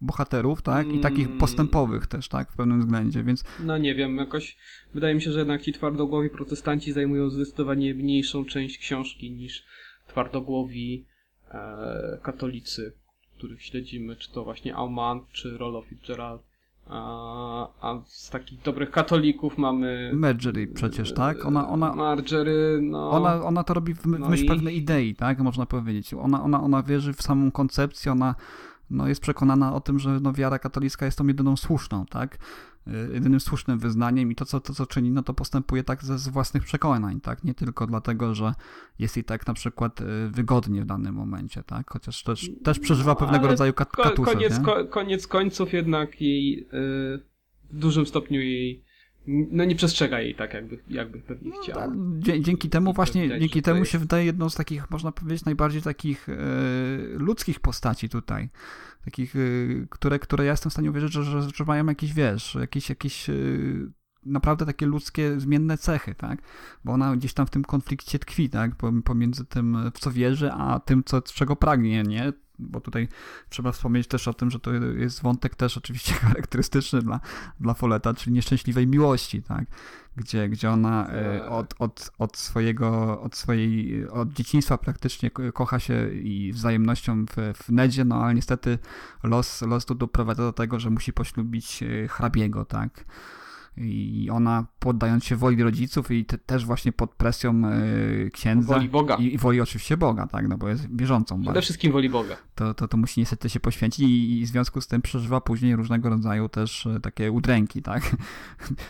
bohaterów, 0.00 0.62
tak? 0.62 0.92
I 0.92 1.00
takich 1.00 1.26
Mm. 1.26 1.38
postępowych 1.38 2.06
też, 2.06 2.28
tak? 2.28 2.52
W 2.52 2.56
pewnym 2.56 2.80
względzie, 2.80 3.24
więc 3.24 3.44
No 3.60 3.78
nie 3.78 3.94
wiem, 3.94 4.16
jakoś 4.16 4.56
wydaje 4.94 5.14
mi 5.14 5.22
się, 5.22 5.32
że 5.32 5.38
jednak 5.38 5.62
ci 5.62 5.72
twardogłowi 5.72 6.30
protestanci 6.30 6.92
zajmują 6.92 7.30
zdecydowanie 7.30 7.94
mniejszą 7.94 8.44
część 8.44 8.78
książki 8.78 9.32
niż 9.32 9.64
twardogłowi 10.08 11.06
e, 11.50 12.18
katolicy, 12.22 12.92
których 13.38 13.62
śledzimy, 13.62 14.16
czy 14.16 14.32
to 14.32 14.44
właśnie 14.44 14.76
Auman, 14.76 15.20
czy 15.32 15.58
Rollo 15.58 15.82
Fitzgerald. 15.82 16.42
A, 16.88 17.68
a 17.80 18.00
z 18.06 18.30
takich 18.30 18.62
dobrych 18.62 18.90
katolików 18.90 19.58
mamy 19.58 20.10
Marjorie 20.14 20.66
przecież, 20.66 21.14
tak? 21.14 21.46
Ona, 21.46 21.68
ona, 21.68 21.94
Margery, 21.94 22.78
no... 22.82 23.10
Ona, 23.10 23.44
ona 23.44 23.64
to 23.64 23.74
robi 23.74 23.94
w, 23.94 23.98
w 24.02 24.06
No 24.18 24.28
myśl 24.28 24.44
i- 24.44 24.48
pewnej 24.48 24.76
idei, 24.76 25.14
tak? 25.14 25.38
Można 25.40 25.66
powiedzieć. 25.66 26.14
Ona, 26.14 26.42
ona, 26.42 26.62
ona 26.62 26.82
wierzy 26.82 27.12
w 27.12 27.22
samą 27.22 27.50
koncepcję, 27.50 28.12
ona 28.12 28.34
no, 28.90 29.08
jest 29.08 29.20
przekonana 29.20 29.74
o 29.74 29.80
tym, 29.80 29.98
że 29.98 30.20
no, 30.20 30.32
wiara 30.32 30.58
katolicka 30.58 31.06
jest 31.06 31.18
tą 31.18 31.26
jedyną 31.26 31.56
słuszną, 31.56 32.06
tak? 32.06 32.38
Y, 32.88 33.14
Jedynym 33.14 33.40
słusznym 33.40 33.78
wyznaniem 33.78 34.32
i 34.32 34.34
to, 34.34 34.44
co, 34.44 34.60
to, 34.60 34.74
co 34.74 34.86
czyni, 34.86 35.10
no 35.10 35.22
to 35.22 35.34
postępuje 35.34 35.84
tak 35.84 36.04
ze 36.04 36.18
z 36.18 36.28
własnych 36.28 36.64
przekonań, 36.64 37.20
tak? 37.20 37.44
Nie 37.44 37.54
tylko 37.54 37.86
dlatego, 37.86 38.34
że 38.34 38.52
jest 38.98 39.16
jej 39.16 39.24
tak 39.24 39.46
na 39.46 39.54
przykład 39.54 40.00
y, 40.00 40.04
wygodnie 40.30 40.82
w 40.82 40.86
danym 40.86 41.14
momencie, 41.14 41.62
tak? 41.62 41.90
Chociaż 41.90 42.22
też, 42.22 42.50
też 42.64 42.78
przeżywa 42.78 43.10
No, 43.12 43.16
pewnego 43.16 43.46
rodzaju 43.46 43.72
kat 43.72 43.90
katusę, 43.90 44.32
koniec, 44.32 44.58
nie? 44.58 44.64
ko- 44.64 44.84
koniec 44.84 45.26
końców 45.26 45.72
jednak 45.72 46.20
jej 46.20 46.60
y, 46.60 46.66
w 47.70 47.78
dużym 47.78 48.06
stopniu 48.06 48.40
jej 48.40 48.85
no 49.26 49.64
nie 49.64 49.74
przestrzega 49.76 50.20
jej 50.20 50.34
tak, 50.34 50.54
jakby, 50.54 50.78
jakby 50.88 51.18
pewnie 51.18 51.50
chciała. 51.62 51.88
Dzie- 52.18 52.40
Dzięki 52.40 52.70
temu 52.70 52.92
właśnie, 52.92 53.22
widać, 53.22 53.40
dzięki 53.40 53.62
temu 53.62 53.78
jest- 53.78 53.90
się 53.90 53.98
wydaje 53.98 54.24
jedną 54.24 54.50
z 54.50 54.54
takich, 54.54 54.90
można 54.90 55.12
powiedzieć, 55.12 55.44
najbardziej 55.44 55.82
takich 55.82 56.28
e, 56.28 56.34
ludzkich 57.18 57.60
postaci 57.60 58.08
tutaj. 58.08 58.48
Takich, 59.04 59.36
e, 59.36 59.38
które, 59.90 60.18
które 60.18 60.44
ja 60.44 60.50
jestem 60.50 60.70
w 60.70 60.72
stanie 60.72 60.90
uwierzyć, 60.90 61.12
że, 61.12 61.24
że, 61.24 61.42
że 61.54 61.64
mają 61.64 61.86
jakieś, 61.86 62.12
wiesz, 62.12 62.54
jakieś, 62.60 62.88
jakieś 62.88 63.30
e, 63.30 63.34
naprawdę 64.26 64.66
takie 64.66 64.86
ludzkie, 64.86 65.40
zmienne 65.40 65.78
cechy, 65.78 66.14
tak? 66.14 66.42
Bo 66.84 66.92
ona 66.92 67.16
gdzieś 67.16 67.32
tam 67.34 67.46
w 67.46 67.50
tym 67.50 67.64
konflikcie 67.64 68.18
tkwi, 68.18 68.50
tak? 68.50 68.76
Pom- 68.76 69.02
Pomiędzy 69.02 69.44
tym, 69.44 69.90
w 69.94 69.98
co 69.98 70.10
wierzy, 70.12 70.52
a 70.52 70.80
tym, 70.80 71.04
co, 71.04 71.22
czego 71.22 71.56
pragnie, 71.56 72.02
nie? 72.02 72.32
Bo 72.58 72.80
tutaj 72.80 73.08
trzeba 73.48 73.72
wspomnieć 73.72 74.06
też 74.06 74.28
o 74.28 74.34
tym, 74.34 74.50
że 74.50 74.60
to 74.60 74.72
jest 74.74 75.22
wątek 75.22 75.54
też 75.54 75.76
oczywiście 75.76 76.12
charakterystyczny 76.24 77.02
dla, 77.02 77.20
dla 77.60 77.74
Foleta, 77.74 78.14
czyli 78.14 78.32
nieszczęśliwej 78.32 78.86
miłości, 78.86 79.42
tak? 79.42 79.64
Gdzie, 80.16 80.48
gdzie 80.48 80.70
ona 80.70 81.08
e, 81.08 81.38
Tak. 81.40 81.50
od, 81.50 81.74
od, 81.78 82.10
od 82.18 82.36
swojego, 82.36 83.20
od 83.20 83.36
swojej, 83.36 84.08
od 84.08 84.32
dzieciństwa 84.32 84.78
praktycznie 84.78 85.30
ko- 85.30 85.52
kocha 85.52 85.78
się 85.80 86.10
i 86.12 86.52
wzajemnością 86.52 87.26
w, 87.26 87.52
w 87.62 87.68
Nedzie, 87.68 88.04
no 88.04 88.24
ale 88.24 88.34
niestety 88.34 88.78
los, 89.22 89.62
los 89.62 89.84
tu 89.84 89.94
doprowadza 89.94 90.42
do 90.42 90.52
tego, 90.52 90.80
że 90.80 90.90
musi 90.90 91.12
poślubić 91.12 91.82
e, 91.82 92.08
hrabiego, 92.08 92.64
tak? 92.64 93.04
I 93.78 94.28
ona 94.32 94.66
poddając 94.78 95.24
się 95.24 95.36
woli 95.36 95.62
rodziców 95.62 96.10
i 96.10 96.24
te, 96.24 96.38
też 96.38 96.66
właśnie 96.66 96.92
pod 96.92 97.10
presją 97.10 97.62
e, 97.66 98.30
księdza. 98.30 98.74
Woli 98.74 98.88
Boga. 98.88 99.16
I, 99.16 99.34
I 99.34 99.38
woli 99.38 99.60
oczywiście 99.60 99.96
Boga, 99.96 100.26
tak? 100.26 100.48
No 100.48 100.58
bo 100.58 100.68
jest 100.68 100.96
wierzącą 100.96 101.42
Przede 101.42 101.62
wszystkim 101.62 101.92
woli 101.92 102.10
Boga. 102.10 102.36
to, 102.54 102.74
to, 102.74 102.88
to 102.88 102.96
musi 102.96 103.20
niestety 103.20 103.50
się 103.50 103.60
poświęcić 103.60 104.00
i, 104.08 104.40
i 104.40 104.44
w 104.44 104.48
związku 104.48 104.80
z 104.80 104.86
tym 104.86 105.02
przeżywa 105.02 105.40
później 105.40 105.76
różnego 105.76 106.08
rodzaju 106.08 106.48
też 106.48 106.86
e, 106.86 107.00
takie 107.00 107.32
udręki, 107.32 107.82
tak? 107.82 108.02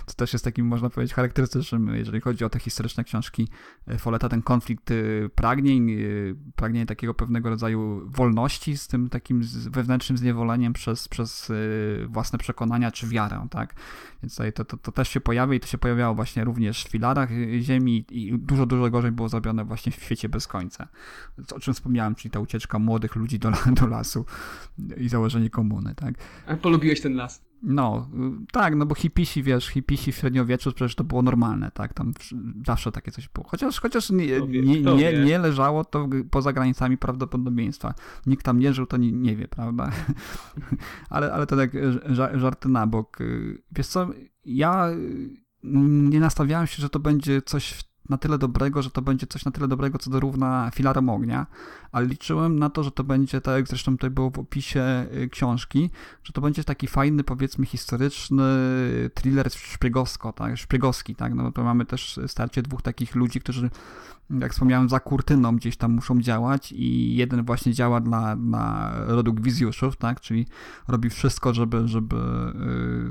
To 0.07 0.15
też 0.15 0.33
jest 0.33 0.45
takim, 0.45 0.67
można 0.67 0.91
powiedzieć, 0.91 1.15
charakterystycznym, 1.15 1.95
jeżeli 1.95 2.21
chodzi 2.21 2.45
o 2.45 2.51
te 2.51 2.59
historyczne 2.59 3.05
książki 3.05 3.49
e, 3.87 3.99
Foleta, 3.99 4.29
ten 4.29 4.43
konflikt 4.43 4.91
pragnień, 5.35 5.97
pragnień 6.57 6.87
takiego 6.87 7.15
pewnego 7.15 7.51
rodzaju 7.51 8.03
wolności 8.11 8.77
z 8.77 8.89
tym 8.89 9.09
takim 9.09 9.43
wewnętrznym 9.71 10.19
zniewoleniem 10.19 10.73
przez, 10.73 11.09
przez 11.09 11.53
własne 12.07 12.39
przekonania 12.39 12.91
czy 12.91 13.07
wiarę, 13.07 13.47
tak? 13.51 13.75
Więc 14.23 14.33
tutaj 14.33 14.53
to, 14.53 14.65
to, 14.65 14.76
to 14.83 14.93
też 14.93 15.09
się 15.09 15.21
pojawia 15.21 15.55
i 15.55 15.61
to 15.61 15.67
się 15.67 15.79
pojawiało 15.79 16.15
właśnie 16.15 16.45
również 16.45 16.85
w 16.85 16.89
filarach 16.89 17.31
ziemi 17.61 18.05
i 18.11 18.39
dużo, 18.39 18.67
dużo 18.67 18.91
gorzej 18.91 19.13
było 19.13 19.29
zrobione 19.29 19.65
właśnie 19.65 19.93
w 19.93 19.95
świecie 19.95 20.29
bez 20.29 20.47
końca. 20.47 20.89
O 21.55 21.61
czym 21.61 21.75
wspomniałem, 21.75 22.15
czyli 22.15 22.31
ta 22.31 22.41
ucieczka 22.41 22.79
młodych 22.79 23.17
ludzi 23.17 23.39
do, 23.39 23.53
do 23.81 23.87
lasu 23.87 24.25
i 24.97 25.09
założenie 25.09 25.51
komuny, 25.51 25.95
tak? 25.95 26.15
A 26.47 26.57
polubiłeś 26.57 27.01
ten 27.01 27.15
las. 27.15 27.46
No, 27.63 28.09
tak, 28.53 28.75
no 28.75 28.87
bo 28.87 28.95
hipisi, 28.95 29.43
wiesz, 29.43 29.67
hipisi 29.69 30.13
w 30.13 30.17
średniowieczu 30.17 30.73
przecież 30.73 30.95
to 30.95 31.05
było 31.05 31.23
normalne, 31.23 31.71
tak? 31.71 31.95
Tam 31.95 32.13
wsz- 32.13 32.53
zawsze 32.67 32.93
takie 32.93 33.13
coś 33.13 33.29
było. 33.29 33.47
Chociaż, 33.49 33.81
chociaż 33.81 34.11
nie, 34.11 34.41
nie, 34.41 34.81
nie, 34.97 35.13
nie 35.25 35.39
leżało 35.39 35.85
to 35.85 36.09
poza 36.31 36.53
granicami 36.53 36.99
prawdopodobieństwa. 36.99 37.95
Nikt 38.27 38.45
tam 38.45 38.59
nie 38.59 38.73
żył, 38.73 38.87
to 38.87 38.97
nie, 38.97 39.13
nie 39.13 39.37
wie, 39.37 39.49
prawda? 39.49 39.91
ale, 41.11 41.33
ale 41.33 41.47
to 41.47 41.57
tak 41.57 41.73
ża- 42.09 42.39
żarty 42.39 42.69
na 42.69 42.87
bok. 42.87 43.19
Wiesz 43.73 43.87
co, 43.87 44.11
ja 44.45 44.91
y, 44.91 45.31
nie 46.11 46.21
nastawiałem 46.21 46.67
się, 46.67 46.83
że 46.83 46.89
to 46.91 46.99
będzie 47.01 47.43
coś 47.43 47.85
na 48.09 48.19
tyle 48.19 48.39
dobrego, 48.39 48.83
że 48.83 48.91
to 48.91 49.03
będzie 49.03 49.27
coś 49.27 49.45
na 49.45 49.51
tyle 49.51 49.69
dobrego, 49.69 49.99
co 49.99 50.11
dorówna 50.11 50.71
filarem 50.75 51.09
ognia, 51.09 51.47
ale 51.97 52.07
liczyłem 52.07 52.59
na 52.59 52.71
to, 52.71 52.83
że 52.83 52.91
to 52.91 53.05
będzie, 53.05 53.41
tak 53.41 53.55
jak 53.55 53.69
zresztą 53.69 53.93
tutaj 53.93 54.11
było 54.11 54.31
w 54.31 54.39
opisie 54.39 55.07
y, 55.15 55.29
książki, 55.29 55.91
że 56.25 56.33
to 56.33 56.41
będzie 56.41 56.65
taki 56.65 56.87
fajny, 56.87 57.25
powiedzmy, 57.25 57.67
historyczny 57.67 58.45
thriller 59.15 59.51
szpiegowsko, 59.53 60.33
tak, 60.33 60.59
szpiegowski, 60.59 61.15
tak, 61.15 61.35
no 61.35 61.53
to 61.53 61.65
mamy 61.65 61.85
też 61.85 62.21
starcie 62.27 62.63
dwóch 62.63 62.83
takich 62.83 63.15
ludzi, 63.15 63.41
którzy, 63.41 63.71
jak 64.31 64.53
wspomniałem, 64.53 64.89
za 64.89 65.01
kurtyną 65.01 65.57
gdzieś 65.57 65.77
tam 65.77 65.93
muszą 65.93 66.21
działać 66.21 66.73
i 66.73 67.17
jeden 67.17 67.45
właśnie 67.45 67.73
działa 67.73 68.01
dla, 68.01 68.37
dla 68.37 68.93
rodu 69.07 69.35
Gwizjuszów, 69.35 69.97
tak, 69.97 70.21
czyli 70.21 70.47
robi 70.89 71.11
wszystko, 71.11 71.55
żeby, 71.55 71.89
żeby 71.89 72.17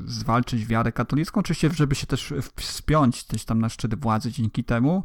y, 0.06 0.12
zwalczyć 0.12 0.66
wiarę 0.66 0.92
katolicką, 0.92 1.40
oczywiście, 1.40 1.70
żeby 1.70 1.96
się 1.96 2.08
też 2.08 2.34
wspiąć 2.56 3.26
gdzieś 3.30 3.46
tam 3.46 3.62
na 3.62 3.70
szczyt 3.70 3.96
władzy 3.96 4.32
dzięki 4.32 4.64
temu, 4.64 5.04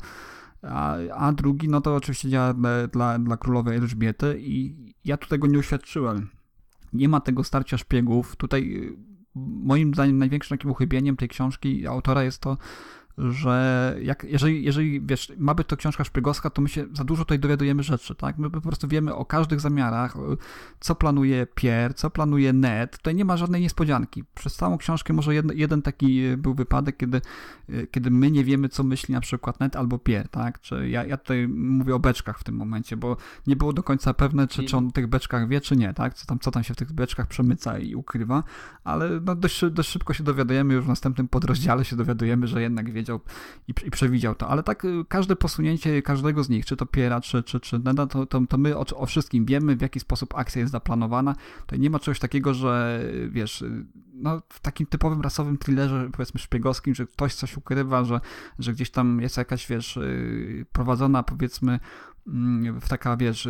a, 0.62 0.96
a 1.14 1.32
drugi, 1.32 1.68
no 1.68 1.80
to 1.80 1.94
oczywiście 1.94 2.28
działa 2.28 2.54
dla, 2.54 2.86
dla, 2.86 3.18
dla 3.18 3.36
królowej 3.36 3.76
Elżbiety 3.76 4.36
i 4.40 4.76
ja 5.04 5.16
tu 5.16 5.28
tego 5.28 5.46
nie 5.46 5.58
uświadczyłem. 5.58 6.28
Nie 6.92 7.08
ma 7.08 7.20
tego 7.20 7.44
starcia 7.44 7.78
szpiegów. 7.78 8.36
Tutaj 8.36 8.76
y, 8.76 8.96
moim 9.34 9.94
zdaniem 9.94 10.18
największym 10.18 10.58
takim 10.58 10.70
uchybieniem 10.70 11.16
tej 11.16 11.28
książki 11.28 11.86
autora 11.86 12.22
jest 12.22 12.38
to, 12.38 12.56
że 13.18 13.96
jak, 14.02 14.24
jeżeli, 14.24 14.64
jeżeli 14.64 15.00
wiesz, 15.00 15.32
ma 15.38 15.54
być 15.54 15.66
to 15.66 15.76
książka 15.76 16.04
szpiegowska, 16.04 16.50
to 16.50 16.62
my 16.62 16.68
się 16.68 16.86
za 16.92 17.04
dużo 17.04 17.24
tutaj 17.24 17.38
dowiadujemy 17.38 17.82
rzeczy, 17.82 18.14
tak? 18.14 18.38
My 18.38 18.50
po 18.50 18.60
prostu 18.60 18.88
wiemy 18.88 19.14
o 19.14 19.24
każdych 19.24 19.60
zamiarach, 19.60 20.16
co 20.80 20.94
planuje 20.94 21.46
Pierre, 21.54 21.94
co 21.94 22.10
planuje 22.10 22.52
Ned. 22.52 22.96
Tutaj 22.96 23.14
nie 23.14 23.24
ma 23.24 23.36
żadnej 23.36 23.60
niespodzianki. 23.60 24.24
Przez 24.34 24.54
całą 24.54 24.78
książkę 24.78 25.12
może 25.12 25.34
jeden, 25.34 25.58
jeden 25.58 25.82
taki 25.82 26.22
był 26.36 26.54
wypadek, 26.54 26.96
kiedy, 26.96 27.20
kiedy 27.90 28.10
my 28.10 28.30
nie 28.30 28.44
wiemy, 28.44 28.68
co 28.68 28.84
myśli 28.84 29.14
na 29.14 29.20
przykład 29.20 29.60
Ned 29.60 29.76
albo 29.76 29.98
Pierre, 29.98 30.28
tak? 30.28 30.60
Czy 30.60 30.88
ja, 30.88 31.04
ja 31.04 31.16
tutaj 31.16 31.48
mówię 31.48 31.94
o 31.94 31.98
beczkach 31.98 32.38
w 32.38 32.44
tym 32.44 32.54
momencie, 32.54 32.96
bo 32.96 33.16
nie 33.46 33.56
było 33.56 33.72
do 33.72 33.82
końca 33.82 34.14
pewne, 34.14 34.48
czy, 34.48 34.64
czy 34.64 34.76
on 34.76 34.86
o 34.86 34.90
tych 34.90 35.06
beczkach 35.06 35.48
wie, 35.48 35.60
czy 35.60 35.76
nie, 35.76 35.94
tak? 35.94 36.14
Co 36.14 36.26
tam, 36.26 36.38
co 36.38 36.50
tam 36.50 36.62
się 36.62 36.74
w 36.74 36.76
tych 36.76 36.92
beczkach 36.92 37.26
przemyca 37.26 37.78
i 37.78 37.94
ukrywa, 37.94 38.42
ale 38.84 39.20
no 39.20 39.34
dość, 39.34 39.64
dość 39.70 39.88
szybko 39.88 40.14
się 40.14 40.24
dowiadujemy, 40.24 40.74
już 40.74 40.84
w 40.84 40.88
następnym 40.88 41.28
podrozdziale 41.28 41.84
się 41.84 41.96
dowiadujemy, 41.96 42.46
że 42.46 42.62
jednak 42.62 42.92
wiedział 42.92 43.09
i, 43.68 43.74
i 43.86 43.90
przewidział 43.90 44.34
to, 44.34 44.48
ale 44.48 44.62
tak 44.62 44.84
y, 44.84 45.04
każde 45.08 45.36
posunięcie 45.36 46.02
każdego 46.02 46.44
z 46.44 46.48
nich, 46.48 46.66
czy 46.66 46.76
to 46.76 46.86
Piera, 46.86 47.20
czy, 47.20 47.42
czy, 47.42 47.60
czy 47.60 47.78
Neda, 47.78 48.06
to, 48.06 48.26
to, 48.26 48.40
to 48.48 48.58
my 48.58 48.76
o, 48.76 48.84
o, 48.96 49.06
wszystkim 49.06 49.44
wiemy, 49.44 49.76
w 49.76 49.80
jaki 49.80 50.00
sposób 50.00 50.34
akcja 50.34 50.60
jest 50.60 50.72
zaplanowana. 50.72 51.36
To 51.66 51.76
nie 51.76 51.90
ma 51.90 51.98
czegoś 51.98 52.18
takiego, 52.18 52.54
że 52.54 53.00
y, 53.04 53.30
wiesz, 53.30 53.62
y, 53.62 53.86
no, 54.14 54.42
w 54.48 54.60
takim 54.60 54.86
typowym 54.86 55.20
rasowym 55.20 55.58
thrillerze, 55.58 56.10
powiedzmy 56.12 56.40
szpiegowskim, 56.40 56.94
że 56.94 57.06
ktoś 57.06 57.34
coś 57.34 57.56
ukrywa, 57.56 58.04
że, 58.04 58.20
że 58.58 58.72
gdzieś 58.72 58.90
tam 58.90 59.20
jest 59.20 59.36
jakaś, 59.36 59.66
wiesz, 59.66 59.98
prowadzona, 60.72 61.22
powiedzmy, 61.22 61.80
mm, 62.26 62.80
w 62.80 62.88
taka, 62.88 63.16
wiesz, 63.16 63.48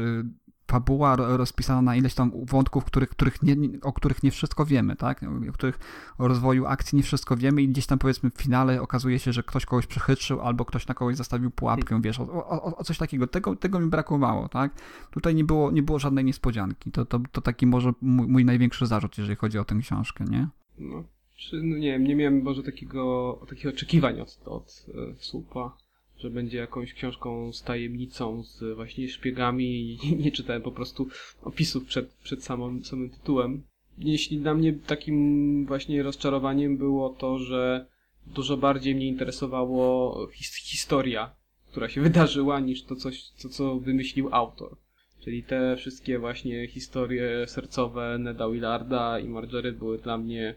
fabuła 0.71 1.16
rozpisana 1.16 1.83
na 1.83 1.97
ileś 1.97 2.14
tam 2.14 2.33
wątków, 2.45 2.85
których, 2.85 3.09
których 3.09 3.43
nie, 3.43 3.57
o 3.83 3.93
których 3.93 4.23
nie 4.23 4.31
wszystko 4.31 4.66
wiemy, 4.66 4.97
tak? 4.97 5.25
O 5.51 5.53
których 5.53 5.79
o 6.18 6.29
rozwoju 6.29 6.66
akcji 6.66 6.97
nie 6.97 7.03
wszystko 7.03 7.37
wiemy 7.37 7.62
i 7.62 7.68
gdzieś 7.68 7.87
tam 7.87 7.99
powiedzmy 7.99 8.31
w 8.31 8.43
finale 8.43 8.83
okazuje 8.83 9.18
się, 9.18 9.33
że 9.33 9.43
ktoś 9.43 9.66
kogoś 9.66 9.87
przechytrzył 9.87 10.41
albo 10.41 10.64
ktoś 10.64 10.87
na 10.87 10.95
kogoś 10.95 11.16
zastawił 11.16 11.51
pułapkę, 11.51 12.01
wiesz, 12.03 12.21
o, 12.21 12.25
o, 12.33 12.77
o, 12.77 12.85
coś 12.85 12.99
takiego. 12.99 13.27
Tego, 13.27 13.57
tego 13.57 13.81
mi 13.81 13.87
brakowało, 13.87 14.49
tak? 14.49 14.75
Tutaj 15.11 15.35
nie 15.35 15.45
było, 15.45 15.71
nie 15.71 15.83
było 15.83 15.99
żadnej 15.99 16.25
niespodzianki. 16.25 16.91
To, 16.91 17.05
to, 17.05 17.21
to 17.33 17.41
taki 17.41 17.66
może 17.66 17.93
mój, 18.01 18.27
mój 18.29 18.45
największy 18.45 18.87
zarzut, 18.87 19.18
jeżeli 19.18 19.37
chodzi 19.37 19.59
o 19.59 19.64
tę 19.64 19.75
książkę, 19.81 20.25
nie? 20.25 20.49
No, 20.79 21.05
no 21.53 21.77
nie 21.77 21.93
wiem, 21.93 22.05
nie 22.05 22.16
miałem 22.16 22.43
może 22.43 22.62
takiego, 22.62 23.39
takich 23.49 23.66
oczekiwań 23.66 24.21
od, 24.21 24.41
od 24.45 24.87
e, 24.89 25.14
słupa 25.18 25.77
że 26.21 26.31
będzie 26.31 26.59
jakąś 26.59 26.95
książką 26.95 27.53
z 27.53 27.62
tajemnicą, 27.62 28.43
z 28.43 28.77
właśnie 28.77 29.09
szpiegami 29.09 29.99
i 30.05 30.16
nie 30.25 30.33
czytałem 30.33 30.62
po 30.62 30.73
prostu 30.73 31.09
opisów 31.43 31.85
przed, 31.85 32.12
przed 32.12 32.45
samym, 32.45 32.85
samym 32.85 33.11
tytułem. 33.11 33.62
Jeśli 33.99 34.39
dla 34.39 34.55
mnie 34.55 34.73
takim 34.73 35.66
właśnie 35.66 36.03
rozczarowaniem 36.03 36.77
było 36.77 37.11
to, 37.11 37.39
że 37.39 37.87
dużo 38.27 38.57
bardziej 38.57 38.95
mnie 38.95 39.07
interesowało 39.07 40.27
his 40.33 40.55
historia, 40.55 41.35
która 41.71 41.89
się 41.89 42.01
wydarzyła, 42.11 42.61
niż 42.61 42.85
to 42.85 42.97
coś, 42.97 43.23
co, 43.23 43.49
co 43.49 43.79
wymyślił 43.79 44.29
autor. 44.33 44.77
Czyli 45.21 45.43
te 45.43 45.77
wszystkie 45.77 46.18
właśnie 46.18 46.66
historie 46.66 47.47
sercowe 47.47 48.18
Neda 48.18 48.49
Willarda 48.49 49.18
i 49.18 49.29
Marjorie 49.29 49.73
były 49.73 49.99
dla 49.99 50.18
mnie 50.18 50.55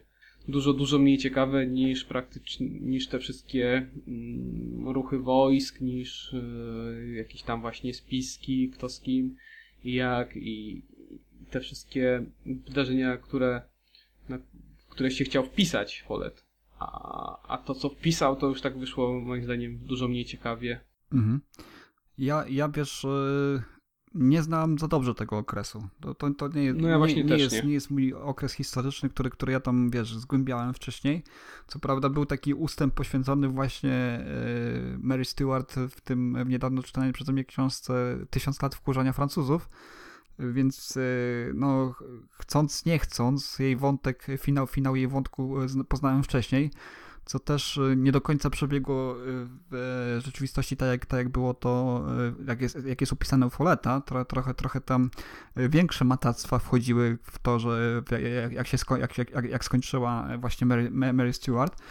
dużo, 0.48 0.74
dużo 0.74 1.00
mniej 1.00 1.18
ciekawe 1.18 1.68
niż 1.68 2.06
praktycznie, 2.06 2.68
niż 2.70 3.08
te 3.08 3.20
wszystkie 3.20 3.88
mm, 4.08 4.90
ruchy 4.90 5.20
wojsk, 5.20 5.82
niż 5.82 6.34
y, 6.34 7.14
jakieś 7.18 7.44
tam 7.44 7.62
właśnie 7.62 7.94
spiski, 7.94 8.70
kto 8.70 8.90
z 8.90 9.00
kim 9.00 9.36
i 9.84 9.94
jak 9.94 10.36
i 10.36 10.82
te 11.50 11.60
wszystkie 11.60 12.26
wydarzenia, 12.46 13.18
które, 13.18 13.62
na, 14.30 14.40
które 14.90 15.12
się 15.12 15.24
chciał 15.26 15.46
wpisać 15.46 16.04
Follett. 16.08 16.46
A, 16.80 17.48
a 17.48 17.58
to, 17.58 17.76
co 17.76 17.90
wpisał, 17.90 18.36
to 18.36 18.48
już 18.48 18.62
tak 18.62 18.78
wyszło 18.78 19.22
moim 19.22 19.44
zdaniem 19.44 19.78
dużo 19.78 20.08
mniej 20.08 20.26
ciekawie. 20.26 20.80
Mhm. 21.14 21.42
Ja, 22.18 22.46
ja 22.50 22.70
wiesz, 22.70 23.04
y, 23.04 23.73
nie 24.14 24.44
znam 24.44 24.80
za 24.80 24.88
dobrze 24.88 25.16
tego 25.16 25.38
okresu. 25.38 25.88
To, 26.00 26.16
to, 26.16 26.30
to 26.32 26.48
nie, 26.48 26.74
no 26.74 26.88
ja 26.88 26.98
nie, 26.98 27.24
nie, 27.24 27.38
jest, 27.38 27.56
nie. 27.56 27.62
nie 27.62 27.74
jest 27.74 27.92
mój 27.92 28.14
okres 28.14 28.54
historyczny, 28.54 29.10
który, 29.10 29.30
który 29.30 29.52
ja 29.52 29.60
tam, 29.60 29.90
wiesz, 29.90 30.18
zgłębiałem 30.18 30.74
wcześniej. 30.74 31.24
Co 31.68 31.80
prawda 31.80 32.10
był 32.10 32.26
taki 32.26 32.54
ustęp 32.54 32.94
poświęcony 32.94 33.48
właśnie 33.48 33.94
e, 33.94 34.26
Mary 34.98 35.26
Stuart 35.26 35.76
w 35.90 36.02
tym 36.02 36.46
w 36.46 36.50
niedawno 36.50 36.84
czytanej 36.84 37.14
przeze 37.14 37.32
mnie 37.32 37.46
książce 37.46 38.18
Tysiąc 38.30 38.62
lat 38.62 38.76
wkurzania 38.76 39.14
Francuzów. 39.14 39.70
Więc 40.40 40.98
e, 40.98 41.02
no, 41.54 41.96
chcąc, 42.32 42.86
nie 42.86 43.00
chcąc, 43.00 43.60
jej 43.60 43.76
wątek, 43.76 44.28
finał, 44.38 44.68
finał 44.68 44.96
jej 44.96 45.08
wątku 45.08 45.62
e, 45.62 45.84
poznałem 45.90 46.24
wcześniej 46.24 46.72
co 47.26 47.40
też 47.40 47.78
y, 47.78 47.96
nie 47.98 48.12
do 48.12 48.22
końca 48.22 48.50
przebiegło 48.50 49.16
y, 49.16 49.18
w 49.72 50.20
rzeczywistości 50.26 50.78
tak, 50.78 50.90
jak, 50.90 51.06
tak 51.06 51.18
jak 51.18 51.30
było 51.30 51.54
to, 51.54 52.06
y, 52.42 52.46
jak 52.48 52.62
jest, 52.62 52.86
jak 52.86 53.02
jest 53.02 53.14
opisane 53.14 53.46
u 53.48 53.50
Foleta. 53.50 54.02
Trochę, 54.02 54.26
trochę, 54.26 54.54
trochę 54.54 54.82
tam 54.82 55.10
większe 55.56 56.06
matactwa 56.06 56.60
wchodziły 56.60 57.18
w 57.24 57.40
to, 57.40 57.60
że 57.60 58.02
jak, 58.42 58.52
jak, 58.52 58.68
się 58.68 58.78
sko 58.78 58.98
jak, 58.98 59.18
jak, 59.18 59.30
jak 59.50 59.66
skończyła 59.66 60.28
właśnie 60.38 60.68
Mary, 60.68 60.92
Mary 60.92 61.34
Stewart. 61.34 61.82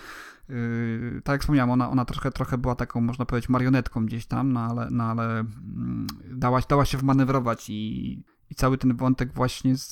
tak 1.25 1.33
jak 1.35 1.41
wspomniałem, 1.41 1.71
ona, 1.71 1.91
ona 1.91 2.05
trochę, 2.05 2.31
trochę 2.31 2.59
była 2.59 2.75
taką, 2.75 3.01
można 3.01 3.25
powiedzieć, 3.25 3.49
marionetką 3.49 4.07
gdzieś 4.07 4.27
tam, 4.27 4.53
no 4.53 4.61
ale, 4.61 4.89
no 4.91 5.05
ale 5.05 5.25
mm, 5.25 6.07
dała, 6.31 6.61
dała 6.69 6.85
się 6.85 6.99
wmanewrować 6.99 7.71
i 7.71 8.23
i 8.53 8.55
cały 8.55 8.79
ten 8.79 8.97
wątek 8.97 9.35
właśnie 9.35 9.77
z, 9.77 9.91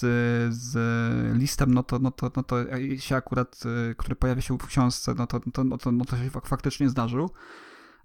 z 0.55 0.77
listem, 1.37 1.75
no 1.75 1.83
to, 1.83 1.99
no, 1.99 2.11
to, 2.11 2.31
no 2.37 2.43
to 2.43 2.57
się 2.99 3.17
akurat, 3.17 3.63
y, 3.91 3.95
który 3.95 4.17
pojawia 4.17 4.43
się 4.43 4.59
w 4.59 4.67
książce, 4.67 5.15
no 5.19 5.27
to, 5.27 5.41
to, 5.53 5.65
no 5.65 5.79
to, 5.79 5.93
no 5.93 6.05
to 6.05 6.17
się 6.17 6.31
faktycznie 6.31 6.89
zdarzył, 6.89 7.31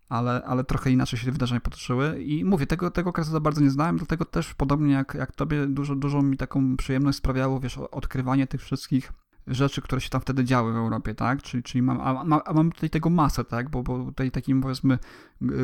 ale, 0.10 0.44
ale 0.46 0.64
trochę 0.64 0.92
inaczej 0.92 1.20
się 1.20 1.32
wydarzenia 1.32 1.62
potoczyły. 1.62 2.24
I 2.24 2.46
mówię, 2.46 2.68
tego, 2.68 2.92
tego 2.92 3.10
okresu 3.10 3.32
za 3.32 3.40
bardzo 3.40 3.62
nie 3.62 3.70
znałem, 3.70 3.98
dlatego 3.98 4.26
też 4.26 4.54
podobnie 4.54 4.94
jak, 4.94 5.14
jak 5.14 5.32
tobie, 5.32 5.68
dużo, 5.68 5.96
dużo 5.96 6.22
mi 6.22 6.38
taką 6.38 6.78
przyjemność 6.78 7.18
sprawiało, 7.18 7.60
wiesz, 7.60 7.78
odkrywanie 7.78 8.48
tych 8.48 8.62
wszystkich 8.62 9.14
rzeczy, 9.48 9.82
które 9.82 10.02
się 10.02 10.10
tam 10.10 10.22
wtedy 10.22 10.44
działy 10.44 10.74
w 10.74 10.76
Europie, 10.76 11.16
tak? 11.16 11.42
Czyli, 11.42 11.64
czyli 11.64 11.82
mam, 11.82 12.02
a, 12.02 12.44
a 12.46 12.54
mam 12.54 12.72
tutaj 12.72 12.90
tego 12.90 13.10
masę, 13.10 13.44
tak? 13.44 13.70
Bo, 13.70 13.84
bo 13.84 14.06
tutaj 14.06 14.32
takim 14.32 14.62
powiedzmy 14.62 15.00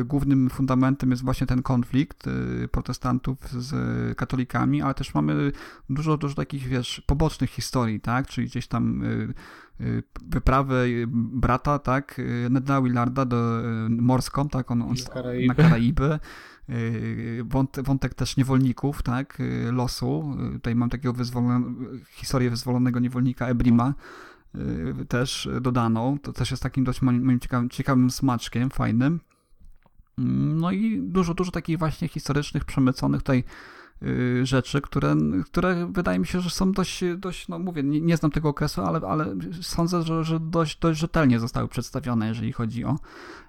głównym 0.04 0.50
fundamentem 0.50 1.10
jest 1.10 1.24
właśnie 1.24 1.46
ten 1.46 1.62
konflikt 1.62 2.26
y, 2.26 2.68
protestantów 2.68 3.38
z 3.48 3.72
katolikami, 4.16 4.82
ale 4.82 4.94
też 4.94 5.14
mamy 5.14 5.52
dużo, 5.90 6.16
dużo 6.16 6.34
takich, 6.34 6.68
wiesz, 6.68 7.02
pobocznych 7.06 7.50
historii, 7.50 8.00
tak? 8.00 8.26
Czyli 8.26 8.46
gdzieś 8.46 8.66
tam 8.66 9.02
y, 9.04 9.34
wyprawę 10.28 10.84
brata, 11.32 11.78
tak? 11.78 12.20
Neda 12.50 12.82
Willarda 12.82 13.24
do 13.24 13.60
morską, 13.88 14.48
tak? 14.48 14.70
On, 14.70 14.82
on, 14.82 14.94
na 15.46 15.54
Karaiby 15.54 16.18
wątek 17.84 18.14
też 18.14 18.36
niewolników, 18.36 19.02
tak, 19.02 19.38
losu. 19.72 20.36
Tutaj 20.52 20.74
mam 20.74 20.90
takiego 20.90 21.12
wyzwolone, 21.12 21.74
historię 22.10 22.50
wyzwolonego 22.50 23.00
niewolnika 23.00 23.46
Ebrima, 23.46 23.94
też 25.08 25.48
dodaną. 25.60 26.18
To 26.18 26.32
też 26.32 26.50
jest 26.50 26.62
takim 26.62 26.84
dość 26.84 27.02
moim 27.02 27.40
ciekawym, 27.40 27.70
ciekawym 27.70 28.10
smaczkiem, 28.10 28.70
fajnym. 28.70 29.20
No 30.58 30.70
i 30.70 31.02
dużo, 31.02 31.34
dużo 31.34 31.50
takich 31.50 31.78
właśnie 31.78 32.08
historycznych, 32.08 32.64
przemyconych 32.64 33.22
tutaj 33.22 33.44
rzeczy, 34.42 34.80
które, 34.80 35.16
które 35.44 35.86
wydaje 35.92 36.18
mi 36.18 36.26
się, 36.26 36.40
że 36.40 36.50
są 36.50 36.72
dość, 36.72 37.04
dość 37.16 37.48
no 37.48 37.58
mówię, 37.58 37.82
nie, 37.82 38.00
nie 38.00 38.16
znam 38.16 38.30
tego 38.30 38.48
okresu, 38.48 38.82
ale, 38.82 39.00
ale 39.08 39.34
sądzę, 39.60 40.02
że, 40.02 40.24
że 40.24 40.40
dość, 40.40 40.78
dość 40.78 41.00
rzetelnie 41.00 41.40
zostały 41.40 41.68
przedstawione, 41.68 42.28
jeżeli 42.28 42.52
chodzi 42.52 42.84
o, 42.84 42.98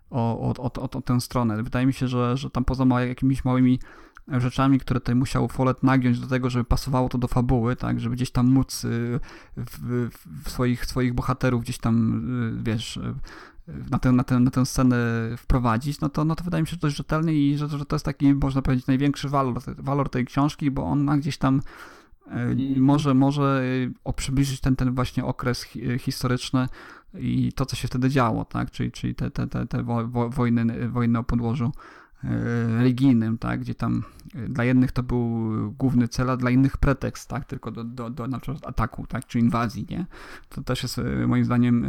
o, 0.10 0.40
o, 0.40 0.64
o, 0.64 0.90
o 0.90 1.02
tę 1.02 1.22
stronę. 1.22 1.64
Wydaje 1.64 1.86
mi 1.86 1.94
się, 1.94 2.08
że, 2.08 2.38
że 2.38 2.50
tam 2.50 2.66
poza 2.66 3.02
jakimiś 3.02 3.46
małymi 3.46 3.80
rzeczami, 4.28 4.80
które 4.80 5.00
tutaj 5.00 5.16
musiał 5.16 5.48
Follett 5.48 5.84
nagiąć 5.84 6.20
do 6.20 6.28
tego, 6.28 6.50
żeby 6.50 6.66
pasowało 6.66 7.10
to 7.10 7.18
do 7.18 7.28
fabuły, 7.28 7.76
tak, 7.76 8.00
żeby 8.00 8.16
gdzieś 8.16 8.32
tam 8.32 8.48
móc 8.48 8.84
y, 8.84 9.20
w, 9.58 10.10
w 10.44 10.50
swoich, 10.50 10.86
swoich 10.86 11.14
bohaterów 11.14 11.62
gdzieś 11.62 11.78
tam, 11.78 12.24
y, 12.60 12.64
wiesz, 12.64 12.98
y, 12.98 13.14
na 13.68 14.00
tę, 14.00 14.12
na, 14.12 14.24
tę, 14.24 14.40
na 14.40 14.52
tę 14.52 14.66
scenę 14.66 14.98
wprowadzić, 15.38 16.00
no 16.00 16.10
to, 16.10 16.26
no 16.26 16.36
to 16.36 16.44
wydaje 16.44 16.62
mi 16.62 16.68
się 16.68 16.78
dość 16.78 16.96
rzetelny 16.96 17.36
i 17.36 17.58
że, 17.58 17.70
że 17.70 17.86
to 17.86 17.96
jest 17.96 18.06
taki, 18.06 18.34
można 18.34 18.62
powiedzieć, 18.62 18.88
największy 18.88 19.30
walor, 19.30 19.62
walor 19.78 20.10
tej 20.10 20.26
książki, 20.26 20.72
bo 20.72 20.84
on 20.84 21.20
gdzieś 21.20 21.38
tam 21.38 21.62
może, 22.78 23.14
może 23.14 23.64
przybliżyć 24.16 24.60
ten, 24.60 24.76
ten 24.76 24.96
właśnie 24.96 25.26
okres 25.26 25.68
historyczny 26.00 26.68
i 27.14 27.54
to, 27.56 27.66
co 27.66 27.76
się 27.76 27.88
wtedy 27.88 28.10
działo, 28.10 28.46
tak? 28.46 28.72
czyli, 28.72 28.92
czyli 28.92 29.16
te, 29.16 29.32
te, 29.32 29.48
te, 29.48 29.68
te 29.68 29.84
wojny, 30.30 30.90
wojny 30.90 31.20
o 31.20 31.24
podłożu 31.24 31.66
e, 31.66 31.72
religijnym, 32.78 33.38
tak? 33.38 33.60
gdzie 33.60 33.76
tam 33.76 34.04
e, 34.36 34.50
dla 34.50 34.64
jednych 34.64 34.92
to 34.92 35.04
był 35.04 35.52
główny 35.72 36.08
cel, 36.08 36.30
a 36.30 36.38
dla 36.38 36.50
innych 36.50 36.78
pretekst, 36.78 37.30
tak? 37.30 37.46
tylko 37.46 37.72
do, 37.72 37.84
do, 37.84 38.10
do 38.10 38.28
na 38.28 38.40
przykład 38.40 38.68
ataku, 38.68 39.08
tak? 39.08 39.28
czy 39.28 39.40
inwazji. 39.40 39.86
Nie? 39.90 40.06
To 40.50 40.64
też 40.64 40.84
jest 40.84 41.00
e, 41.00 41.28
moim 41.28 41.46
zdaniem 41.46 41.86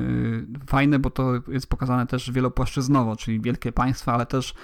fajne, 0.67 0.99
bo 0.99 1.11
to 1.11 1.33
jest 1.49 1.67
pokazane 1.67 2.07
też 2.07 2.31
wielopłaszczyznowo, 2.31 3.17
czyli 3.17 3.41
wielkie 3.41 3.73
państwa, 3.73 4.15
ale 4.15 4.27
też 4.27 4.55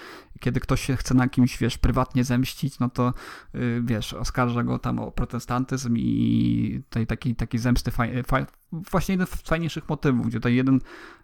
kiedy 0.40 0.60
ktoś 0.60 0.80
się 0.80 0.96
chce 0.96 1.14
na 1.14 1.28
kimś, 1.28 1.58
wiesz, 1.58 1.78
prywatnie 1.78 2.24
zemścić, 2.24 2.78
no 2.78 2.88
to 2.88 3.14
wiesz, 3.82 4.14
oskarża 4.14 4.62
go 4.62 4.78
tam 4.78 4.98
o 4.98 5.10
protestantyzm 5.10 5.94
i 5.96 6.82
tej 6.90 7.06
takiej, 7.06 7.60
zemsty 7.60 7.90
faj, 7.90 8.22
faj, 8.22 8.46
właśnie 8.72 9.12
jeden 9.12 9.26
z 9.26 9.30
fajniejszych 9.30 9.88
motywów, 9.88 10.26
gdzie 10.26 10.38
tutaj 10.38 10.54
jeden 10.54 10.80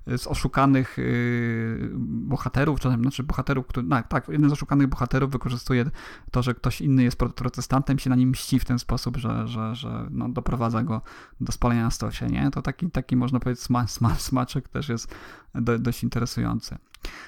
z 0.07 0.27
oszukanych 0.27 0.99
yy, 0.99 1.91
bohaterów, 1.99 2.81
czy 2.81 2.91
znaczy 2.91 3.23
bohaterów, 3.23 3.67
który, 3.67 3.87
no, 3.87 4.03
tak, 4.09 4.29
jeden 4.29 4.51
z 4.51 4.53
oszukanych 4.53 4.87
bohaterów 4.87 5.31
wykorzystuje 5.31 5.85
to, 6.31 6.43
że 6.43 6.55
ktoś 6.55 6.81
inny 6.81 7.03
jest 7.03 7.17
protestantem, 7.17 7.99
się 7.99 8.11
na 8.11 8.17
nim 8.17 8.31
mści 8.31 8.59
w 8.59 8.65
ten 8.65 8.79
sposób, 8.79 9.17
że, 9.17 9.49
że, 9.49 9.75
że 9.75 10.09
no, 10.11 10.29
doprowadza 10.29 10.83
go 10.83 11.03
do 11.41 11.53
spalenia 11.53 11.85
na 11.85 11.91
stosie, 11.91 12.27
nie? 12.27 12.51
To 12.51 12.63
taki, 12.63 12.91
taki 12.91 13.17
można 13.17 13.41
powiedzieć 13.41 13.65
sma, 13.65 13.87
sma, 13.87 14.15
smaczek 14.15 14.69
też 14.69 14.89
jest 14.89 15.15
do, 15.61 15.79
dość 15.79 16.03
interesujący. 16.03 16.79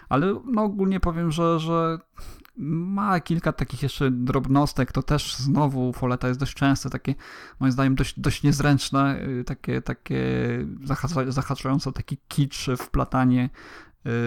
Ale 0.08 0.34
no, 0.44 0.62
ogólnie 0.62 1.00
powiem, 1.00 1.32
że, 1.32 1.60
że 1.60 1.98
ma 2.56 3.20
kilka 3.20 3.52
takich 3.52 3.82
jeszcze 3.82 4.10
drobnostek, 4.10 4.92
to 4.92 5.02
też 5.02 5.36
znowu 5.36 5.92
Foleta 5.92 6.28
jest 6.28 6.40
dość 6.40 6.54
częste, 6.54 6.90
takie 6.90 7.14
moim 7.60 7.72
zdaniem 7.72 7.94
dość, 7.94 8.20
dość 8.20 8.42
niezręczne, 8.42 9.20
y, 9.40 9.44
takie, 9.44 9.82
takie 9.82 10.28
zahaczające 11.28 11.92
taki 11.92 12.18
kicz, 12.28 12.66
wplatanie 12.78 13.50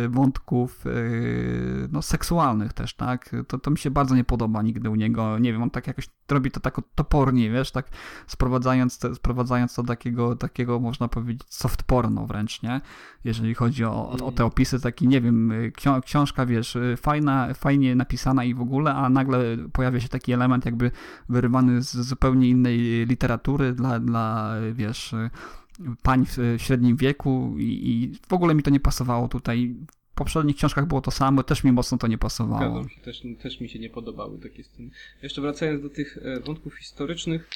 wątków 0.10 0.86
y, 0.86 1.90
no, 1.92 2.02
seksualnych 2.02 2.74
też, 2.74 2.94
tak? 2.94 3.36
To, 3.48 3.60
to 3.60 3.72
mi 3.72 3.78
się 3.78 3.92
bardzo 3.92 4.16
nie 4.16 4.24
podoba 4.24 4.62
nigdy 4.62 4.90
u 4.90 4.96
niego. 4.96 5.40
Nie 5.40 5.54
wiem, 5.54 5.64
on 5.64 5.70
tak 5.70 5.88
jakoś 5.88 6.10
robi 6.30 6.52
to 6.52 6.60
tak 6.60 6.76
topornie, 6.96 7.52
wiesz, 7.52 7.72
tak 7.72 7.90
sprowadzając, 8.28 9.00
sprowadzając 9.16 9.76
to 9.76 9.84
do 9.84 9.88
takiego, 9.88 10.36
takiego, 10.36 10.80
można 10.80 11.08
powiedzieć, 11.08 11.42
soft 11.50 11.84
porno 11.84 12.28
wręcz, 12.28 12.64
nie? 12.64 12.82
Jeżeli 13.24 13.56
chodzi 13.56 13.86
o, 13.86 14.10
o, 14.10 14.26
o 14.26 14.32
te 14.32 14.46
opisy, 14.46 14.80
taki, 14.80 15.08
nie 15.08 15.22
wiem, 15.22 15.52
y, 15.52 15.72
książka, 16.06 16.46
wiesz, 16.46 16.78
fajna, 16.98 17.54
fajnie 17.54 17.96
napisana 17.96 18.44
i 18.44 18.54
w 18.54 18.62
ogóle, 18.62 18.94
a 18.94 19.10
nagle 19.10 19.58
pojawia 19.74 20.00
się 20.00 20.10
taki 20.10 20.34
element 20.34 20.66
jakby 20.66 20.92
wyrywany 21.30 21.82
z 21.82 21.92
zupełnie 21.92 22.50
innej 22.50 23.06
literatury 23.06 23.74
dla, 23.74 24.00
dla 24.00 24.54
wiesz 24.74 25.16
pań 26.04 26.26
w 26.26 26.62
średnim 26.62 26.96
wieku 26.96 27.56
i, 27.58 27.64
i, 27.64 28.12
w 28.30 28.34
ogóle 28.34 28.56
mi 28.56 28.64
to 28.64 28.70
nie 28.70 28.80
pasowało 28.80 29.28
tutaj. 29.28 29.76
W 30.12 30.16
poprzednich 30.16 30.56
książkach 30.56 30.88
było 30.88 31.02
to 31.02 31.12
samo, 31.12 31.44
też 31.44 31.64
mi 31.64 31.72
mocno 31.72 31.98
to 31.98 32.08
nie 32.08 32.18
pasowało. 32.18 32.88
Się, 32.88 33.02
też, 33.02 33.24
też 33.42 33.62
mi 33.62 33.70
się 33.70 33.80
nie 33.80 33.90
podobały 33.90 34.40
takie 34.40 34.64
sceny. 34.64 34.90
Jeszcze 35.24 35.42
wracając 35.42 35.82
do 35.82 35.90
tych 35.90 36.18
e, 36.18 36.40
wątków 36.40 36.76
historycznych, 36.76 37.50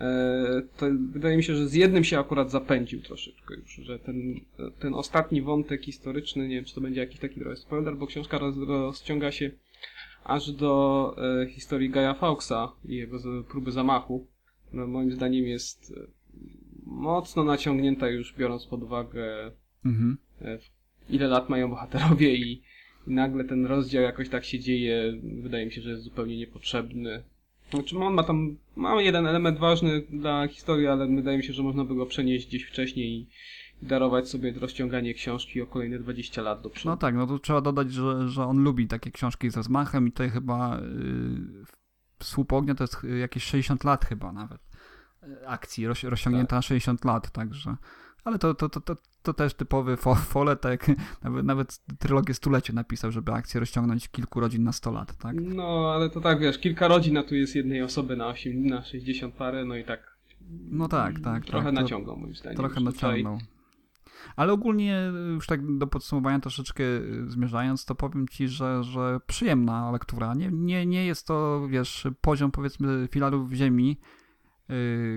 e, 0.00 0.62
to 0.76 0.86
wydaje 1.12 1.36
mi 1.36 1.42
się, 1.42 1.56
że 1.56 1.68
z 1.68 1.74
jednym 1.74 2.04
się 2.04 2.18
akurat 2.18 2.50
zapędził 2.50 3.02
troszeczkę 3.02 3.54
już, 3.54 3.70
że 3.70 3.98
ten, 3.98 4.40
ten 4.78 4.94
ostatni 4.94 5.42
wątek 5.42 5.84
historyczny, 5.84 6.48
nie 6.48 6.54
wiem, 6.54 6.64
czy 6.64 6.74
to 6.74 6.80
będzie 6.80 7.00
jakiś 7.00 7.20
taki 7.20 7.40
trochę 7.40 7.56
spoiler, 7.56 7.96
bo 7.96 8.06
książka 8.06 8.38
roz, 8.38 8.56
rozciąga 8.56 9.32
się 9.32 9.50
aż 10.24 10.52
do 10.52 11.14
e, 11.42 11.46
historii 11.46 11.90
Gaja 11.90 12.14
Fawkesa 12.14 12.72
i 12.84 12.96
jego 12.96 13.18
próby 13.48 13.72
zamachu. 13.72 14.26
No, 14.72 14.86
moim 14.86 15.12
zdaniem 15.12 15.44
jest 15.44 15.94
mocno 16.90 17.44
naciągnięta 17.44 18.08
już 18.08 18.34
biorąc 18.38 18.66
pod 18.66 18.82
uwagę 18.82 19.50
mhm. 19.84 20.18
E, 20.42 20.58
ile 21.10 21.28
lat 21.28 21.48
mają 21.48 21.68
bohaterowie 21.68 22.34
i, 22.34 22.62
i 23.06 23.14
nagle 23.14 23.44
ten 23.44 23.66
rozdział 23.66 24.02
jakoś 24.02 24.28
tak 24.28 24.44
się 24.44 24.58
dzieje, 24.58 25.20
wydaje 25.42 25.66
mi 25.66 25.72
się, 25.72 25.80
że 25.80 25.90
jest 25.90 26.02
zupełnie 26.02 26.36
niepotrzebny. 26.36 27.22
Znaczy 27.70 27.98
on 27.98 28.14
ma 28.14 28.22
tam, 28.22 28.56
ma 28.76 29.02
jeden 29.02 29.26
element 29.26 29.58
ważny 29.58 30.02
dla 30.10 30.48
historii, 30.48 30.86
ale 30.86 31.06
wydaje 31.06 31.38
mi 31.38 31.44
się, 31.44 31.52
że 31.52 31.62
można 31.62 31.84
by 31.84 31.94
go 31.94 32.06
przenieść 32.06 32.46
gdzieś 32.46 32.64
wcześniej 32.64 33.12
i 33.12 33.26
darować 33.82 34.28
sobie 34.28 34.52
rozciąganie 34.52 35.14
książki 35.14 35.60
o 35.60 35.66
kolejne 35.66 35.98
20 35.98 36.42
lat 36.42 36.62
do 36.62 36.70
przodu. 36.70 36.88
No 36.88 36.96
tak, 36.96 37.14
no 37.14 37.26
to 37.26 37.38
trzeba 37.38 37.60
dodać, 37.60 37.92
że, 37.92 38.28
że 38.28 38.44
on 38.44 38.62
lubi 38.62 38.86
takie 38.86 39.10
książki 39.10 39.50
z 39.50 39.56
rozmachem 39.56 40.08
i 40.08 40.12
tutaj 40.12 40.30
chyba 40.30 40.80
yy, 40.80 41.64
Słup 42.22 42.52
Ognia 42.52 42.74
to 42.74 42.84
jest 42.84 42.96
jakieś 43.20 43.42
60 43.42 43.84
lat 43.84 44.04
chyba 44.04 44.32
nawet 44.32 44.69
akcji 45.46 45.86
roz, 45.86 46.02
rozciągnięta 46.02 46.50
tak. 46.50 46.56
na 46.56 46.62
60 46.62 47.04
lat, 47.04 47.30
także. 47.30 47.76
Ale 48.24 48.38
to, 48.38 48.54
to, 48.54 48.68
to, 48.68 48.80
to, 48.80 48.96
to 49.22 49.34
też 49.34 49.54
typowy 49.54 49.96
fole, 49.96 50.56
tak 50.56 50.90
nawet, 51.24 51.44
nawet 51.44 51.80
trylogię 51.98 52.34
stulecie 52.34 52.72
napisał, 52.72 53.12
żeby 53.12 53.32
akcję 53.32 53.60
rozciągnąć 53.60 54.08
kilku 54.08 54.40
rodzin 54.40 54.64
na 54.64 54.72
100 54.72 54.92
lat, 54.92 55.16
tak? 55.16 55.36
No, 55.40 55.92
ale 55.94 56.10
to 56.10 56.20
tak, 56.20 56.40
wiesz, 56.40 56.58
kilka 56.58 56.88
rodzin, 56.88 57.16
a 57.16 57.22
tu 57.22 57.34
jest 57.34 57.54
jednej 57.54 57.82
osoby 57.82 58.16
na, 58.16 58.26
8, 58.26 58.66
na 58.66 58.82
60 58.82 59.34
parę, 59.34 59.64
no 59.64 59.76
i 59.76 59.84
tak. 59.84 60.16
No 60.50 60.88
tak, 60.88 61.20
tak. 61.20 61.44
Trochę 61.44 61.66
tak, 61.66 61.74
naciągał 61.74 62.16
moim 62.16 62.34
zdaniem. 62.34 62.56
Trochę 62.56 62.80
naciągnął. 62.80 63.38
Ale 64.36 64.52
ogólnie 64.52 65.12
już 65.34 65.46
tak 65.46 65.78
do 65.78 65.86
podsumowania 65.86 66.40
troszeczkę 66.40 66.84
zmierzając, 67.26 67.84
to 67.84 67.94
powiem 67.94 68.28
Ci, 68.28 68.48
że, 68.48 68.84
że 68.84 69.20
przyjemna 69.26 69.90
lektura. 69.90 70.34
Nie, 70.34 70.50
nie, 70.52 70.86
nie 70.86 71.06
jest 71.06 71.26
to, 71.26 71.68
wiesz, 71.68 72.06
poziom 72.20 72.50
powiedzmy 72.50 73.08
filarów 73.10 73.52
ziemi, 73.52 73.96
Y, 73.96 74.19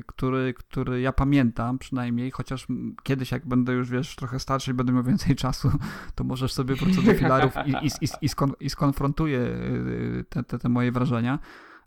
który, 0.05 0.53
który 0.53 1.01
ja 1.01 1.13
pamiętam 1.13 1.79
przynajmniej, 1.79 2.31
chociaż 2.31 2.67
kiedyś 3.03 3.31
jak 3.31 3.47
będę 3.47 3.73
już, 3.73 3.89
wiesz, 3.89 4.15
trochę 4.15 4.39
starszy 4.39 4.71
i 4.71 4.73
będę 4.73 4.93
miał 4.93 5.03
więcej 5.03 5.35
czasu, 5.45 5.71
to 6.15 6.23
możesz 6.23 6.53
sobie 6.53 6.75
wrócić 6.75 7.05
do 7.05 7.13
filarów 7.13 7.53
i, 7.65 7.71
i, 7.71 7.87
i, 7.87 8.07
i, 8.21 8.29
skon, 8.29 8.51
i 8.59 8.69
skonfrontuję 8.69 9.39
y, 9.39 10.25
te, 10.29 10.43
te, 10.43 10.59
te 10.59 10.69
moje 10.69 10.91
wrażenia 10.91 11.39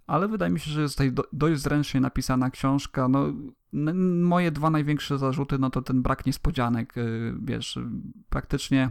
ale 0.06 0.28
wydaje 0.28 0.52
mi 0.52 0.60
się, 0.60 0.70
że 0.70 0.82
jest 0.82 0.94
tutaj 0.94 1.12
do, 1.12 1.24
dość 1.32 1.60
zręcznie 1.60 2.00
napisana 2.00 2.50
książka. 2.50 3.08
No, 3.08 3.32
moje 4.22 4.50
dwa 4.50 4.70
największe 4.70 5.18
zarzuty, 5.18 5.58
no 5.58 5.70
to 5.70 5.82
ten 5.82 6.02
brak 6.02 6.26
niespodzianek, 6.26 6.96
y, 6.96 7.34
wiesz, 7.42 7.78
praktycznie 8.28 8.90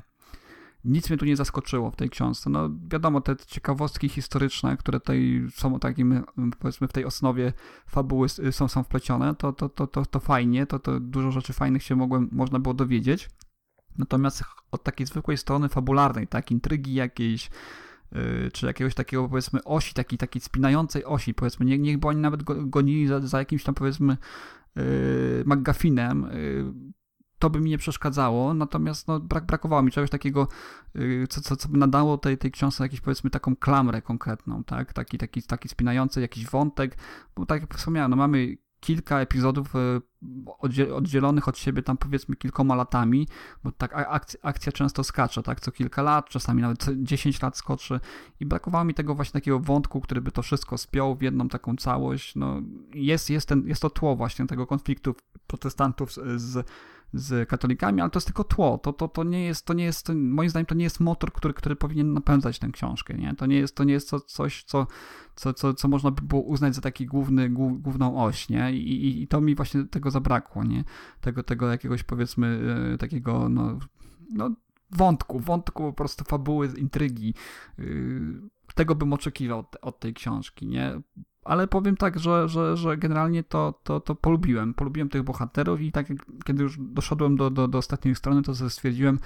nic 0.86 1.10
mnie 1.10 1.18
tu 1.18 1.26
nie 1.26 1.36
zaskoczyło 1.36 1.92
w 1.92 1.96
tej 1.96 2.10
książce. 2.10 2.50
No 2.50 2.70
wiadomo, 2.92 3.22
te 3.22 3.36
ciekawostki 3.36 4.10
historyczne, 4.10 4.78
które 4.78 5.00
tutaj 5.00 5.48
są 5.54 5.80
takim, 5.80 6.24
powiedzmy, 6.60 6.88
w 6.88 6.94
tej 6.94 7.06
osnowie 7.06 7.54
fabuły 7.88 8.30
są, 8.30 8.68
są 8.68 8.84
wplecione, 8.84 9.36
to, 9.36 9.54
to, 9.54 9.70
to, 9.70 9.88
to, 9.88 10.06
to 10.06 10.20
fajnie, 10.20 10.66
to, 10.66 10.80
to 10.80 11.00
dużo 11.00 11.32
rzeczy 11.32 11.54
fajnych 11.54 11.84
się 11.84 11.96
mogłem, 11.96 12.30
można 12.32 12.60
było 12.60 12.74
dowiedzieć. 12.74 13.30
Natomiast 13.98 14.44
od 14.72 14.84
takiej 14.84 15.08
zwykłej 15.08 15.38
strony 15.38 15.70
fabularnej, 15.70 16.28
tak, 16.28 16.52
intrygi 16.52 16.94
jakiejś, 16.94 17.50
yy, 18.12 18.52
czy 18.54 18.66
jakiegoś 18.66 18.96
takiego, 18.96 19.30
powiedzmy, 19.30 19.64
osi, 19.64 19.94
takiej, 19.94 20.18
takiej 20.18 20.42
spinającej 20.42 21.06
osi, 21.06 21.34
powiedzmy, 21.34 21.66
nie, 21.66 21.78
niech 21.78 21.98
bo 21.98 22.08
oni 22.08 22.22
nawet 22.22 22.44
gonili 22.44 23.08
za, 23.08 23.20
za 23.20 23.40
jakimś 23.40 23.64
tam, 23.64 23.76
powiedzmy, 23.76 24.18
yy, 24.76 24.84
McGuffinem, 25.46 26.30
yy, 26.34 26.74
to 27.40 27.50
by 27.50 27.60
mi 27.60 27.70
nie 27.70 27.78
przeszkadzało, 27.78 28.54
natomiast 28.54 29.08
no, 29.08 29.20
brak, 29.20 29.46
brakowało 29.46 29.82
mi 29.82 29.92
czegoś 29.92 30.10
takiego, 30.10 30.48
y, 30.96 31.26
co, 31.30 31.42
co, 31.42 31.56
co 31.56 31.70
by 31.70 31.78
nadało 31.78 32.18
tej, 32.18 32.38
tej 32.38 32.52
książce 32.52 32.84
jakąś 32.84 33.02
powiedzmy 33.02 33.30
taką 33.30 33.56
klamrę 33.56 34.02
konkretną, 34.02 34.64
tak? 34.64 34.94
Taki, 34.94 35.18
taki, 35.18 35.44
taki 35.44 35.70
spinający 35.70 36.22
jakiś 36.22 36.50
wątek, 36.50 36.98
bo 37.36 37.46
tak 37.46 37.62
jak 37.62 37.74
wspomniałem, 37.74 38.12
no 38.12 38.18
mamy 38.18 38.58
kilka 38.86 39.20
epizodów 39.20 39.76
y, 39.76 40.02
oddzielonych 40.94 41.48
od 41.48 41.58
siebie 41.58 41.84
tam 41.84 41.98
powiedzmy 41.98 42.36
kilkoma 42.36 42.76
latami, 42.76 43.28
bo 43.64 43.72
tak 43.72 43.92
akcja, 43.94 44.40
akcja, 44.44 44.72
często 44.72 45.04
skacze, 45.04 45.44
tak, 45.44 45.60
co 45.60 45.72
kilka 45.72 46.02
lat, 46.02 46.30
czasami 46.30 46.62
nawet 46.62 46.86
10 46.98 47.42
lat 47.42 47.58
skoczy 47.58 48.00
i 48.40 48.46
brakowało 48.46 48.86
mi 48.86 48.94
tego 48.94 49.16
właśnie 49.16 49.34
takiego 49.34 49.60
wątku, 49.60 50.02
który 50.02 50.22
by 50.22 50.32
to 50.32 50.42
wszystko 50.42 50.78
spiął 50.78 51.16
w 51.16 51.22
jedną 51.22 51.50
taką 51.50 51.76
całość, 51.76 52.36
no 52.36 52.62
jest, 52.94 53.30
jest, 53.30 53.50
ten, 53.50 53.68
jest 53.68 53.82
to 53.82 53.90
tło 53.90 54.16
właśnie 54.16 54.48
tego 54.48 54.68
konfliktu 54.68 55.16
protestantów 55.48 56.14
z, 56.14 56.42
z 56.42 56.68
katolikami, 57.48 58.02
ale 58.02 58.10
to 58.10 58.18
jest 58.18 58.28
tylko 58.28 58.44
tło. 58.44 58.78
To, 58.78 58.94
to, 58.94 59.08
to 59.08 59.24
nie 59.24 59.46
jest, 59.46 59.66
to 59.66 59.74
nie 59.74 59.84
jest, 59.84 60.10
moim 60.16 60.50
zdaniem, 60.50 60.66
to 60.66 60.76
nie 60.76 60.84
jest 60.84 61.00
motor, 61.00 61.34
który, 61.34 61.54
który 61.54 61.76
powinien 61.76 62.14
napędzać 62.14 62.60
tę 62.60 62.70
książkę. 62.70 63.14
Nie? 63.14 63.36
To 63.36 63.46
nie 63.46 63.56
jest, 63.56 63.76
to 63.76 63.84
nie 63.84 63.94
jest 63.94 64.12
coś, 64.28 64.64
co, 64.64 64.88
co, 65.36 65.54
co, 65.54 65.74
co 65.74 65.88
można 65.88 66.12
by 66.12 66.22
było 66.22 66.42
uznać 66.42 66.76
za 66.76 66.82
taki 66.82 67.06
główny, 67.06 67.50
główną 67.50 68.24
oś, 68.24 68.50
nie? 68.50 68.74
I, 68.74 69.06
i, 69.08 69.22
I 69.22 69.28
to 69.28 69.42
mi 69.42 69.56
właśnie 69.56 69.84
tego 69.84 70.12
zabrakło, 70.12 70.64
nie? 70.64 70.84
Tego, 71.22 71.44
tego 71.44 71.72
jakiegoś 71.72 72.04
powiedzmy 72.04 72.60
e, 72.94 72.98
takiego, 72.98 73.50
no, 73.50 73.80
no 74.30 74.50
wątku, 74.92 75.40
wątku 75.40 75.84
po 75.84 75.94
prostu 75.94 76.24
fabuły, 76.24 76.70
intrygi. 76.78 77.34
Yy, 77.78 78.42
tego 78.76 78.96
bym 78.96 79.14
oczekiwał 79.14 79.66
od 79.82 80.00
tej 80.00 80.14
książki, 80.14 80.68
nie? 80.68 81.02
Ale 81.46 81.68
powiem 81.68 81.98
tak, 81.98 82.20
że, 82.20 82.50
że, 82.50 82.78
że 82.78 82.98
generalnie 82.98 83.44
to, 83.44 83.80
to, 83.84 84.00
to 84.00 84.16
polubiłem. 84.16 84.74
Polubiłem 84.74 85.10
tych 85.10 85.24
bohaterów 85.24 85.82
i 85.82 85.92
tak 85.92 86.08
kiedy 86.46 86.64
już 86.64 86.78
doszedłem 86.80 87.36
do, 87.36 87.50
do, 87.50 87.68
do 87.68 87.78
ostatniej 87.78 88.16
strony, 88.16 88.42
to 88.42 88.70
stwierdziłem, 88.70 89.20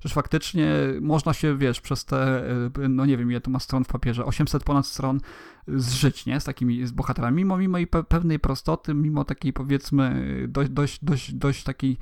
że 0.00 0.08
faktycznie 0.08 0.70
można 1.00 1.32
się, 1.32 1.58
wiesz, 1.58 1.80
przez 1.80 2.04
te, 2.04 2.42
no 2.88 3.06
nie 3.06 3.16
wiem, 3.16 3.30
ile 3.30 3.40
to 3.40 3.50
ma 3.50 3.60
stron 3.60 3.84
w 3.84 3.88
papierze, 3.88 4.24
800 4.24 4.64
ponad 4.64 4.86
stron 4.86 5.20
zżyć, 5.68 6.26
nie, 6.26 6.40
z 6.40 6.44
takimi 6.44 6.86
z 6.86 6.92
bohaterami, 6.92 7.36
mimo, 7.36 7.56
mimo 7.56 7.78
i 7.78 7.86
pewnej 7.86 8.38
prostoty, 8.38 8.94
mimo 8.94 9.24
takiej 9.24 9.52
powiedzmy 9.52 10.26
dość, 10.48 10.70
dość, 10.70 11.04
dość, 11.04 11.32
dość 11.34 11.64
takiej 11.64 11.98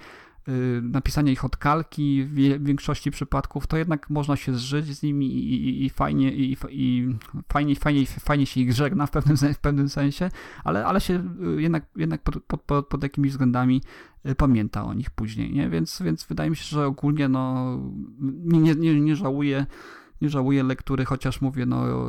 Y, 0.49 0.83
napisania 0.83 1.33
ich 1.33 1.45
od 1.45 1.57
kalki 1.57 2.25
w 2.25 2.65
większości 2.65 3.11
przypadków, 3.11 3.67
to 3.67 3.77
jednak 3.77 4.11
można 4.11 4.37
się 4.37 4.55
zżyć 4.55 4.87
z 4.87 5.03
nimi 5.03 5.27
i, 5.27 5.55
i, 5.55 5.85
i 5.85 5.91
fajnie, 5.91 6.33
i, 6.33 6.57
i, 6.71 7.09
fajnie, 7.53 7.77
fajnie, 7.77 8.07
fajnie 8.07 8.47
się 8.47 8.61
ich 8.61 8.73
żegna 8.73 9.07
w 9.07 9.11
pewnym, 9.11 9.37
w 9.55 9.59
pewnym 9.59 9.89
sensie, 9.89 10.31
ale, 10.65 10.87
ale 10.87 11.01
się 11.01 11.25
y, 11.59 11.63
jednak, 11.63 11.87
jednak 11.97 12.23
pod, 12.23 12.43
pod, 12.43 12.63
pod, 12.63 12.87
pod 12.87 13.03
jakimiś 13.03 13.31
względami 13.31 13.83
y, 14.27 14.35
pamięta 14.35 14.85
o 14.85 14.95
nich 14.95 15.11
później, 15.11 15.53
nie? 15.53 15.71
Więc, 15.71 16.03
więc 16.03 16.25
wydaje 16.25 16.51
mi 16.51 16.57
się, 16.57 16.65
że 16.65 16.87
ogólnie 16.87 17.29
no, 17.29 17.77
nie, 18.45 18.75
nie, 18.75 19.01
nie 19.01 19.17
żałuję 19.17 19.67
nie 20.21 20.31
żałuję 20.31 20.63
lektury, 20.63 21.05
chociaż 21.05 21.41
mówię, 21.41 21.67
no 21.67 22.09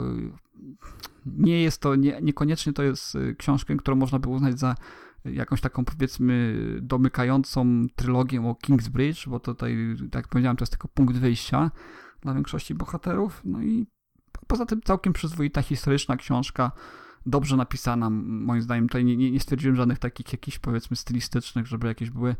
nie 1.25 1.63
jest 1.63 1.81
to, 1.81 1.95
nie, 1.95 2.19
niekoniecznie 2.21 2.73
to 2.73 2.83
jest 2.83 3.17
książkę, 3.37 3.75
którą 3.75 3.97
można 3.97 4.19
by 4.19 4.29
uznać 4.29 4.59
za 4.59 4.75
jakąś 5.25 5.61
taką 5.61 5.85
powiedzmy 5.85 6.57
domykającą 6.81 7.87
trylogię 7.95 8.47
o 8.47 8.55
Kingsbridge, 8.55 9.27
bo 9.27 9.39
tutaj, 9.39 9.95
tak 10.11 10.15
jak 10.15 10.27
powiedziałem, 10.27 10.57
to 10.57 10.63
jest 10.63 10.71
tylko 10.71 10.87
punkt 10.87 11.15
wyjścia 11.15 11.71
dla 12.21 12.33
większości 12.33 12.75
bohaterów. 12.75 13.41
No 13.45 13.63
i 13.63 13.87
poza 14.47 14.65
tym 14.65 14.81
całkiem 14.81 15.13
przyzwoita 15.13 15.61
historyczna 15.61 16.17
książka, 16.17 16.71
dobrze 17.25 17.57
napisana, 17.57 18.09
moim 18.09 18.61
zdaniem. 18.61 18.87
Tutaj 18.87 19.05
nie, 19.05 19.31
nie 19.31 19.39
stwierdziłem 19.39 19.75
żadnych 19.75 19.99
takich 19.99 20.33
jakichś 20.33 20.59
powiedzmy 20.59 20.97
stylistycznych, 20.97 21.67
żeby 21.67 21.87
jakieś 21.87 22.09
były 22.09 22.35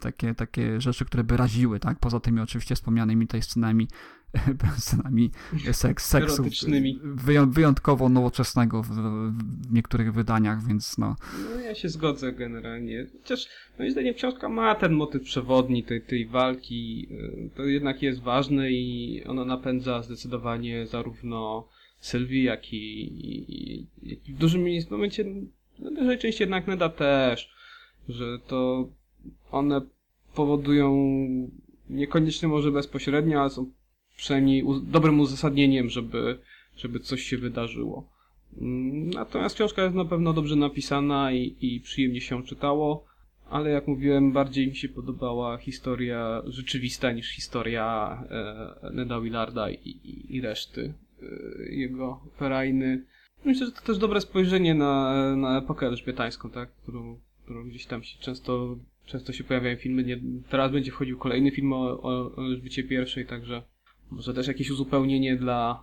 takie, 0.00 0.34
takie 0.34 0.80
rzeczy, 0.80 1.04
które 1.04 1.24
by 1.24 1.36
raziły, 1.36 1.80
tak? 1.80 1.98
Poza 1.98 2.20
tymi 2.20 2.40
oczywiście 2.40 2.74
wspomnianymi 2.74 3.26
tutaj 3.26 3.42
scenami, 3.42 3.88
scenami 4.78 5.30
seks, 5.72 6.06
seksu 6.06 6.44
wyjątkowo 7.46 8.08
nowoczesnego 8.08 8.82
w, 8.82 8.88
w 8.88 9.72
niektórych 9.72 10.12
wydaniach, 10.12 10.66
więc 10.66 10.98
no. 10.98 11.16
No 11.54 11.60
ja 11.60 11.74
się 11.74 11.88
zgodzę 11.88 12.32
generalnie. 12.32 13.06
Chociaż 13.22 13.48
moim 13.78 13.90
zdaniem 13.90 14.14
książka 14.14 14.48
ma 14.48 14.74
ten 14.74 14.92
motyw 14.92 15.22
przewodni 15.22 15.84
tej, 15.84 16.02
tej 16.02 16.26
walki. 16.26 17.08
y, 17.10 17.50
To 17.56 17.64
jednak 17.64 18.02
jest 18.02 18.20
ważne 18.20 18.70
i 18.70 19.24
ono 19.26 19.44
napędza 19.44 20.02
zdecydowanie 20.02 20.86
zarówno 20.86 21.68
Sylwii, 22.00 22.42
jak 22.44 22.72
i, 22.72 22.76
i, 22.76 23.86
i 24.02 24.34
w 24.34 24.38
dużym 24.38 24.64
momencie, 24.90 25.24
no 25.78 25.90
dużej 25.90 26.18
części 26.18 26.42
jednak 26.42 26.66
Neda 26.66 26.88
też, 26.88 27.50
że 28.08 28.38
to 28.46 28.88
one 29.50 29.80
powodują 30.34 30.96
niekoniecznie 31.90 32.48
może 32.48 32.72
bezpośrednio, 32.72 33.40
ale 33.40 33.50
są 33.50 33.70
przynajmniej 34.16 34.64
dobrym 34.82 35.20
uzasadnieniem, 35.20 35.88
żeby, 35.88 36.38
żeby 36.76 37.00
coś 37.00 37.22
się 37.22 37.38
wydarzyło. 37.38 38.08
Mm, 38.60 39.10
Natomiast 39.10 39.54
książka 39.54 39.82
jest 39.82 39.94
na 39.94 40.04
pewno 40.04 40.32
dobrze 40.32 40.56
napisana 40.56 41.32
i, 41.32 41.56
i 41.60 41.80
przyjemnie 41.80 42.20
się 42.20 42.42
czytało, 42.44 43.04
ale 43.50 43.70
jak 43.70 43.86
mówiłem, 43.88 44.32
bardziej 44.32 44.68
mi 44.68 44.76
się 44.76 44.88
podobała 44.88 45.56
historia 45.56 46.42
rzeczywista 46.46 47.12
niż 47.12 47.30
historia 47.30 48.18
e, 48.30 48.90
Neda 48.92 49.20
Willarda 49.20 49.70
i, 49.70 49.74
i, 49.74 50.36
i 50.36 50.40
reszty 50.40 50.92
e, 51.22 51.72
jego 51.72 52.20
ferajny. 52.36 53.04
Myślę, 53.44 53.66
że 53.66 53.72
to 53.72 53.80
też 53.80 53.98
dobre 53.98 54.20
spojrzenie 54.20 54.74
na, 54.74 55.36
na 55.36 55.58
epokę 55.58 55.86
elżbietańską, 55.86 56.50
tak? 56.50 56.70
którą, 56.82 57.18
którą 57.44 57.68
gdzieś 57.68 57.86
tam 57.86 58.02
się 58.02 58.18
często, 58.18 58.76
często 59.10 59.32
się 59.32 59.44
pojawiają 59.44 59.76
filmy. 59.76 60.04
Nie, 60.04 60.20
teraz 60.50 60.72
będzie 60.72 60.92
wchodził 60.92 61.18
kolejny 61.18 61.50
film 61.50 61.72
o, 61.72 62.02
o, 62.02 62.36
o 62.36 62.42
także 63.28 63.62
może 64.10 64.34
też 64.34 64.46
jakieś 64.46 64.70
uzupełnienie 64.70 65.36
dla, 65.36 65.82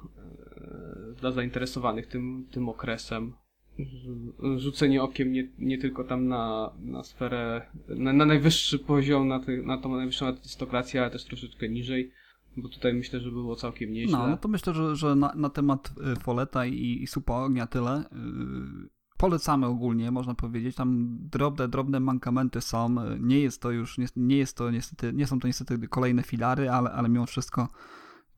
e, 0.58 1.14
dla 1.22 1.32
zainteresowanych 1.32 2.08
tym, 2.08 2.48
tym 2.52 2.70
okresem. 2.70 3.34
Rzu- 3.80 4.60
Rzucenie 4.60 5.04
okiem 5.04 5.32
nie, 5.32 5.48
nie 5.60 5.78
tylko 5.78 6.04
tam 6.04 6.28
na, 6.28 6.74
na 6.80 7.04
sferę, 7.04 7.62
na, 7.90 8.14
na 8.14 8.26
najwyższy 8.26 8.80
poziom, 8.80 9.28
na, 9.28 9.40
ty, 9.40 9.64
na 9.64 9.78
tą 9.78 9.96
najwyższą 9.96 10.26
arystokrację, 10.26 11.02
ale 11.02 11.12
też 11.12 11.26
troszeczkę 11.26 11.70
niżej, 11.70 12.12
bo 12.58 12.70
tutaj 12.70 12.94
myślę, 12.94 13.20
że 13.20 13.32
było 13.32 13.56
całkiem 13.56 13.94
nieźle. 13.94 14.18
No, 14.18 14.28
no 14.28 14.38
to 14.38 14.48
myślę, 14.48 14.74
że, 14.74 14.96
że 14.96 15.16
na, 15.16 15.34
na 15.36 15.50
temat 15.50 15.94
y, 16.14 16.20
Foleta 16.20 16.66
i, 16.66 17.00
i 17.04 17.08
Supa 17.08 17.34
Ognia 17.34 17.68
tyle. 17.68 18.04
Yy, 18.12 18.97
Polecamy 19.18 19.66
ogólnie, 19.66 20.12
można 20.12 20.36
powiedzieć. 20.36 20.76
Tam 20.76 21.18
drobne, 21.20 21.68
drobne 21.68 22.00
mankamenty 22.00 22.62
są. 22.62 22.96
Nie 23.20 23.40
jest 23.40 23.62
to 23.62 23.72
już, 23.72 23.98
nie, 23.98 24.08
nie 24.16 24.38
jest 24.38 24.58
to 24.58 24.72
niestety, 24.72 25.14
nie 25.14 25.28
są 25.28 25.40
to 25.40 25.48
niestety 25.48 25.88
kolejne 25.88 26.24
filary, 26.24 26.70
ale, 26.70 26.92
ale 26.92 27.10
mimo 27.10 27.26
wszystko 27.26 27.68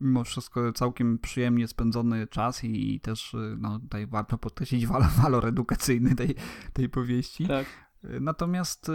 mimo 0.01 0.23
wszystko 0.23 0.73
całkiem 0.73 1.17
przyjemnie 1.17 1.67
spędzony 1.67 2.27
czas 2.27 2.63
i, 2.63 2.95
i 2.95 2.99
też 2.99 3.33
y, 3.33 3.57
no, 3.59 3.79
tutaj 3.79 4.07
warto 4.07 4.37
podkreślić 4.37 4.87
walor, 4.87 5.09
walor 5.23 5.45
edukacyjny 5.45 6.15
tej, 6.15 6.35
tej 6.73 6.89
powieści. 6.89 7.47
Tak. 7.47 7.65
Natomiast 8.03 8.89
y, 8.89 8.93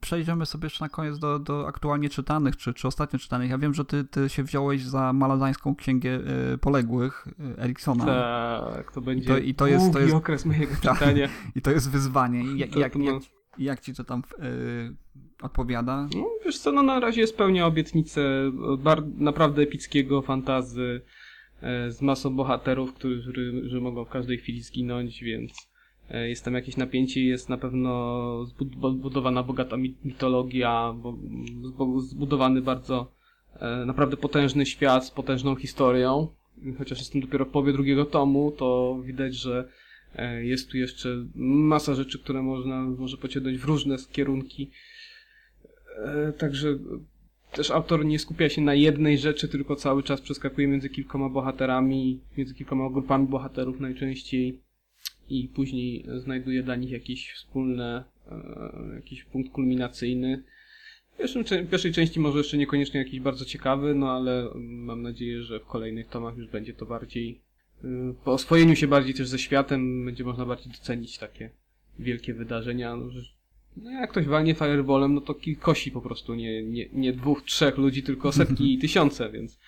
przejdziemy 0.00 0.46
sobie 0.46 0.66
jeszcze 0.66 0.84
na 0.84 0.88
koniec 0.88 1.18
do, 1.18 1.38
do 1.38 1.66
aktualnie 1.68 2.08
czytanych, 2.08 2.56
czy, 2.56 2.74
czy 2.74 2.88
ostatnio 2.88 3.18
czytanych. 3.18 3.50
Ja 3.50 3.58
wiem, 3.58 3.74
że 3.74 3.84
ty, 3.84 4.04
ty 4.04 4.28
się 4.28 4.42
wziąłeś 4.42 4.82
za 4.84 5.12
malazańską 5.12 5.74
księgę 5.76 6.20
y, 6.54 6.58
poległych 6.58 7.26
y, 7.58 7.60
Eriksona. 7.62 8.04
Tak, 8.04 8.92
to 8.92 9.00
będzie 9.00 9.28
to- 9.28 9.38
i 9.38 9.54
to 9.54 9.66
jest- 9.66 9.92
to 9.92 9.98
jest- 10.00 10.14
okres 10.14 10.46
mojego 10.46 10.74
Tak. 10.82 10.98
czytania. 10.98 11.28
I 11.54 11.62
to 11.62 11.70
jest 11.70 11.90
wyzwanie. 11.90 12.42
I 12.44 12.58
jak, 12.58 12.76
jak, 12.76 12.96
jak, 12.96 13.22
jak 13.58 13.80
ci 13.80 13.94
to 13.94 14.04
tam 14.04 14.22
odpowiada? 15.42 16.08
No, 16.14 16.26
wiesz 16.44 16.58
co, 16.58 16.72
no 16.72 16.82
na 16.82 17.00
razie 17.00 17.26
spełnia 17.26 17.66
obietnicę 17.66 18.22
bar- 18.78 19.06
naprawdę 19.06 19.62
epickiego 19.62 20.22
fantazy 20.22 21.02
e, 21.62 21.90
z 21.90 22.02
masą 22.02 22.36
bohaterów, 22.36 22.94
którzy 22.94 23.62
że 23.68 23.80
mogą 23.80 24.04
w 24.04 24.08
każdej 24.10 24.38
chwili 24.38 24.62
zginąć, 24.62 25.22
więc 25.24 25.52
e, 25.52 25.71
jest 26.10 26.44
tam 26.44 26.54
jakieś 26.54 26.76
napięcie, 26.76 27.24
jest 27.24 27.48
na 27.48 27.56
pewno 27.58 27.90
zbud- 28.44 28.96
zbudowana 28.98 29.42
bogata 29.42 29.76
mi- 29.76 29.94
mitologia, 30.04 30.94
zbudowany 31.98 32.60
bardzo 32.62 33.12
e, 33.60 33.84
naprawdę 33.86 34.16
potężny 34.16 34.66
świat 34.66 35.06
z 35.06 35.10
potężną 35.10 35.56
historią. 35.56 36.28
Chociaż 36.78 36.98
jestem 36.98 37.20
dopiero 37.20 37.44
w 37.44 37.48
połowie 37.48 37.72
drugiego 37.72 38.04
tomu, 38.04 38.50
to 38.50 38.98
widać, 39.04 39.34
że 39.34 39.68
e, 40.16 40.44
jest 40.44 40.70
tu 40.70 40.76
jeszcze 40.78 41.08
masa 41.34 41.94
rzeczy, 41.94 42.18
które 42.18 42.42
można 42.42 42.80
może 42.82 43.16
pociągnąć 43.16 43.58
w 43.58 43.64
różne 43.64 43.96
kierunki. 44.12 44.70
E, 46.04 46.32
Także 46.32 46.78
też 47.52 47.70
autor 47.70 48.04
nie 48.04 48.18
skupia 48.18 48.48
się 48.48 48.62
na 48.62 48.74
jednej 48.74 49.18
rzeczy, 49.18 49.48
tylko 49.48 49.76
cały 49.76 50.02
czas 50.02 50.20
przeskakuje 50.20 50.66
między 50.68 50.88
kilkoma 50.88 51.28
bohaterami, 51.28 52.20
między 52.36 52.54
kilkoma 52.54 52.90
grupami 52.90 53.26
bohaterów 53.26 53.80
najczęściej 53.80 54.60
i 55.32 55.48
później 55.48 56.04
znajduje 56.16 56.62
dla 56.62 56.76
nich 56.76 56.90
jakieś 56.90 57.32
wspólne, 57.32 58.04
e, 58.30 58.94
jakiś 58.94 59.24
punkt 59.24 59.52
kulminacyjny. 59.52 60.42
W 61.18 61.70
pierwszej 61.70 61.92
części 61.92 62.20
może 62.20 62.38
jeszcze 62.38 62.58
niekoniecznie 62.58 63.00
jakiś 63.00 63.20
bardzo 63.20 63.44
ciekawy, 63.44 63.94
no 63.94 64.10
ale 64.10 64.48
mam 64.54 65.02
nadzieję, 65.02 65.42
że 65.42 65.60
w 65.60 65.66
kolejnych 65.66 66.08
tomach 66.08 66.36
już 66.36 66.48
będzie 66.48 66.74
to 66.74 66.86
bardziej, 66.86 67.40
e, 67.84 67.88
po 68.24 68.32
oswojeniu 68.32 68.76
się 68.76 68.86
bardziej 68.86 69.14
też 69.14 69.28
ze 69.28 69.38
światem, 69.38 70.04
będzie 70.04 70.24
można 70.24 70.46
bardziej 70.46 70.72
docenić 70.72 71.18
takie 71.18 71.50
wielkie 71.98 72.34
wydarzenia. 72.34 72.96
No, 72.96 73.06
no 73.76 73.90
jak 73.90 74.10
ktoś 74.10 74.26
walnie 74.26 74.54
fireballem, 74.54 75.14
no 75.14 75.20
to 75.20 75.34
kilkosi 75.34 75.90
po 75.90 76.00
prostu, 76.00 76.34
nie, 76.34 76.62
nie, 76.62 76.88
nie 76.92 77.12
dwóch, 77.12 77.42
trzech 77.42 77.78
ludzi, 77.78 78.02
tylko 78.02 78.32
setki 78.32 78.74
i 78.74 78.78
tysiące, 78.78 79.30
więc 79.30 79.58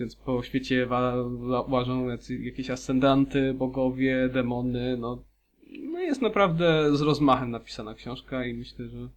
więc 0.00 0.16
po 0.16 0.42
świecie 0.42 0.88
łażą 1.68 2.08
jakieś 2.40 2.70
ascendanty, 2.70 3.54
bogowie, 3.54 4.28
demony, 4.28 4.96
no, 4.96 5.24
no 5.82 5.98
jest 5.98 6.22
naprawdę 6.22 6.96
z 6.96 7.00
rozmachem 7.00 7.50
napisana 7.50 7.94
książka 7.94 8.46
i 8.46 8.54
myślę, 8.54 8.88
że 8.88 9.08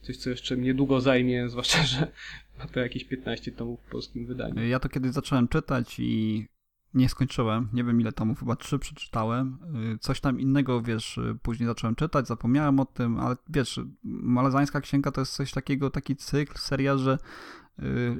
coś, 0.00 0.16
co 0.16 0.30
jeszcze 0.30 0.56
niedługo 0.56 1.00
zajmie, 1.00 1.48
zwłaszcza, 1.50 1.82
że 1.82 2.12
ma 2.58 2.66
to 2.66 2.80
jakieś 2.80 3.04
15 3.04 3.52
tomów 3.52 3.80
w 3.80 3.90
polskim 3.90 4.26
wydaniu. 4.26 4.66
Ja 4.66 4.80
to 4.80 4.88
kiedyś 4.88 5.12
zacząłem 5.12 5.48
czytać 5.48 5.96
i 5.98 6.46
nie 6.94 7.08
skończyłem. 7.08 7.68
Nie 7.72 7.84
wiem 7.84 8.00
ile 8.00 8.12
tomów, 8.12 8.38
chyba 8.38 8.56
trzy 8.56 8.78
przeczytałem. 8.78 9.58
Y, 9.94 9.98
Coś 9.98 10.20
tam 10.20 10.40
innego, 10.40 10.82
wiesz, 10.82 11.18
y, 11.18 11.38
później 11.42 11.66
zacząłem 11.66 11.96
czytać, 11.96 12.26
zapomniałem 12.26 12.80
o 12.80 12.84
tym, 12.84 13.20
ale 13.20 13.36
wiesz, 13.48 13.80
Malezańska 14.04 14.80
Księga 14.80 15.10
to 15.10 15.20
jest 15.20 15.32
coś 15.32 15.52
takiego, 15.52 15.90
taki 15.90 16.16
cykl, 16.16 16.58
seria, 16.58 16.96
że 16.96 17.12
y, 17.12 17.65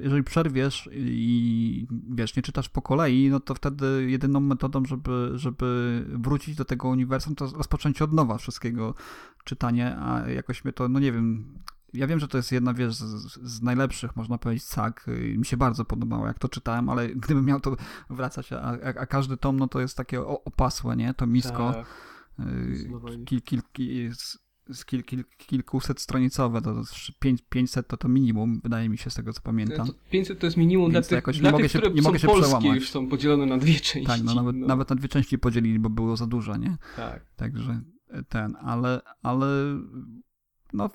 jeżeli 0.01 0.23
przerwiesz 0.23 0.89
i 0.93 1.87
wiesz, 2.09 2.35
nie 2.35 2.43
czytasz 2.43 2.69
po 2.69 2.81
kolei, 2.81 3.29
no 3.29 3.39
to 3.39 3.55
wtedy 3.55 4.05
jedyną 4.09 4.39
metodą, 4.39 4.85
żeby, 4.85 5.31
żeby 5.35 6.05
wrócić 6.07 6.55
do 6.55 6.65
tego 6.65 6.87
uniwersum, 6.87 7.35
to 7.35 7.47
rozpocząć 7.47 8.01
od 8.01 8.13
nowa 8.13 8.37
wszystkiego 8.37 8.95
czytanie, 9.43 9.97
a 9.97 10.29
jakoś 10.29 10.63
mnie 10.63 10.73
to, 10.73 10.89
no 10.89 10.99
nie 10.99 11.11
wiem, 11.11 11.53
ja 11.93 12.07
wiem, 12.07 12.19
że 12.19 12.27
to 12.27 12.37
jest 12.37 12.51
jedna, 12.51 12.73
wiesz, 12.73 12.95
z, 12.95 13.03
z 13.41 13.61
najlepszych, 13.61 14.15
można 14.15 14.37
powiedzieć, 14.37 14.63
sag. 14.63 15.07
Y, 15.07 15.35
Mi 15.37 15.45
się 15.45 15.57
bardzo 15.57 15.85
podobało, 15.85 16.27
jak 16.27 16.39
to 16.39 16.49
czytałem, 16.49 16.89
ale 16.89 17.09
gdybym 17.15 17.45
miał 17.45 17.59
to 17.59 17.75
wracać, 18.09 18.53
a, 18.53 18.61
a, 18.61 18.87
a 18.99 19.05
każdy 19.05 19.37
tom, 19.37 19.59
no 19.59 19.67
to 19.67 19.79
jest 19.79 19.97
takie 19.97 20.21
opasłe, 20.21 20.95
nie? 20.95 21.13
To 21.13 21.27
misko. 21.27 21.73
Tak, 21.73 21.87
Y, 22.39 22.89
z, 24.69 24.85
kil, 24.85 25.03
kil, 25.03 25.23
kilkuset 25.37 26.01
stronicowe, 26.01 26.61
to, 26.61 26.73
to 26.73 26.81
pięć- 27.21 27.43
500 27.49 27.87
to 27.87 27.97
to 27.97 28.07
minimum, 28.07 28.59
wydaje 28.63 28.89
mi 28.89 28.97
się, 28.97 29.09
z 29.09 29.13
tego 29.13 29.33
co 29.33 29.41
pamiętam. 29.41 29.87
To 29.87 29.93
500 30.11 30.39
to 30.39 30.45
jest 30.47 30.57
minimum 30.57 30.91
dla 30.91 30.99
Więc 30.99 31.07
to 31.07 31.21
tych, 31.21 31.41
dla 31.41 31.51
tych 31.53 31.71
się- 31.71 31.79
które 31.79 31.93
nie 31.93 32.01
mogę 32.01 32.19
się 32.19 32.27
polskie, 32.27 32.43
przełamać. 32.57 32.79
już 32.79 32.89
są 32.89 33.07
podzielone 33.07 33.45
na 33.45 33.57
dwie 33.57 33.73
części. 33.79 34.07
Tak, 34.07 34.21
no 34.23 34.35
nawet, 34.35 34.55
nawet 34.55 34.89
na 34.89 34.95
dwie 34.95 35.07
części 35.09 35.39
podzielili, 35.39 35.79
bo 35.79 35.89
było 35.89 36.17
za 36.17 36.25
dużo, 36.27 36.57
nie? 36.57 36.77
Tak. 36.95 37.25
Także 37.35 37.81
ten, 38.29 38.55
ale, 38.61 39.01
ale 39.23 39.47
no 40.73 40.89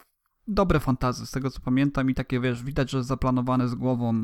dobre 0.48 0.80
fantazy, 0.80 1.26
z 1.26 1.30
tego 1.30 1.50
co 1.50 1.60
pamiętam 1.60 2.10
i 2.10 2.14
takie, 2.14 2.40
wiesz, 2.40 2.62
widać, 2.64 2.90
że 2.90 3.04
zaplanowane 3.04 3.68
z 3.68 3.74
głową, 3.74 4.14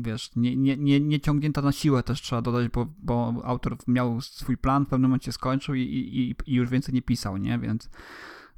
wiesz, 0.00 0.30
nie, 0.36 0.56
nie, 0.56 0.76
nie, 0.76 1.00
nie 1.00 1.20
ciągnięta 1.20 1.62
na 1.62 1.72
siłę 1.72 2.02
też 2.02 2.22
trzeba 2.22 2.42
dodać, 2.42 2.68
bo, 2.68 2.86
bo 2.98 3.34
autor 3.44 3.76
miał 3.86 4.20
swój 4.20 4.56
plan, 4.56 4.86
w 4.86 4.88
pewnym 4.88 5.10
momencie 5.10 5.32
skończył 5.32 5.74
i, 5.74 5.82
i, 5.82 6.34
i 6.52 6.54
już 6.54 6.70
więcej 6.70 6.94
nie 6.94 7.02
pisał, 7.02 7.36
nie, 7.36 7.58
więc 7.58 7.90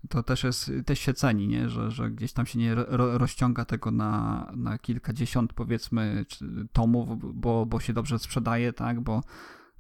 to 0.09 0.22
też 0.22 0.44
jest, 0.44 0.72
też 0.86 0.99
się 0.99 1.14
ceni, 1.14 1.49
nie, 1.49 1.68
że, 1.68 1.90
że 1.90 2.11
gdzieś 2.11 2.32
tam 2.32 2.46
się 2.46 2.59
nie 2.59 2.74
ro, 2.74 3.18
rozciąga 3.18 3.64
tego 3.64 3.90
na, 3.90 4.46
na 4.57 4.78
kilkadziesiąt, 4.78 5.53
powiedzmy, 5.53 6.24
tomów, 6.72 7.34
bo, 7.34 7.66
bo 7.66 7.80
się 7.80 7.92
dobrze 7.92 8.18
sprzedaje, 8.18 8.72
tak, 8.72 9.01
bo 9.01 9.22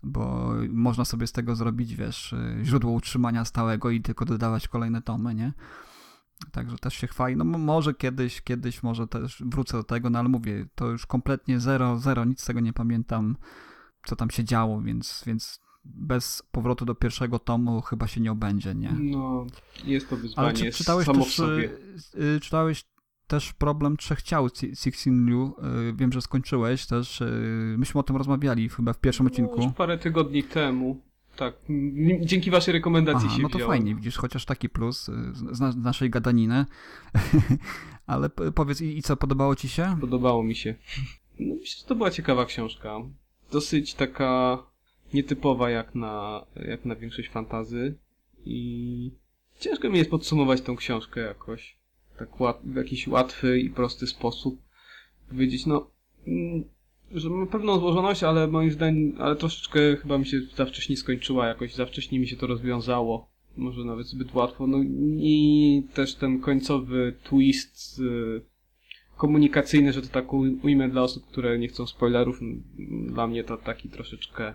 bo 0.02 0.52
można 0.70 1.04
sobie 1.04 1.26
z 1.26 1.32
tego 1.32 1.56
zrobić, 1.56 1.94
wiesz, 1.94 2.34
źródło 2.62 2.92
utrzymania 2.92 3.44
stałego 3.44 3.90
i 3.90 4.02
tylko 4.02 4.24
dodawać 4.24 4.68
kolejne 4.68 5.02
tomy, 5.02 5.34
nie? 5.34 5.52
Także 6.52 6.78
też 6.78 6.94
się 6.94 7.06
chwali. 7.06 7.36
No 7.36 7.44
może 7.44 7.94
kiedyś, 7.94 8.42
kiedyś 8.42 8.82
może 8.82 9.06
też 9.06 9.42
wrócę 9.46 9.76
do 9.76 9.84
tego, 9.84 10.10
no 10.10 10.18
ale 10.18 10.28
mówię, 10.28 10.66
to 10.74 10.86
już 10.86 11.06
kompletnie 11.06 11.60
zero, 11.60 11.98
zero, 11.98 12.24
nic 12.24 12.40
z 12.40 12.44
tego 12.44 12.60
nie 12.60 12.72
pamiętam, 12.72 13.36
co 14.04 14.16
tam 14.16 14.30
się 14.30 14.44
działo, 14.44 14.82
więc, 14.82 15.22
więc 15.26 15.60
bez 15.88 16.42
powrotu 16.52 16.84
do 16.84 16.94
pierwszego 16.94 17.38
tomu 17.38 17.80
chyba 17.80 18.06
się 18.06 18.20
nie 18.20 18.32
obędzie, 18.32 18.74
nie? 18.74 18.92
No, 18.92 19.46
jest 19.84 20.08
to 20.10 20.16
wyzwanie 20.16 20.48
Ale 20.48 20.56
czy, 20.56 20.72
czytałeś 20.72 21.06
samo 21.06 21.24
też, 21.24 21.38
y, 21.38 21.70
y, 22.36 22.40
czytałeś 22.40 22.84
też 23.26 23.52
problem 23.52 23.96
trzech 23.96 24.22
ciał 24.22 24.48
Sixteen 24.74 25.26
Liu. 25.26 25.54
Y, 25.90 25.92
wiem, 25.92 26.12
że 26.12 26.20
skończyłeś 26.22 26.86
też. 26.86 27.22
Myśmy 27.76 28.00
o 28.00 28.02
tym 28.02 28.16
rozmawiali 28.16 28.68
chyba 28.68 28.92
w 28.92 29.00
pierwszym 29.00 29.26
No, 29.26 29.30
odcinku. 29.30 29.62
już 29.62 29.72
parę 29.72 29.98
tygodni 29.98 30.42
temu. 30.42 31.00
Tak, 31.36 31.54
dzięki 32.20 32.50
waszej 32.50 32.72
rekomendacji 32.72 33.26
Aha, 33.26 33.36
się 33.36 33.42
no 33.42 33.48
to 33.48 33.58
wziąłem. 33.58 33.78
fajnie, 33.78 33.94
widzisz, 33.94 34.16
chociaż 34.16 34.44
taki 34.44 34.68
plus 34.68 35.04
z, 35.32 35.56
z 35.56 35.76
naszej 35.76 36.10
gadaniny. 36.10 36.66
Ale 38.06 38.30
powiedz, 38.30 38.80
i, 38.80 38.98
i 38.98 39.02
co, 39.02 39.16
podobało 39.16 39.56
ci 39.56 39.68
się? 39.68 39.96
Podobało 40.00 40.42
mi 40.42 40.54
się. 40.54 40.74
No, 41.40 41.54
myślę, 41.54 41.80
że 41.80 41.86
to 41.86 41.94
była 41.94 42.10
ciekawa 42.10 42.44
książka. 42.46 42.96
Dosyć 43.52 43.94
taka 43.94 44.58
nietypowa 45.14 45.70
jak 45.70 45.94
na, 45.94 46.46
jak 46.68 46.84
na 46.84 46.96
większość 46.96 47.28
fantazy. 47.28 47.94
I 48.44 49.10
ciężko 49.60 49.90
mi 49.90 49.98
jest 49.98 50.10
podsumować 50.10 50.60
tą 50.60 50.76
książkę 50.76 51.20
jakoś. 51.20 51.78
Tak 52.18 52.40
łat, 52.40 52.60
w 52.64 52.76
jakiś 52.76 53.08
łatwy 53.08 53.60
i 53.60 53.70
prosty 53.70 54.06
sposób. 54.06 54.62
Powiedzieć, 55.28 55.66
no, 55.66 55.90
mm, 56.26 56.64
że 57.12 57.30
ma 57.30 57.46
pewną 57.46 57.78
złożoność, 57.78 58.22
ale 58.22 58.46
moim 58.46 58.70
zdaniem, 58.70 59.14
ale 59.18 59.36
troszeczkę 59.36 59.96
chyba 59.96 60.18
mi 60.18 60.26
się 60.26 60.40
za 60.56 60.66
wcześnie 60.66 60.96
skończyła, 60.96 61.46
jakoś 61.46 61.74
za 61.74 61.86
wcześnie 61.86 62.18
mi 62.18 62.28
się 62.28 62.36
to 62.36 62.46
rozwiązało. 62.46 63.28
Może 63.56 63.84
nawet 63.84 64.06
zbyt 64.06 64.34
łatwo. 64.34 64.66
No 64.66 64.78
i 65.18 65.82
też 65.94 66.14
ten 66.14 66.40
końcowy 66.40 67.14
twist 67.24 67.98
y, 67.98 68.40
komunikacyjny, 69.16 69.92
że 69.92 70.02
to 70.02 70.08
tak 70.08 70.32
ujmę 70.32 70.88
dla 70.88 71.02
osób, 71.02 71.26
które 71.26 71.58
nie 71.58 71.68
chcą 71.68 71.86
spoilerów. 71.86 72.40
Dla 73.06 73.26
mnie 73.26 73.44
to 73.44 73.56
taki 73.56 73.88
troszeczkę 73.88 74.54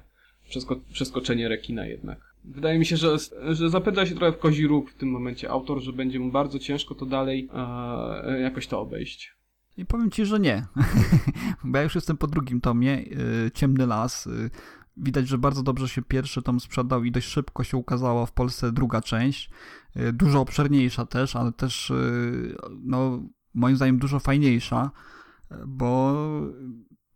przesko 0.53 0.75
przeskoczenie 0.93 1.49
rekina 1.49 1.85
jednak. 1.85 2.19
Wydaje 2.45 2.79
mi 2.79 2.85
się, 2.85 2.97
że, 2.97 3.17
że 3.51 3.69
zapędza 3.69 4.05
się 4.05 4.15
trochę 4.15 4.37
w 4.37 4.39
kozi 4.39 4.67
róg 4.67 4.91
w 4.91 4.93
tym 4.95 5.09
momencie 5.09 5.49
autor, 5.49 5.81
że 5.81 5.93
będzie 5.93 6.19
mu 6.19 6.31
bardzo 6.31 6.59
ciężko 6.59 6.95
to 6.95 7.05
dalej 7.05 7.49
e, 7.53 8.39
jakoś 8.39 8.67
to 8.67 8.79
obejść. 8.79 9.35
I 9.77 9.85
powiem 9.85 10.11
ci, 10.11 10.25
że 10.25 10.39
nie. 10.39 10.65
Bo 11.63 11.77
ja 11.77 11.83
już 11.83 11.95
jestem 11.95 12.17
po 12.17 12.27
drugim 12.27 12.61
tomie, 12.61 12.99
y, 12.99 13.51
Ciemny 13.53 13.87
Las. 13.87 14.27
y, 14.27 14.49
Widać, 14.97 15.27
że 15.27 15.37
bardzo 15.37 15.63
dobrze 15.63 15.89
się 15.89 16.01
pierwszy 16.01 16.41
tom 16.41 16.59
sprzedał 16.59 17.03
i 17.03 17.11
dość 17.11 17.27
szybko 17.27 17.63
się 17.63 17.77
ukazała 17.77 18.25
w 18.25 18.31
Polsce 18.31 18.71
druga 18.71 19.01
część. 19.01 19.49
Dużo 20.13 20.41
obszerniejsza 20.41 21.05
też, 21.05 21.35
ale 21.35 21.51
też, 21.51 21.91
no, 22.83 23.23
moim 23.53 23.75
zdaniem 23.75 23.97
dużo 23.97 24.19
fajniejsza, 24.19 24.91
bo 25.67 26.15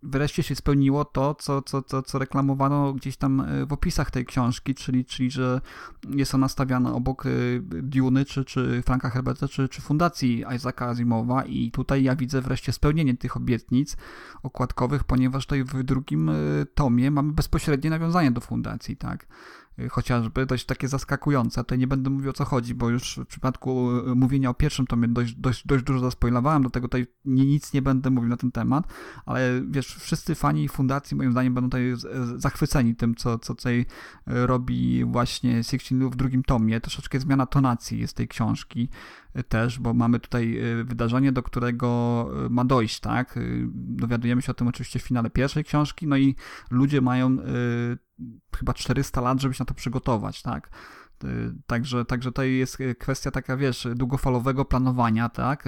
wreszcie 0.07 0.43
się 0.43 0.55
spełniło 0.55 1.05
to, 1.05 1.35
co, 1.35 1.61
co, 1.61 1.81
co, 1.81 2.01
co 2.01 2.19
reklamowano 2.19 2.93
gdzieś 2.93 3.17
tam 3.17 3.39
y, 3.39 3.65
w 3.65 3.73
opisach 3.73 4.11
tej 4.11 4.25
książki, 4.25 4.75
czyli, 4.75 5.05
czyli 5.05 5.31
że 5.31 5.61
jest 6.09 6.35
ona 6.35 6.47
stawiana 6.47 6.93
obok 6.93 7.25
y, 7.25 7.61
Duny, 7.63 8.25
czy, 8.25 8.45
czy 8.45 8.81
Franka 8.85 9.09
Herberta, 9.09 9.47
czy, 9.47 9.69
czy 9.69 9.81
Fundacji 9.81 10.45
Isaaca 10.55 10.85
Asimowa 10.85 11.45
i 11.45 11.71
tutaj 11.71 12.03
ja 12.03 12.15
widzę 12.15 12.41
wreszcie 12.41 12.73
spełnienie 12.73 13.17
tych 13.17 13.37
obietnic 13.37 13.97
okładkowych, 14.43 15.03
ponieważ 15.03 15.45
tutaj 15.45 15.63
w 15.63 15.83
drugim 15.83 16.29
y, 16.29 16.65
tomie 16.75 17.11
mamy 17.11 17.33
bezpośrednie 17.33 17.89
nawiązanie 17.89 18.31
do 18.31 18.41
Fundacji, 18.41 18.97
tak? 18.97 19.27
Chociażby 19.89 20.45
dość 20.45 20.65
takie 20.65 20.87
zaskakujące. 20.87 21.63
Tutaj 21.63 21.77
nie 21.77 21.87
będę 21.87 22.09
mówił 22.09 22.29
o 22.29 22.33
co 22.33 22.45
chodzi, 22.45 22.75
bo 22.75 22.89
już 22.89 23.17
w 23.17 23.25
przypadku 23.25 23.97
y, 23.97 24.15
mówienia 24.15 24.49
o 24.49 24.53
pierwszym 24.53 24.87
tomie 24.87 25.07
dość, 25.07 25.35
dość, 25.35 25.67
dość 25.67 25.83
dużo 25.83 25.99
zaspoilowałem, 25.99 26.63
do 26.63 26.69
tego 26.69 26.87
tutaj 26.87 27.07
ni- 27.25 27.47
nic 27.47 27.73
nie 27.73 27.81
będę 27.81 28.09
mówił 28.09 28.29
na 28.29 28.37
ten 28.37 28.51
temat, 28.51 28.87
ale 29.25 29.61
wiesz, 29.69 29.95
wszyscy 29.95 30.35
fani 30.35 30.69
fundacji 30.69 31.17
moim 31.17 31.31
zdaniem 31.31 31.53
będą 31.53 31.69
tutaj 31.69 31.93
zachwyceni 32.35 32.95
tym, 32.95 33.15
co, 33.15 33.39
co 33.39 33.55
tutaj 33.55 33.85
e, 34.27 34.47
robi 34.47 35.05
właśnie 35.05 35.63
Sixteen 35.63 36.09
w 36.09 36.15
drugim 36.15 36.43
tomie. 36.43 36.81
Troszeczkę 36.81 37.19
zmiana 37.19 37.45
tonacji 37.45 37.99
jest 37.99 38.17
tej 38.17 38.27
książki 38.27 38.89
e, 38.89 39.26
też, 39.47 39.79
bo 39.79 39.93
mamy 39.93 40.19
tutaj 40.19 40.57
e, 40.57 40.83
wydarzenie, 40.83 41.31
do 41.31 41.43
którego 41.43 42.29
e, 42.45 42.49
ma 42.49 42.65
dojść, 42.65 42.99
tak? 42.99 43.37
E, 43.37 43.41
Dowiadujemy 43.73 44.41
się 44.41 44.51
o 44.51 44.55
tym 44.55 44.67
oczywiście 44.67 44.99
w 44.99 45.03
finale 45.03 45.29
pierwszej 45.29 45.63
książki, 45.63 46.07
no 46.07 46.17
i 46.17 46.35
ludzie 46.71 47.01
mają 47.01 47.37
chyba 48.57 48.73
400 48.73 49.21
lat, 49.21 49.41
żeby 49.41 49.53
się 49.53 49.61
na 49.61 49.65
to 49.65 49.73
przygotować, 49.73 50.41
tak? 50.41 50.69
Także, 51.67 52.05
także 52.05 52.31
to 52.31 52.43
jest 52.43 52.77
kwestia 52.99 53.31
taka, 53.31 53.57
wiesz, 53.57 53.87
długofalowego 53.95 54.65
planowania, 54.65 55.29
tak, 55.29 55.65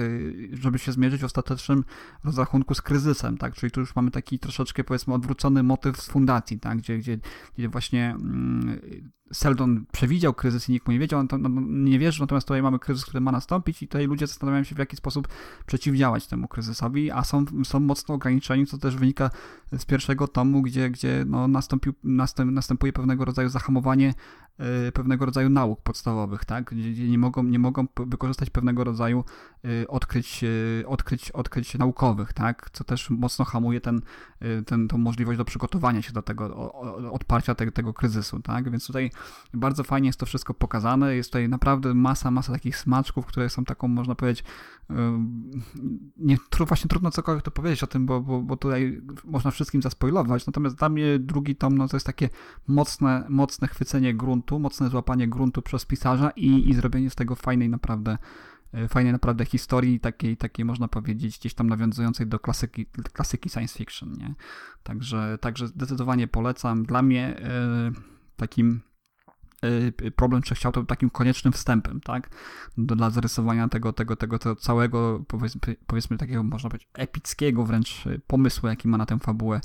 żeby 0.52 0.78
się 0.78 0.92
zmierzyć 0.92 1.20
w 1.20 1.24
ostatecznym 1.24 1.84
rozrachunku 2.24 2.74
z 2.74 2.82
kryzysem, 2.82 3.38
tak, 3.38 3.54
czyli 3.54 3.70
tu 3.70 3.80
już 3.80 3.96
mamy 3.96 4.10
taki 4.10 4.38
troszeczkę, 4.38 4.84
powiedzmy, 4.84 5.14
odwrócony 5.14 5.62
motyw 5.62 6.00
z 6.00 6.08
fundacji, 6.08 6.60
tak, 6.60 6.78
gdzie, 6.78 6.98
gdzie, 6.98 7.18
gdzie 7.58 7.68
właśnie 7.68 8.10
mm, 8.10 8.80
Seldon 9.32 9.84
przewidział 9.92 10.34
kryzys 10.34 10.68
i 10.68 10.72
nikt 10.72 10.86
mu 10.86 10.92
nie 10.92 10.98
wiedział, 10.98 11.20
on 11.20 11.28
to, 11.28 11.38
no, 11.38 11.48
nie 11.66 11.98
wierzy, 11.98 12.20
natomiast 12.20 12.46
tutaj 12.46 12.62
mamy 12.62 12.78
kryzys, 12.78 13.04
który 13.04 13.20
ma 13.20 13.32
nastąpić 13.32 13.82
i 13.82 13.88
tutaj 13.88 14.06
ludzie 14.06 14.26
zastanawiają 14.26 14.64
się, 14.64 14.74
w 14.74 14.78
jaki 14.78 14.96
sposób 14.96 15.28
przeciwdziałać 15.66 16.26
temu 16.26 16.48
kryzysowi, 16.48 17.10
a 17.10 17.24
są, 17.24 17.44
są 17.64 17.80
mocno 17.80 18.14
ograniczeni, 18.14 18.66
co 18.66 18.78
też 18.78 18.96
wynika 18.96 19.30
z 19.72 19.84
pierwszego 19.84 20.28
tomu, 20.28 20.62
gdzie, 20.62 20.90
gdzie 20.90 21.24
no, 21.26 21.48
nastąpił, 21.48 21.94
następ, 22.04 22.52
następuje 22.52 22.92
pewnego 22.92 23.24
rodzaju 23.24 23.48
zahamowanie 23.48 24.14
y, 24.88 24.92
pewnego 24.92 25.26
rodzaju 25.26 25.48
nauk 25.48 25.80
podstawowych, 25.80 26.44
tak? 26.44 26.74
Gdzie, 26.74 27.08
nie 27.08 27.18
mogą, 27.18 27.42
nie 27.42 27.58
mogą 27.58 27.86
wykorzystać 27.96 28.50
pewnego 28.50 28.84
rodzaju 28.84 29.24
y, 29.64 29.88
odkryć, 29.88 30.44
y, 30.44 30.84
odkryć, 30.86 31.30
odkryć 31.30 31.74
naukowych, 31.74 32.32
tak? 32.32 32.70
Co 32.72 32.84
też 32.84 33.10
mocno 33.10 33.44
hamuje 33.44 33.80
ten, 33.80 34.00
ten, 34.66 34.88
tą 34.88 34.98
możliwość 34.98 35.38
do 35.38 35.44
przygotowania 35.44 36.02
się 36.02 36.12
do 36.12 36.22
tego, 36.22 36.72
odparcia 37.12 37.54
tego, 37.54 37.72
tego 37.72 37.94
kryzysu, 37.94 38.40
tak? 38.40 38.70
Więc 38.70 38.86
tutaj 38.86 39.10
bardzo 39.54 39.84
fajnie 39.84 40.08
jest 40.08 40.18
to 40.18 40.26
wszystko 40.26 40.54
pokazane, 40.54 41.16
jest 41.16 41.30
tutaj 41.30 41.48
naprawdę 41.48 41.94
masa, 41.94 42.30
masa 42.30 42.52
takich 42.52 42.76
smaczków, 42.76 43.26
które 43.26 43.50
są 43.50 43.64
taką, 43.64 43.88
można 43.88 44.14
powiedzieć, 44.14 44.44
y, 44.90 44.94
nie, 46.16 46.36
właśnie 46.58 46.88
trudno 46.88 47.10
cokolwiek 47.10 47.44
to 47.44 47.50
powiedzieć 47.50 47.82
o 47.82 47.86
tym, 47.86 48.06
bo, 48.06 48.20
bo, 48.20 48.40
bo 48.42 48.56
tutaj 48.56 49.02
można 49.24 49.50
wszystkim 49.50 49.82
zaspoilować, 49.82 50.46
natomiast 50.46 50.76
dla 50.76 50.88
mnie 50.88 51.18
drugi 51.18 51.56
tom, 51.56 51.78
no 51.78 51.88
to 51.88 51.96
jest 51.96 52.06
takie 52.06 52.28
mocne, 52.68 53.26
mocne 53.28 53.68
chwycenie 53.68 54.14
gruntu, 54.14 54.58
mocne 54.58 54.88
złapanie 54.88 55.28
gruntu 55.28 55.62
przez 55.62 55.84
pisarza 55.84 56.30
i, 56.30 56.68
i 56.70 56.74
zrobienie 56.74 57.10
z 57.10 57.14
tego 57.14 57.34
fajnej 57.34 57.68
naprawdę 57.68 58.18
fajnej 58.88 59.12
naprawdę 59.12 59.44
historii, 59.44 60.00
takiej, 60.00 60.36
takiej 60.36 60.64
można 60.64 60.88
powiedzieć 60.88 61.38
gdzieś 61.38 61.54
tam 61.54 61.68
nawiązującej 61.68 62.26
do 62.26 62.38
klasyki, 62.38 62.86
klasyki 63.12 63.50
science 63.50 63.78
fiction, 63.78 64.12
nie? 64.12 64.34
Także, 64.82 65.38
także 65.40 65.68
zdecydowanie 65.68 66.28
polecam. 66.28 66.84
Dla 66.84 67.02
mnie 67.02 67.36
e, 67.38 67.90
takim 68.36 68.80
e, 69.62 70.10
problem 70.10 70.42
trzech 70.42 70.58
ciał 70.58 70.72
to 70.72 70.80
był 70.80 70.86
takim 70.86 71.10
koniecznym 71.10 71.52
wstępem, 71.52 72.00
tak? 72.00 72.30
Dla 72.78 73.10
zarysowania 73.10 73.68
tego, 73.68 73.92
tego, 73.92 74.16
tego, 74.16 74.38
tego 74.38 74.56
całego, 74.56 75.24
powiedzmy, 75.28 75.60
powiedzmy 75.86 76.18
takiego, 76.18 76.42
można 76.42 76.70
powiedzieć, 76.70 76.88
epickiego 76.94 77.64
wręcz 77.64 78.06
e, 78.06 78.18
pomysłu, 78.26 78.68
jaki 78.68 78.88
ma 78.88 78.98
na 78.98 79.06
tę 79.06 79.18
fabułę 79.18 79.60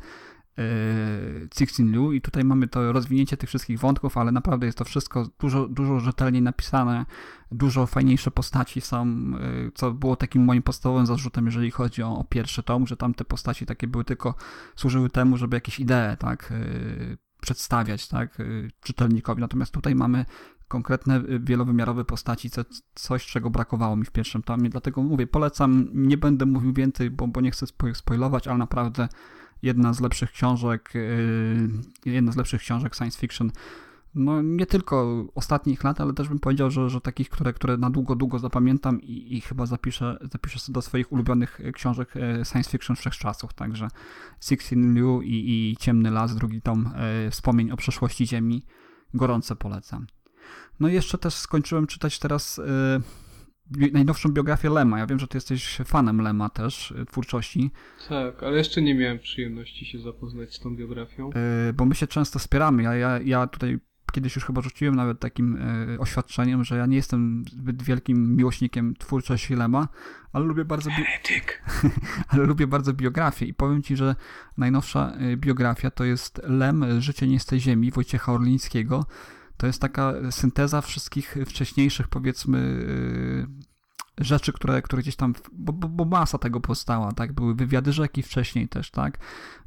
Sixteen 1.56 1.92
Liu 1.92 2.12
i 2.12 2.22
tutaj 2.22 2.44
mamy 2.44 2.68
to 2.68 2.92
rozwinięcie 2.92 3.38
tych 3.38 3.50
wszystkich 3.50 3.80
wątków, 3.80 4.18
ale 4.18 4.32
naprawdę 4.32 4.66
jest 4.66 4.78
to 4.78 4.86
wszystko 4.86 5.28
dużo, 5.40 5.68
dużo 5.68 6.00
rzetelniej 6.00 6.42
napisane, 6.42 7.06
dużo 7.52 7.86
fajniejsze 7.86 8.32
postaci 8.32 8.82
są, 8.82 9.04
e, 9.08 9.72
co 9.74 9.92
było 9.92 10.16
takim 10.16 10.44
moim 10.44 10.64
podstawowym 10.64 11.06
zarzutem, 11.06 11.46
jeżeli 11.46 11.72
chodzi 11.72 12.04
o, 12.04 12.18
o 12.18 12.24
pierwszy 12.24 12.64
tom, 12.64 12.88
że 12.88 12.98
tam 12.98 13.14
te 13.14 13.26
postaci 13.26 13.66
takie 13.66 13.88
były 13.88 14.04
tylko, 14.04 14.36
służyły 14.76 15.10
temu, 15.10 15.38
żeby 15.38 15.58
jakieś 15.58 15.80
idee, 15.80 16.18
tak, 16.20 16.52
e, 16.52 17.26
przedstawiać, 17.46 18.08
tak, 18.08 18.40
y, 18.40 18.72
czytelnikowi. 18.82 19.42
Natomiast 19.42 19.74
tutaj 19.74 19.96
mamy 19.96 20.26
konkretne, 20.68 21.18
y, 21.18 21.40
wielowymiarowe 21.40 22.06
postaci, 22.06 22.50
co, 22.50 22.62
coś, 22.96 23.26
czego 23.26 23.50
brakowało 23.50 23.96
mi 23.96 24.06
w 24.06 24.12
pierwszym 24.12 24.44
tomie. 24.44 24.70
Dlatego 24.70 25.04
mówię, 25.04 25.28
polecam, 25.28 25.88
nie 25.94 26.18
będę 26.18 26.46
mówił 26.46 26.74
więcej, 26.74 27.10
bo, 27.10 27.28
bo 27.28 27.42
nie 27.42 27.52
chcę 27.52 27.66
spo- 27.66 27.94
spoilować, 27.94 28.48
ale 28.48 28.58
naprawdę 28.58 29.08
jedna 29.62 29.94
z 29.94 30.00
lepszych 30.02 30.32
książek, 30.32 30.96
y, 30.96 31.70
jedna 32.06 32.32
z 32.32 32.36
lepszych 32.36 32.62
książek 32.62 32.96
science 32.96 33.20
fiction, 33.20 33.52
no 34.16 34.42
nie 34.42 34.66
tylko 34.66 35.26
ostatnich 35.36 35.84
lat, 35.84 36.02
ale 36.02 36.14
też 36.14 36.30
bym 36.30 36.40
powiedział, 36.40 36.72
że, 36.72 36.90
że 36.90 37.02
takich, 37.02 37.30
które, 37.30 37.54
które 37.54 37.78
na 37.78 37.90
długo, 37.90 38.16
długo 38.16 38.40
zapamiętam 38.40 39.02
i, 39.02 39.38
i 39.38 39.42
chyba 39.42 39.66
zapiszę, 39.66 40.18
zapiszę 40.32 40.60
do 40.72 40.82
swoich 40.82 41.12
ulubionych 41.12 41.60
y, 41.60 41.72
książek 41.72 42.16
y, 42.16 42.46
science 42.46 42.70
fiction 42.70 42.96
wszechczasów. 42.96 43.54
Także 43.54 43.88
Sixteen 44.42 44.94
Liu 44.96 45.22
i, 45.22 45.34
i 45.34 45.78
Ciemny 45.80 46.12
Las, 46.12 46.36
drugi 46.36 46.62
tom 46.62 46.92
y, 47.28 47.32
wspomnień 47.32 47.72
o 47.72 47.78
przeszłości 47.78 48.28
Ziemi, 48.28 48.64
gorąco 49.14 49.56
polecam. 49.56 50.08
No 50.80 50.88
i 50.88 50.94
jeszcze 50.94 51.18
też 51.18 51.34
skończyłem 51.34 51.88
czytać 51.88 52.20
teraz 52.20 52.60
bi- 52.60 53.25
najnowszą 53.94 54.30
biografię 54.30 54.70
Lema. 54.70 55.00
Ja 55.00 55.08
wiem, 55.08 55.20
że 55.20 55.28
ty 55.28 55.38
jesteś 55.38 55.78
fanem 55.86 56.22
Lema 56.22 56.50
też, 56.50 56.92
y, 56.92 57.06
twórczości, 57.06 57.72
Tak, 58.10 58.44
ale 58.44 58.58
jeszcze 58.58 58.82
nie 58.82 58.96
miałem 58.96 59.20
przyjemności 59.20 59.86
się 59.86 60.00
zapoznać 60.00 60.54
z 60.56 60.60
tą 60.60 60.76
biografią. 60.76 61.30
y, 61.70 61.74
bo 61.74 61.86
my 61.86 61.96
się 61.96 62.08
często 62.08 62.40
wspieramy. 62.40 62.84
Ja, 62.84 62.96
ja, 62.96 63.20
ja 63.24 63.48
tutaj 63.48 63.80
kiedyś 64.14 64.36
już 64.36 64.46
chyba 64.46 64.62
rzuciłem 64.62 64.96
nawet 64.96 65.20
takim 65.20 65.56
y, 65.56 66.00
oświadczeniem, 66.00 66.64
że 66.64 66.78
ja 66.78 66.86
nie 66.86 66.96
jestem 66.96 67.44
zbyt 67.52 67.84
wielkim 67.84 68.36
miłośnikiem 68.36 68.94
twórczości 68.96 69.56
Lema, 69.56 69.88
ale 70.34 70.46
lubię 70.46 70.66
bardzo... 70.66 70.90
Bi- 70.90 71.06
ale 72.30 72.44
lubię 72.44 72.68
bardzo 72.68 72.94
biografię 72.94 73.46
i 73.46 73.54
powiem 73.54 73.82
ci, 73.84 73.96
że 73.98 74.16
najnowsza 74.58 75.14
biografia 75.38 75.92
to 75.92 76.04
jest 76.04 76.42
Lem, 76.44 77.02
Życie 77.02 77.28
nie 77.28 77.40
z 77.40 77.46
tej 77.46 77.60
ziemi 77.60 77.92
Wojciecha 77.92 78.34
Orlińskiego. 78.34 79.06
To 79.58 79.68
jest 79.68 79.82
taka 79.82 80.14
synteza 80.32 80.82
wszystkich 80.82 81.38
wcześniejszych, 81.46 82.08
powiedzmy, 82.08 82.58
y, 82.58 83.76
rzeczy, 84.18 84.54
które, 84.54 84.82
które 84.82 85.02
gdzieś 85.02 85.16
tam, 85.16 85.34
bo, 85.54 85.74
bo, 85.74 85.88
bo 85.88 86.06
masa 86.06 86.38
tego 86.38 86.60
powstała, 86.60 87.12
tak? 87.12 87.34
Były 87.34 87.56
wywiady 87.56 87.94
rzeki 87.94 88.24
wcześniej 88.24 88.68
też, 88.68 88.92
tak? 88.92 89.18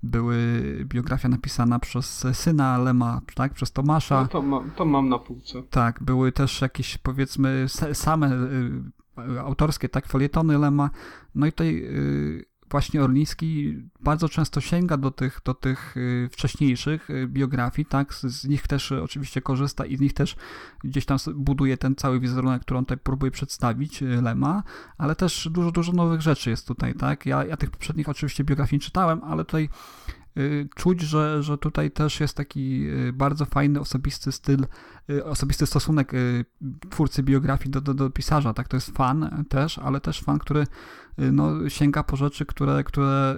Były 0.02 0.36
biografia 0.84 1.28
napisana 1.28 1.78
przez 1.78 2.26
syna 2.32 2.78
Lema, 2.78 3.20
tak? 3.34 3.54
Przez 3.54 3.72
Tomasza. 3.72 4.22
No 4.22 4.28
to, 4.28 4.42
mam, 4.42 4.70
to 4.70 4.84
mam 4.84 5.08
na 5.08 5.18
półce. 5.18 5.62
Tak, 5.70 6.02
były 6.02 6.32
też 6.32 6.60
jakieś 6.60 6.98
powiedzmy 6.98 7.66
same 7.92 8.32
y, 8.32 9.40
autorskie 9.40 9.88
tak 9.88 10.06
felietony 10.06 10.58
Lema. 10.58 10.90
No 11.34 11.46
i 11.46 11.52
tutaj 11.52 11.82
y, 11.84 12.44
właśnie 12.70 13.02
Orliński 13.02 13.76
bardzo 14.00 14.28
często 14.28 14.60
sięga 14.60 14.96
do 14.96 15.10
tych, 15.10 15.40
do 15.44 15.54
tych 15.54 15.96
y, 15.96 16.28
wcześniejszych 16.32 17.10
y, 17.10 17.26
biografii, 17.26 17.86
tak, 17.86 18.14
z, 18.14 18.44
nich 18.44 18.66
też 18.66 18.90
y, 18.90 19.02
oczywiście 19.02 19.40
korzysta 19.42 19.86
i 19.86 19.96
z 19.96 20.00
nich 20.00 20.12
też 20.12 20.36
gdzieś 20.84 21.04
tam 21.04 21.18
buduje 21.34 21.76
ten 21.76 21.94
cały 21.94 22.20
wizerunek, 22.20 22.62
który 22.62 22.78
on 22.78 22.84
tutaj 22.84 22.98
próbuje 22.98 23.30
przedstawić 23.30 24.00
Lema, 24.00 24.62
ale 24.98 25.16
też 25.16 25.48
dużo, 25.50 25.72
dużo 25.72 25.92
nowych 25.92 26.20
rzeczy 26.20 26.50
jest 26.50 26.66
tutaj, 26.66 26.94
tak. 26.94 27.26
Ja, 27.26 27.44
ja 27.44 27.56
tych 27.56 27.70
poprzednich 27.70 28.08
oczywiście 28.08 28.44
biografii 28.44 28.78
nie 28.78 28.84
czytałem, 28.84 29.20
ale 29.24 29.44
tutaj 29.44 29.68
czuć, 30.76 31.00
że, 31.00 31.42
że 31.42 31.58
tutaj 31.58 31.90
też 31.90 32.20
jest 32.20 32.36
taki 32.36 32.88
y, 32.88 33.12
bardzo 33.12 33.44
fajny, 33.44 33.80
osobisty 33.80 34.32
styl, 34.32 34.66
y, 35.10 35.24
osobisty 35.24 35.66
stosunek 35.66 36.14
y, 36.14 36.44
twórcy 36.90 37.22
biografii 37.22 37.70
do, 37.70 37.80
do, 37.80 37.94
do 37.94 38.10
pisarza, 38.10 38.54
tak, 38.54 38.68
to 38.68 38.76
jest 38.76 38.90
fan 38.90 39.44
też, 39.48 39.78
ale 39.78 40.00
też 40.00 40.20
fan, 40.20 40.38
który 40.38 40.60
y, 40.60 41.32
no, 41.32 41.68
sięga 41.68 42.02
po 42.02 42.16
rzeczy, 42.16 42.46
które, 42.46 42.84
które 42.84 43.36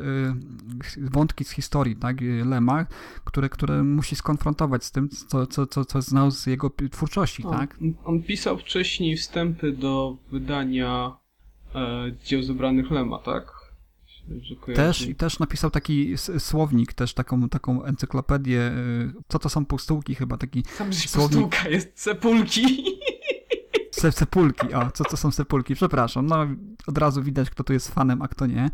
y, 0.98 1.10
wątki 1.10 1.44
z 1.44 1.50
historii, 1.50 1.96
tak, 1.96 2.22
y, 2.22 2.44
Lema, 2.44 2.86
które, 3.24 3.48
które 3.48 3.82
musi 3.82 4.16
skonfrontować 4.16 4.84
z 4.84 4.92
tym, 4.92 5.08
co, 5.08 5.46
co, 5.46 5.66
co, 5.66 5.84
co 5.84 6.02
znał 6.02 6.30
z 6.30 6.46
jego 6.46 6.70
twórczości, 6.90 7.44
O, 7.44 7.50
tak. 7.50 7.78
On 8.04 8.22
pisał 8.22 8.58
wcześniej 8.58 9.16
wstępy 9.16 9.72
do 9.72 10.16
wydania 10.32 11.16
e, 11.74 12.12
dzieł 12.24 12.42
zebranych 12.42 12.90
Lema, 12.90 13.18
tak? 13.18 13.59
Też, 14.74 15.02
I 15.02 15.14
też 15.14 15.38
napisał 15.38 15.70
taki 15.70 16.18
słownik, 16.38 16.92
też 16.92 17.14
taką, 17.14 17.48
taką 17.48 17.84
encyklopedię, 17.84 18.60
y, 18.60 19.12
co 19.28 19.38
to 19.38 19.48
są 19.48 19.66
pustułki 19.66 20.14
chyba, 20.14 20.36
taki 20.36 20.64
się 20.90 21.08
słownik- 21.08 21.22
pustułka 21.22 21.68
jest 21.68 22.00
sepulki. 22.00 22.62
Se, 23.90 24.12
sepulki, 24.12 24.74
o, 24.74 24.90
co 24.90 25.04
to 25.04 25.16
są 25.16 25.30
sepulki? 25.30 25.74
Przepraszam, 25.74 26.26
no 26.26 26.46
od 26.86 26.98
razu 26.98 27.22
widać, 27.22 27.50
kto 27.50 27.64
tu 27.64 27.72
jest 27.72 27.94
fanem, 27.94 28.22
a 28.22 28.28
kto 28.28 28.46
nie. 28.46 28.70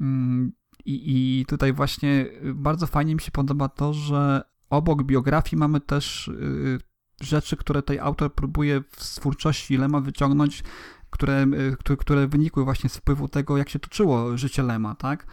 Mm, 0.00 0.52
I, 0.84 1.40
I 1.40 1.46
tutaj 1.46 1.72
właśnie 1.72 2.26
y, 2.44 2.54
bardzo 2.54 2.86
fajnie 2.86 3.14
mi 3.14 3.20
się 3.20 3.30
podoba 3.30 3.68
to, 3.68 3.94
że 3.94 4.42
obok 4.70 5.02
biografii 5.02 5.60
mamy 5.60 5.80
też 5.80 6.28
y, 6.28 6.78
rzeczy, 7.20 7.56
które 7.56 7.82
tutaj 7.82 7.98
autor 7.98 8.34
próbuje 8.34 8.82
z 8.96 9.14
twórczości 9.14 9.76
Lema 9.76 10.00
wyciągnąć, 10.00 10.62
które, 11.10 11.46
y, 11.92 11.96
które, 11.96 12.26
wynikły 12.26 12.64
właśnie 12.64 12.90
z 12.90 12.96
wpływu 12.96 13.28
tego, 13.28 13.56
jak 13.56 13.68
się 13.68 13.78
toczyło 13.78 14.36
życie 14.36 14.62
Lema, 14.62 14.94
tak? 14.94 15.26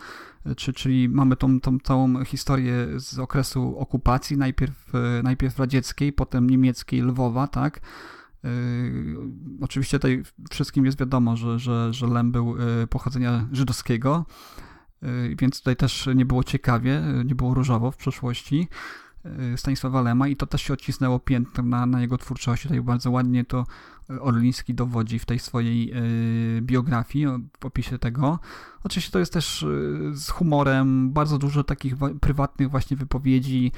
Czy, 0.58 0.74
czyli 0.74 1.10
mamy 1.10 1.36
tą, 1.36 1.60
tą 1.60 1.80
całą 1.80 2.26
historię 2.26 2.88
z 2.96 3.20
okresu 3.20 3.78
okupacji, 3.78 4.38
najpierw, 4.38 4.96
y, 4.96 5.24
najpierw 5.24 5.60
radzieckiej, 5.60 6.14
potem 6.14 6.50
niemieckiej 6.50 7.02
Lwowa, 7.02 7.48
tak? 7.48 7.80
Oczywiście 9.62 10.00
tutaj 10.00 10.24
wszystkim 10.52 10.86
jest 10.86 11.00
wiadomo, 11.00 11.38
że, 11.38 11.60
że, 11.60 11.94
że 11.94 12.08
Lem 12.08 12.32
był 12.32 12.56
pochodzenia 12.90 13.48
żydowskiego, 13.52 14.26
więc 15.40 15.58
tutaj 15.60 15.76
też 15.76 16.10
nie 16.16 16.26
było 16.26 16.44
ciekawie, 16.44 17.02
nie 17.26 17.36
było 17.36 17.54
różowo 17.54 17.92
w 17.92 17.98
przeszłości 17.98 18.68
Stanisława 19.56 20.02
Lema 20.02 20.28
i 20.28 20.36
to 20.36 20.48
też 20.48 20.62
się 20.62 20.74
odcisnęło 20.74 21.20
piętnem 21.20 21.70
na, 21.70 21.86
na 21.86 22.02
jego 22.02 22.18
twórczości. 22.18 22.68
Tutaj 22.68 22.82
bardzo 22.82 23.12
ładnie 23.12 23.46
to 23.46 23.66
Orliński 24.20 24.74
dowodzi 24.74 25.20
w 25.20 25.26
tej 25.26 25.40
swojej 25.40 25.88
yy, 25.88 26.62
biografii, 26.62 27.26
w 27.60 27.66
opisie 27.66 28.00
tego. 28.00 28.40
Oczywiście 28.84 29.12
to 29.12 29.20
jest 29.20 29.34
też 29.34 29.62
yy, 29.62 30.16
z 30.16 30.30
humorem, 30.30 31.12
bardzo 31.12 31.38
dużo 31.38 31.64
takich 31.64 31.98
wa- 31.98 32.14
prywatnych 32.22 32.70
właśnie 32.70 32.98
wypowiedzi 32.98 33.72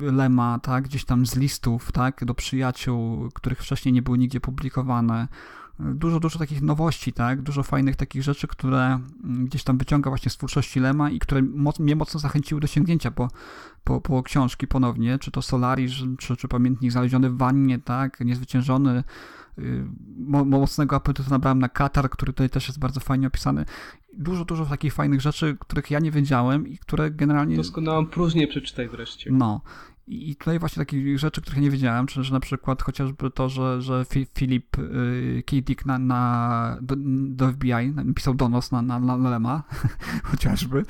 Lema, 0.00 0.58
tak, 0.58 0.84
gdzieś 0.84 1.04
tam 1.04 1.26
z 1.26 1.36
listów, 1.36 1.92
tak, 1.92 2.24
do 2.24 2.34
przyjaciół, 2.34 3.28
których 3.34 3.58
wcześniej 3.58 3.92
nie 3.92 4.02
były 4.02 4.18
nigdzie 4.18 4.40
publikowane. 4.40 5.28
Dużo, 5.82 6.20
dużo 6.20 6.38
takich 6.38 6.62
nowości, 6.62 7.12
tak, 7.12 7.42
dużo 7.42 7.62
fajnych 7.62 7.96
takich 7.96 8.22
rzeczy, 8.22 8.48
które 8.48 9.00
mm, 9.24 9.44
gdzieś 9.46 9.64
tam 9.64 9.78
wyciąga 9.78 10.10
właśnie 10.10 10.30
z 10.30 10.36
twórczości 10.36 10.80
Lema 10.80 11.10
i 11.10 11.18
które 11.18 11.42
moc, 11.42 11.78
mnie 11.78 11.96
mocno 11.96 12.20
zachęciły 12.20 12.60
do 12.60 12.66
sięgnięcia 12.66 13.10
po, 13.10 13.28
po, 13.84 14.00
po 14.00 14.22
książki 14.22 14.66
ponownie, 14.66 15.18
czy 15.18 15.30
to 15.30 15.42
Solaris, 15.42 15.92
czy, 16.18 16.36
czy 16.36 16.48
Pamiętnik 16.48 16.92
znaleziony 16.92 17.30
w 17.30 17.36
wannie, 17.36 17.78
tak, 17.78 18.20
niezwyciężony, 18.20 19.04
yy, 19.58 19.84
mo, 20.16 20.44
mocnego 20.44 20.96
apetytu 20.96 21.30
nabrałem 21.30 21.58
na 21.58 21.68
Katar, 21.68 22.10
który 22.10 22.32
tutaj 22.32 22.50
też 22.50 22.68
jest 22.68 22.78
bardzo 22.78 23.00
fajnie 23.00 23.26
opisany. 23.26 23.64
Dużo, 24.14 24.44
dużo 24.44 24.66
takich 24.66 24.94
fajnych 24.94 25.20
rzeczy, 25.20 25.56
których 25.60 25.90
ja 25.90 25.98
nie 25.98 26.10
wiedziałem 26.10 26.66
i 26.68 26.78
które 26.78 27.10
generalnie... 27.10 27.56
Doskonałą 27.56 28.06
próżnię 28.06 28.48
przeczytaj 28.48 28.88
wreszcie. 28.88 29.30
No. 29.32 29.60
I 30.06 30.36
tutaj 30.36 30.58
właśnie 30.58 30.80
takich 30.80 31.18
rzeczy, 31.18 31.42
których 31.42 31.60
nie 31.60 31.70
wiedziałem, 31.70 32.06
czy 32.06 32.24
że 32.24 32.32
na 32.32 32.40
przykład 32.40 32.82
chociażby 32.82 33.30
to, 33.30 33.48
że, 33.48 33.82
że 33.82 34.04
Fi- 34.04 34.26
Filip 34.34 34.78
y, 34.78 35.42
K. 35.46 35.56
Dick 35.62 35.86
na, 35.86 35.98
na, 35.98 36.78
do, 36.80 36.94
do 37.28 37.52
FBI 37.52 37.88
napisał 37.94 38.34
donos 38.34 38.72
na, 38.72 38.82
na, 38.82 38.98
na 39.00 39.30
Lema, 39.30 39.62
chociażby. 40.30 40.84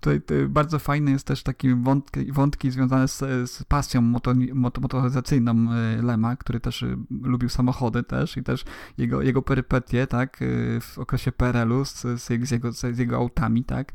Tutaj 0.00 0.20
bardzo 0.48 0.78
fajny 0.78 1.10
jest 1.10 1.26
też 1.26 1.42
taki 1.42 1.74
wątki, 1.74 2.32
wątki 2.32 2.70
związane 2.70 3.08
z, 3.08 3.18
z 3.50 3.64
pasją 3.64 4.00
moto, 4.00 4.34
moto, 4.54 4.80
motoryzacyjną 4.80 5.52
y, 5.98 6.02
Lema, 6.02 6.36
który 6.36 6.60
też 6.60 6.82
y, 6.82 6.96
lubił 7.22 7.48
samochody 7.48 8.02
też 8.02 8.36
i 8.36 8.42
też 8.42 8.64
jego, 8.98 9.22
jego 9.22 9.42
perypetie, 9.42 10.06
tak, 10.06 10.38
w 10.80 10.98
okresie 10.98 11.32
PRL-u 11.32 11.84
z, 11.84 12.02
z, 12.16 12.50
jego, 12.50 12.72
z 12.72 12.98
jego 12.98 13.16
autami, 13.16 13.64
tak. 13.64 13.92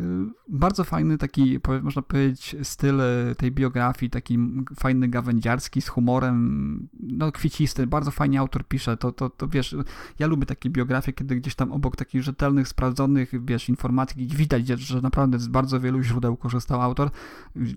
Y, 0.00 0.04
Bardzo 0.48 0.84
fajny 0.84 1.18
taki, 1.18 1.58
można 1.82 2.02
powiedzieć, 2.02 2.56
styl 2.62 3.00
y, 3.00 3.34
tej 3.34 3.52
biografii, 3.52 4.10
taki 4.10 4.38
fajny 4.76 5.08
gawędziarski, 5.08 5.82
z 5.82 5.88
humorem, 5.88 6.88
no 7.00 7.32
kwiecisty, 7.32 7.86
bardzo 7.86 8.10
fajnie 8.10 8.40
autor 8.40 8.68
pisze, 8.68 8.96
to, 8.96 9.12
to, 9.12 9.30
to 9.30 9.48
wiesz, 9.48 9.76
ja 10.18 10.26
lubię 10.26 10.46
takie 10.46 10.70
biografie, 10.70 11.12
kiedy 11.12 11.36
gdzieś 11.36 11.54
tam 11.54 11.72
obok 11.72 11.96
takich 11.96 12.22
rzetelnych, 12.22 12.68
sprawdzonych, 12.68 13.44
wiesz, 13.44 13.68
informacji 13.68 14.26
widać, 14.26 14.66
że- 14.66 15.00
naprawdę 15.00 15.38
z 15.38 15.48
bardzo 15.48 15.80
wielu 15.80 16.02
źródeł 16.02 16.36
korzystał 16.36 16.82
autor, 16.82 17.10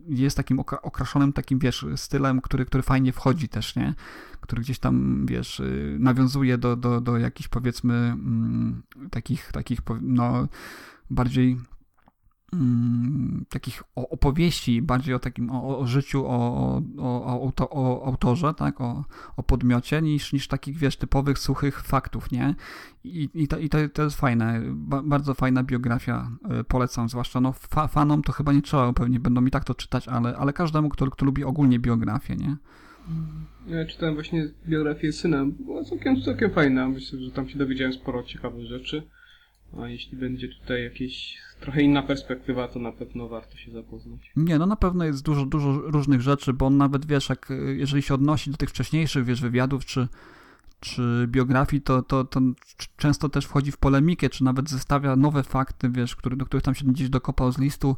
jest 0.10 0.38
takim 0.38 0.58
okra- 0.58 0.82
okraszonym 0.82 1.34
takim, 1.34 1.60
wiesz, 1.60 1.86
stylem, 1.96 2.42
który, 2.42 2.66
który 2.66 2.84
fajnie 2.84 3.12
wchodzi 3.14 3.50
też, 3.50 3.76
nie? 3.76 3.94
Który 4.42 4.62
gdzieś 4.62 4.80
tam, 4.80 5.26
wiesz, 5.26 5.60
y, 5.60 5.98
nawiązuje 6.00 6.58
do, 6.58 6.76
do, 6.76 7.02
do 7.02 7.18
jakichś, 7.18 7.48
powiedzmy, 7.48 7.94
mm, 7.94 8.82
takich, 9.12 9.52
takich, 9.52 9.80
no, 10.02 10.48
bardziej 11.10 11.58
mm, 12.56 13.46
takich 13.50 13.84
opowieści, 13.96 14.82
bardziej 14.82 15.16
o 15.16 15.20
takim 15.20 15.52
o, 15.52 15.80
o 15.80 15.88
życiu, 15.88 16.26
o, 16.26 16.82
o, 16.98 17.26
o, 17.26 17.28
auto, 17.28 17.70
o 17.70 18.06
autorze, 18.06 18.54
tak, 18.54 18.82
o, 18.82 19.06
o 19.38 19.44
podmiocie, 19.44 20.02
niż, 20.02 20.34
niż 20.34 20.48
takich, 20.48 20.78
wiesz, 20.78 20.98
typowych, 20.98 21.40
suchych 21.40 21.82
faktów, 21.82 22.32
nie? 22.32 22.56
I, 23.04 23.30
i, 23.34 23.48
to, 23.48 23.58
i 23.58 23.70
to, 23.70 23.78
to 23.94 24.04
jest 24.04 24.18
fajne, 24.18 24.62
ba, 24.66 25.02
bardzo 25.02 25.34
fajna 25.34 25.64
biografia, 25.64 26.32
y, 26.60 26.64
polecam, 26.64 27.10
zwłaszcza 27.10 27.42
no, 27.42 27.52
fa, 27.52 27.88
fanom 27.88 28.22
to 28.22 28.32
chyba 28.32 28.54
nie 28.54 28.62
trzeba, 28.62 28.94
pewnie 28.94 29.20
będą 29.20 29.46
i 29.46 29.52
tak 29.52 29.64
to 29.64 29.76
czytać, 29.76 30.08
ale, 30.08 30.38
ale 30.38 30.54
każdemu, 30.54 30.90
kto, 30.90 31.12
kto 31.12 31.26
lubi 31.26 31.44
ogólnie 31.44 31.80
biografię, 31.80 32.36
nie? 32.36 32.58
Ja 33.68 33.86
czytałem 33.86 34.16
właśnie 34.16 34.48
biografię 34.68 35.12
syna. 35.12 35.46
Była 35.46 35.84
całkiem, 35.84 36.22
całkiem 36.22 36.52
fajna. 36.52 36.90
Myślę, 36.90 37.20
że 37.20 37.32
tam 37.32 37.50
się 37.50 37.58
dowiedziałem 37.58 37.94
sporo 37.94 38.24
ciekawych 38.24 38.66
rzeczy. 38.66 39.04
A 39.82 39.88
jeśli 39.88 40.18
będzie 40.18 40.48
tutaj 40.48 40.84
jakieś 40.84 41.38
trochę 41.60 41.82
inna 41.82 42.04
perspektywa, 42.04 42.68
to 42.68 42.80
na 42.80 42.92
pewno 42.92 43.28
warto 43.28 43.58
się 43.58 43.72
zapoznać. 43.72 44.32
Nie, 44.36 44.58
no 44.58 44.66
na 44.66 44.76
pewno 44.76 45.06
jest 45.06 45.24
dużo, 45.24 45.46
dużo 45.46 45.72
różnych 45.72 46.22
rzeczy, 46.22 46.54
bo 46.54 46.66
on 46.66 46.78
nawet, 46.78 47.06
wiesz, 47.06 47.30
jak, 47.30 47.52
y, 47.52 47.76
jeżeli 47.78 48.04
się 48.04 48.14
odnosi 48.14 48.52
do 48.52 48.58
tych 48.58 48.70
wcześniejszych, 48.70 49.26
wiesz, 49.26 49.42
wywiadów, 49.42 49.86
czy, 49.86 50.08
czy 50.80 51.28
biografii, 51.28 51.82
to, 51.82 52.02
to, 52.02 52.24
to 52.24 52.42
często 52.98 53.30
też 53.30 53.46
wchodzi 53.46 53.72
w 53.72 53.78
polemikę, 53.78 54.30
czy 54.30 54.44
nawet 54.44 54.70
zestawia 54.70 55.16
nowe 55.16 55.44
fakty, 55.44 55.90
wiesz, 55.90 56.16
który, 56.16 56.36
do 56.36 56.46
których 56.46 56.64
tam 56.64 56.76
się 56.76 56.86
gdzieś 56.86 57.10
dokopał 57.10 57.52
z 57.52 57.58
listu, 57.58 57.98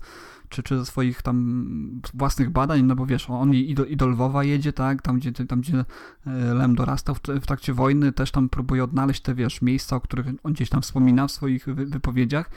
czy, 0.50 0.64
czy 0.64 0.78
ze 0.78 0.86
swoich 0.86 1.22
tam 1.22 2.02
własnych 2.14 2.50
badań, 2.50 2.84
no 2.84 2.96
bo 2.96 3.06
wiesz, 3.06 3.30
on 3.30 3.54
i 3.54 3.76
do, 3.76 3.86
i 3.86 3.98
do 3.98 4.08
Lwowa 4.08 4.44
jedzie, 4.44 4.74
tak, 4.74 5.02
tam 5.02 5.20
gdzie, 5.20 5.32
tam 5.32 5.62
gdzie 5.62 5.86
e, 6.28 6.54
Lem 6.54 6.76
dorastał 6.76 7.16
w, 7.16 7.20
w 7.20 7.46
trakcie 7.46 7.74
wojny, 7.74 8.12
też 8.12 8.32
tam 8.32 8.50
próbuje 8.50 8.84
odnaleźć 8.84 9.22
te, 9.22 9.36
wiesz, 9.36 9.62
miejsca, 9.62 9.96
o 9.96 10.02
których 10.02 10.28
on 10.44 10.54
gdzieś 10.54 10.70
tam 10.70 10.82
wspomina 10.82 11.28
w 11.28 11.32
swoich 11.32 11.66
wy, 11.66 11.86
wypowiedziach, 11.86 12.50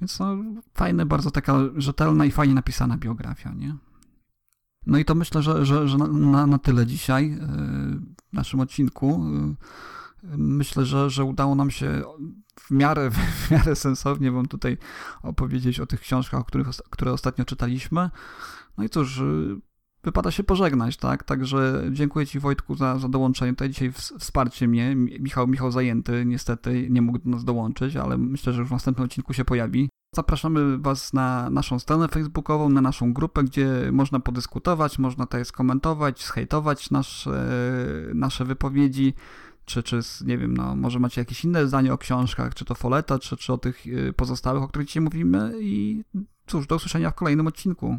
więc 0.00 0.18
no, 0.18 0.36
fajne, 0.74 1.06
bardzo 1.06 1.30
taka 1.30 1.58
rzetelna 1.76 2.24
i 2.24 2.30
fajnie 2.30 2.54
napisana 2.54 2.98
biografia, 2.98 3.52
nie? 3.52 3.76
No 4.86 4.98
i 4.98 5.04
to 5.04 5.14
myślę, 5.14 5.42
że, 5.42 5.66
że, 5.66 5.88
że 5.88 5.98
na, 5.98 6.46
na 6.46 6.58
tyle 6.58 6.86
dzisiaj 6.86 7.32
e, 7.32 7.46
w 8.30 8.32
naszym 8.32 8.60
odcinku. 8.60 9.24
E, 10.24 10.36
myślę, 10.36 10.84
że, 10.84 11.10
że 11.10 11.24
udało 11.24 11.54
nam 11.54 11.70
się 11.70 12.02
w 12.60 12.70
miarę, 12.70 13.10
w 13.46 13.50
miarę 13.50 13.76
sensownie 13.76 14.32
Wam 14.32 14.46
tutaj 14.46 14.78
opowiedzieć 15.22 15.80
o 15.80 15.86
tych 15.86 16.00
książkach, 16.00 16.40
o 16.40 16.44
których, 16.44 16.68
które 16.90 17.12
ostatnio 17.12 17.44
czytaliśmy. 17.44 18.10
No 18.78 18.84
i 18.84 18.88
cóż, 18.88 19.18
e, 19.18 19.24
wypada 20.04 20.30
się 20.30 20.44
pożegnać, 20.44 20.96
tak? 20.96 21.22
Także 21.22 21.82
dziękuję 21.92 22.26
Ci 22.26 22.40
Wojtku 22.40 22.74
za, 22.74 22.98
za 22.98 23.08
dołączenie 23.08 23.52
tutaj 23.52 23.70
dzisiaj, 23.70 23.92
wsparcie 24.18 24.68
mnie. 24.68 24.96
Michał, 24.96 25.46
Michał 25.46 25.70
zajęty, 25.70 26.24
niestety 26.26 26.86
nie 26.90 27.02
mógł 27.02 27.18
do 27.18 27.30
nas 27.30 27.44
dołączyć, 27.44 27.96
ale 27.96 28.18
myślę, 28.18 28.52
że 28.52 28.60
już 28.60 28.68
w 28.68 28.72
następnym 28.72 29.04
odcinku 29.04 29.32
się 29.32 29.44
pojawi. 29.44 29.88
Zapraszamy 30.14 30.78
Was 30.78 31.12
na 31.12 31.50
naszą 31.50 31.78
stronę 31.78 32.08
facebookową, 32.08 32.68
na 32.68 32.80
naszą 32.80 33.12
grupę, 33.12 33.44
gdzie 33.44 33.68
można 33.92 34.20
podyskutować, 34.20 34.98
można 34.98 35.26
tutaj 35.26 35.44
skomentować, 35.44 36.24
zhejtować 36.24 36.90
nasze, 36.90 37.48
nasze 38.14 38.44
wypowiedzi, 38.44 39.14
czy, 39.64 39.82
czy 39.82 40.00
nie 40.26 40.38
wiem, 40.38 40.56
no, 40.56 40.76
może 40.76 40.98
macie 40.98 41.20
jakieś 41.20 41.44
inne 41.44 41.66
zdanie 41.66 41.92
o 41.92 41.98
książkach, 41.98 42.54
czy 42.54 42.64
to 42.64 42.74
Foleta, 42.74 43.18
czy, 43.18 43.36
czy 43.36 43.52
o 43.52 43.58
tych 43.58 43.86
y, 43.86 44.12
pozostałych, 44.12 44.62
o 44.62 44.68
których 44.68 44.88
dzisiaj 44.88 45.02
mówimy 45.02 45.52
i 45.60 46.04
cóż, 46.46 46.66
do 46.66 46.76
usłyszenia 46.76 47.10
w 47.10 47.14
kolejnym 47.14 47.46
odcinku. 47.46 47.98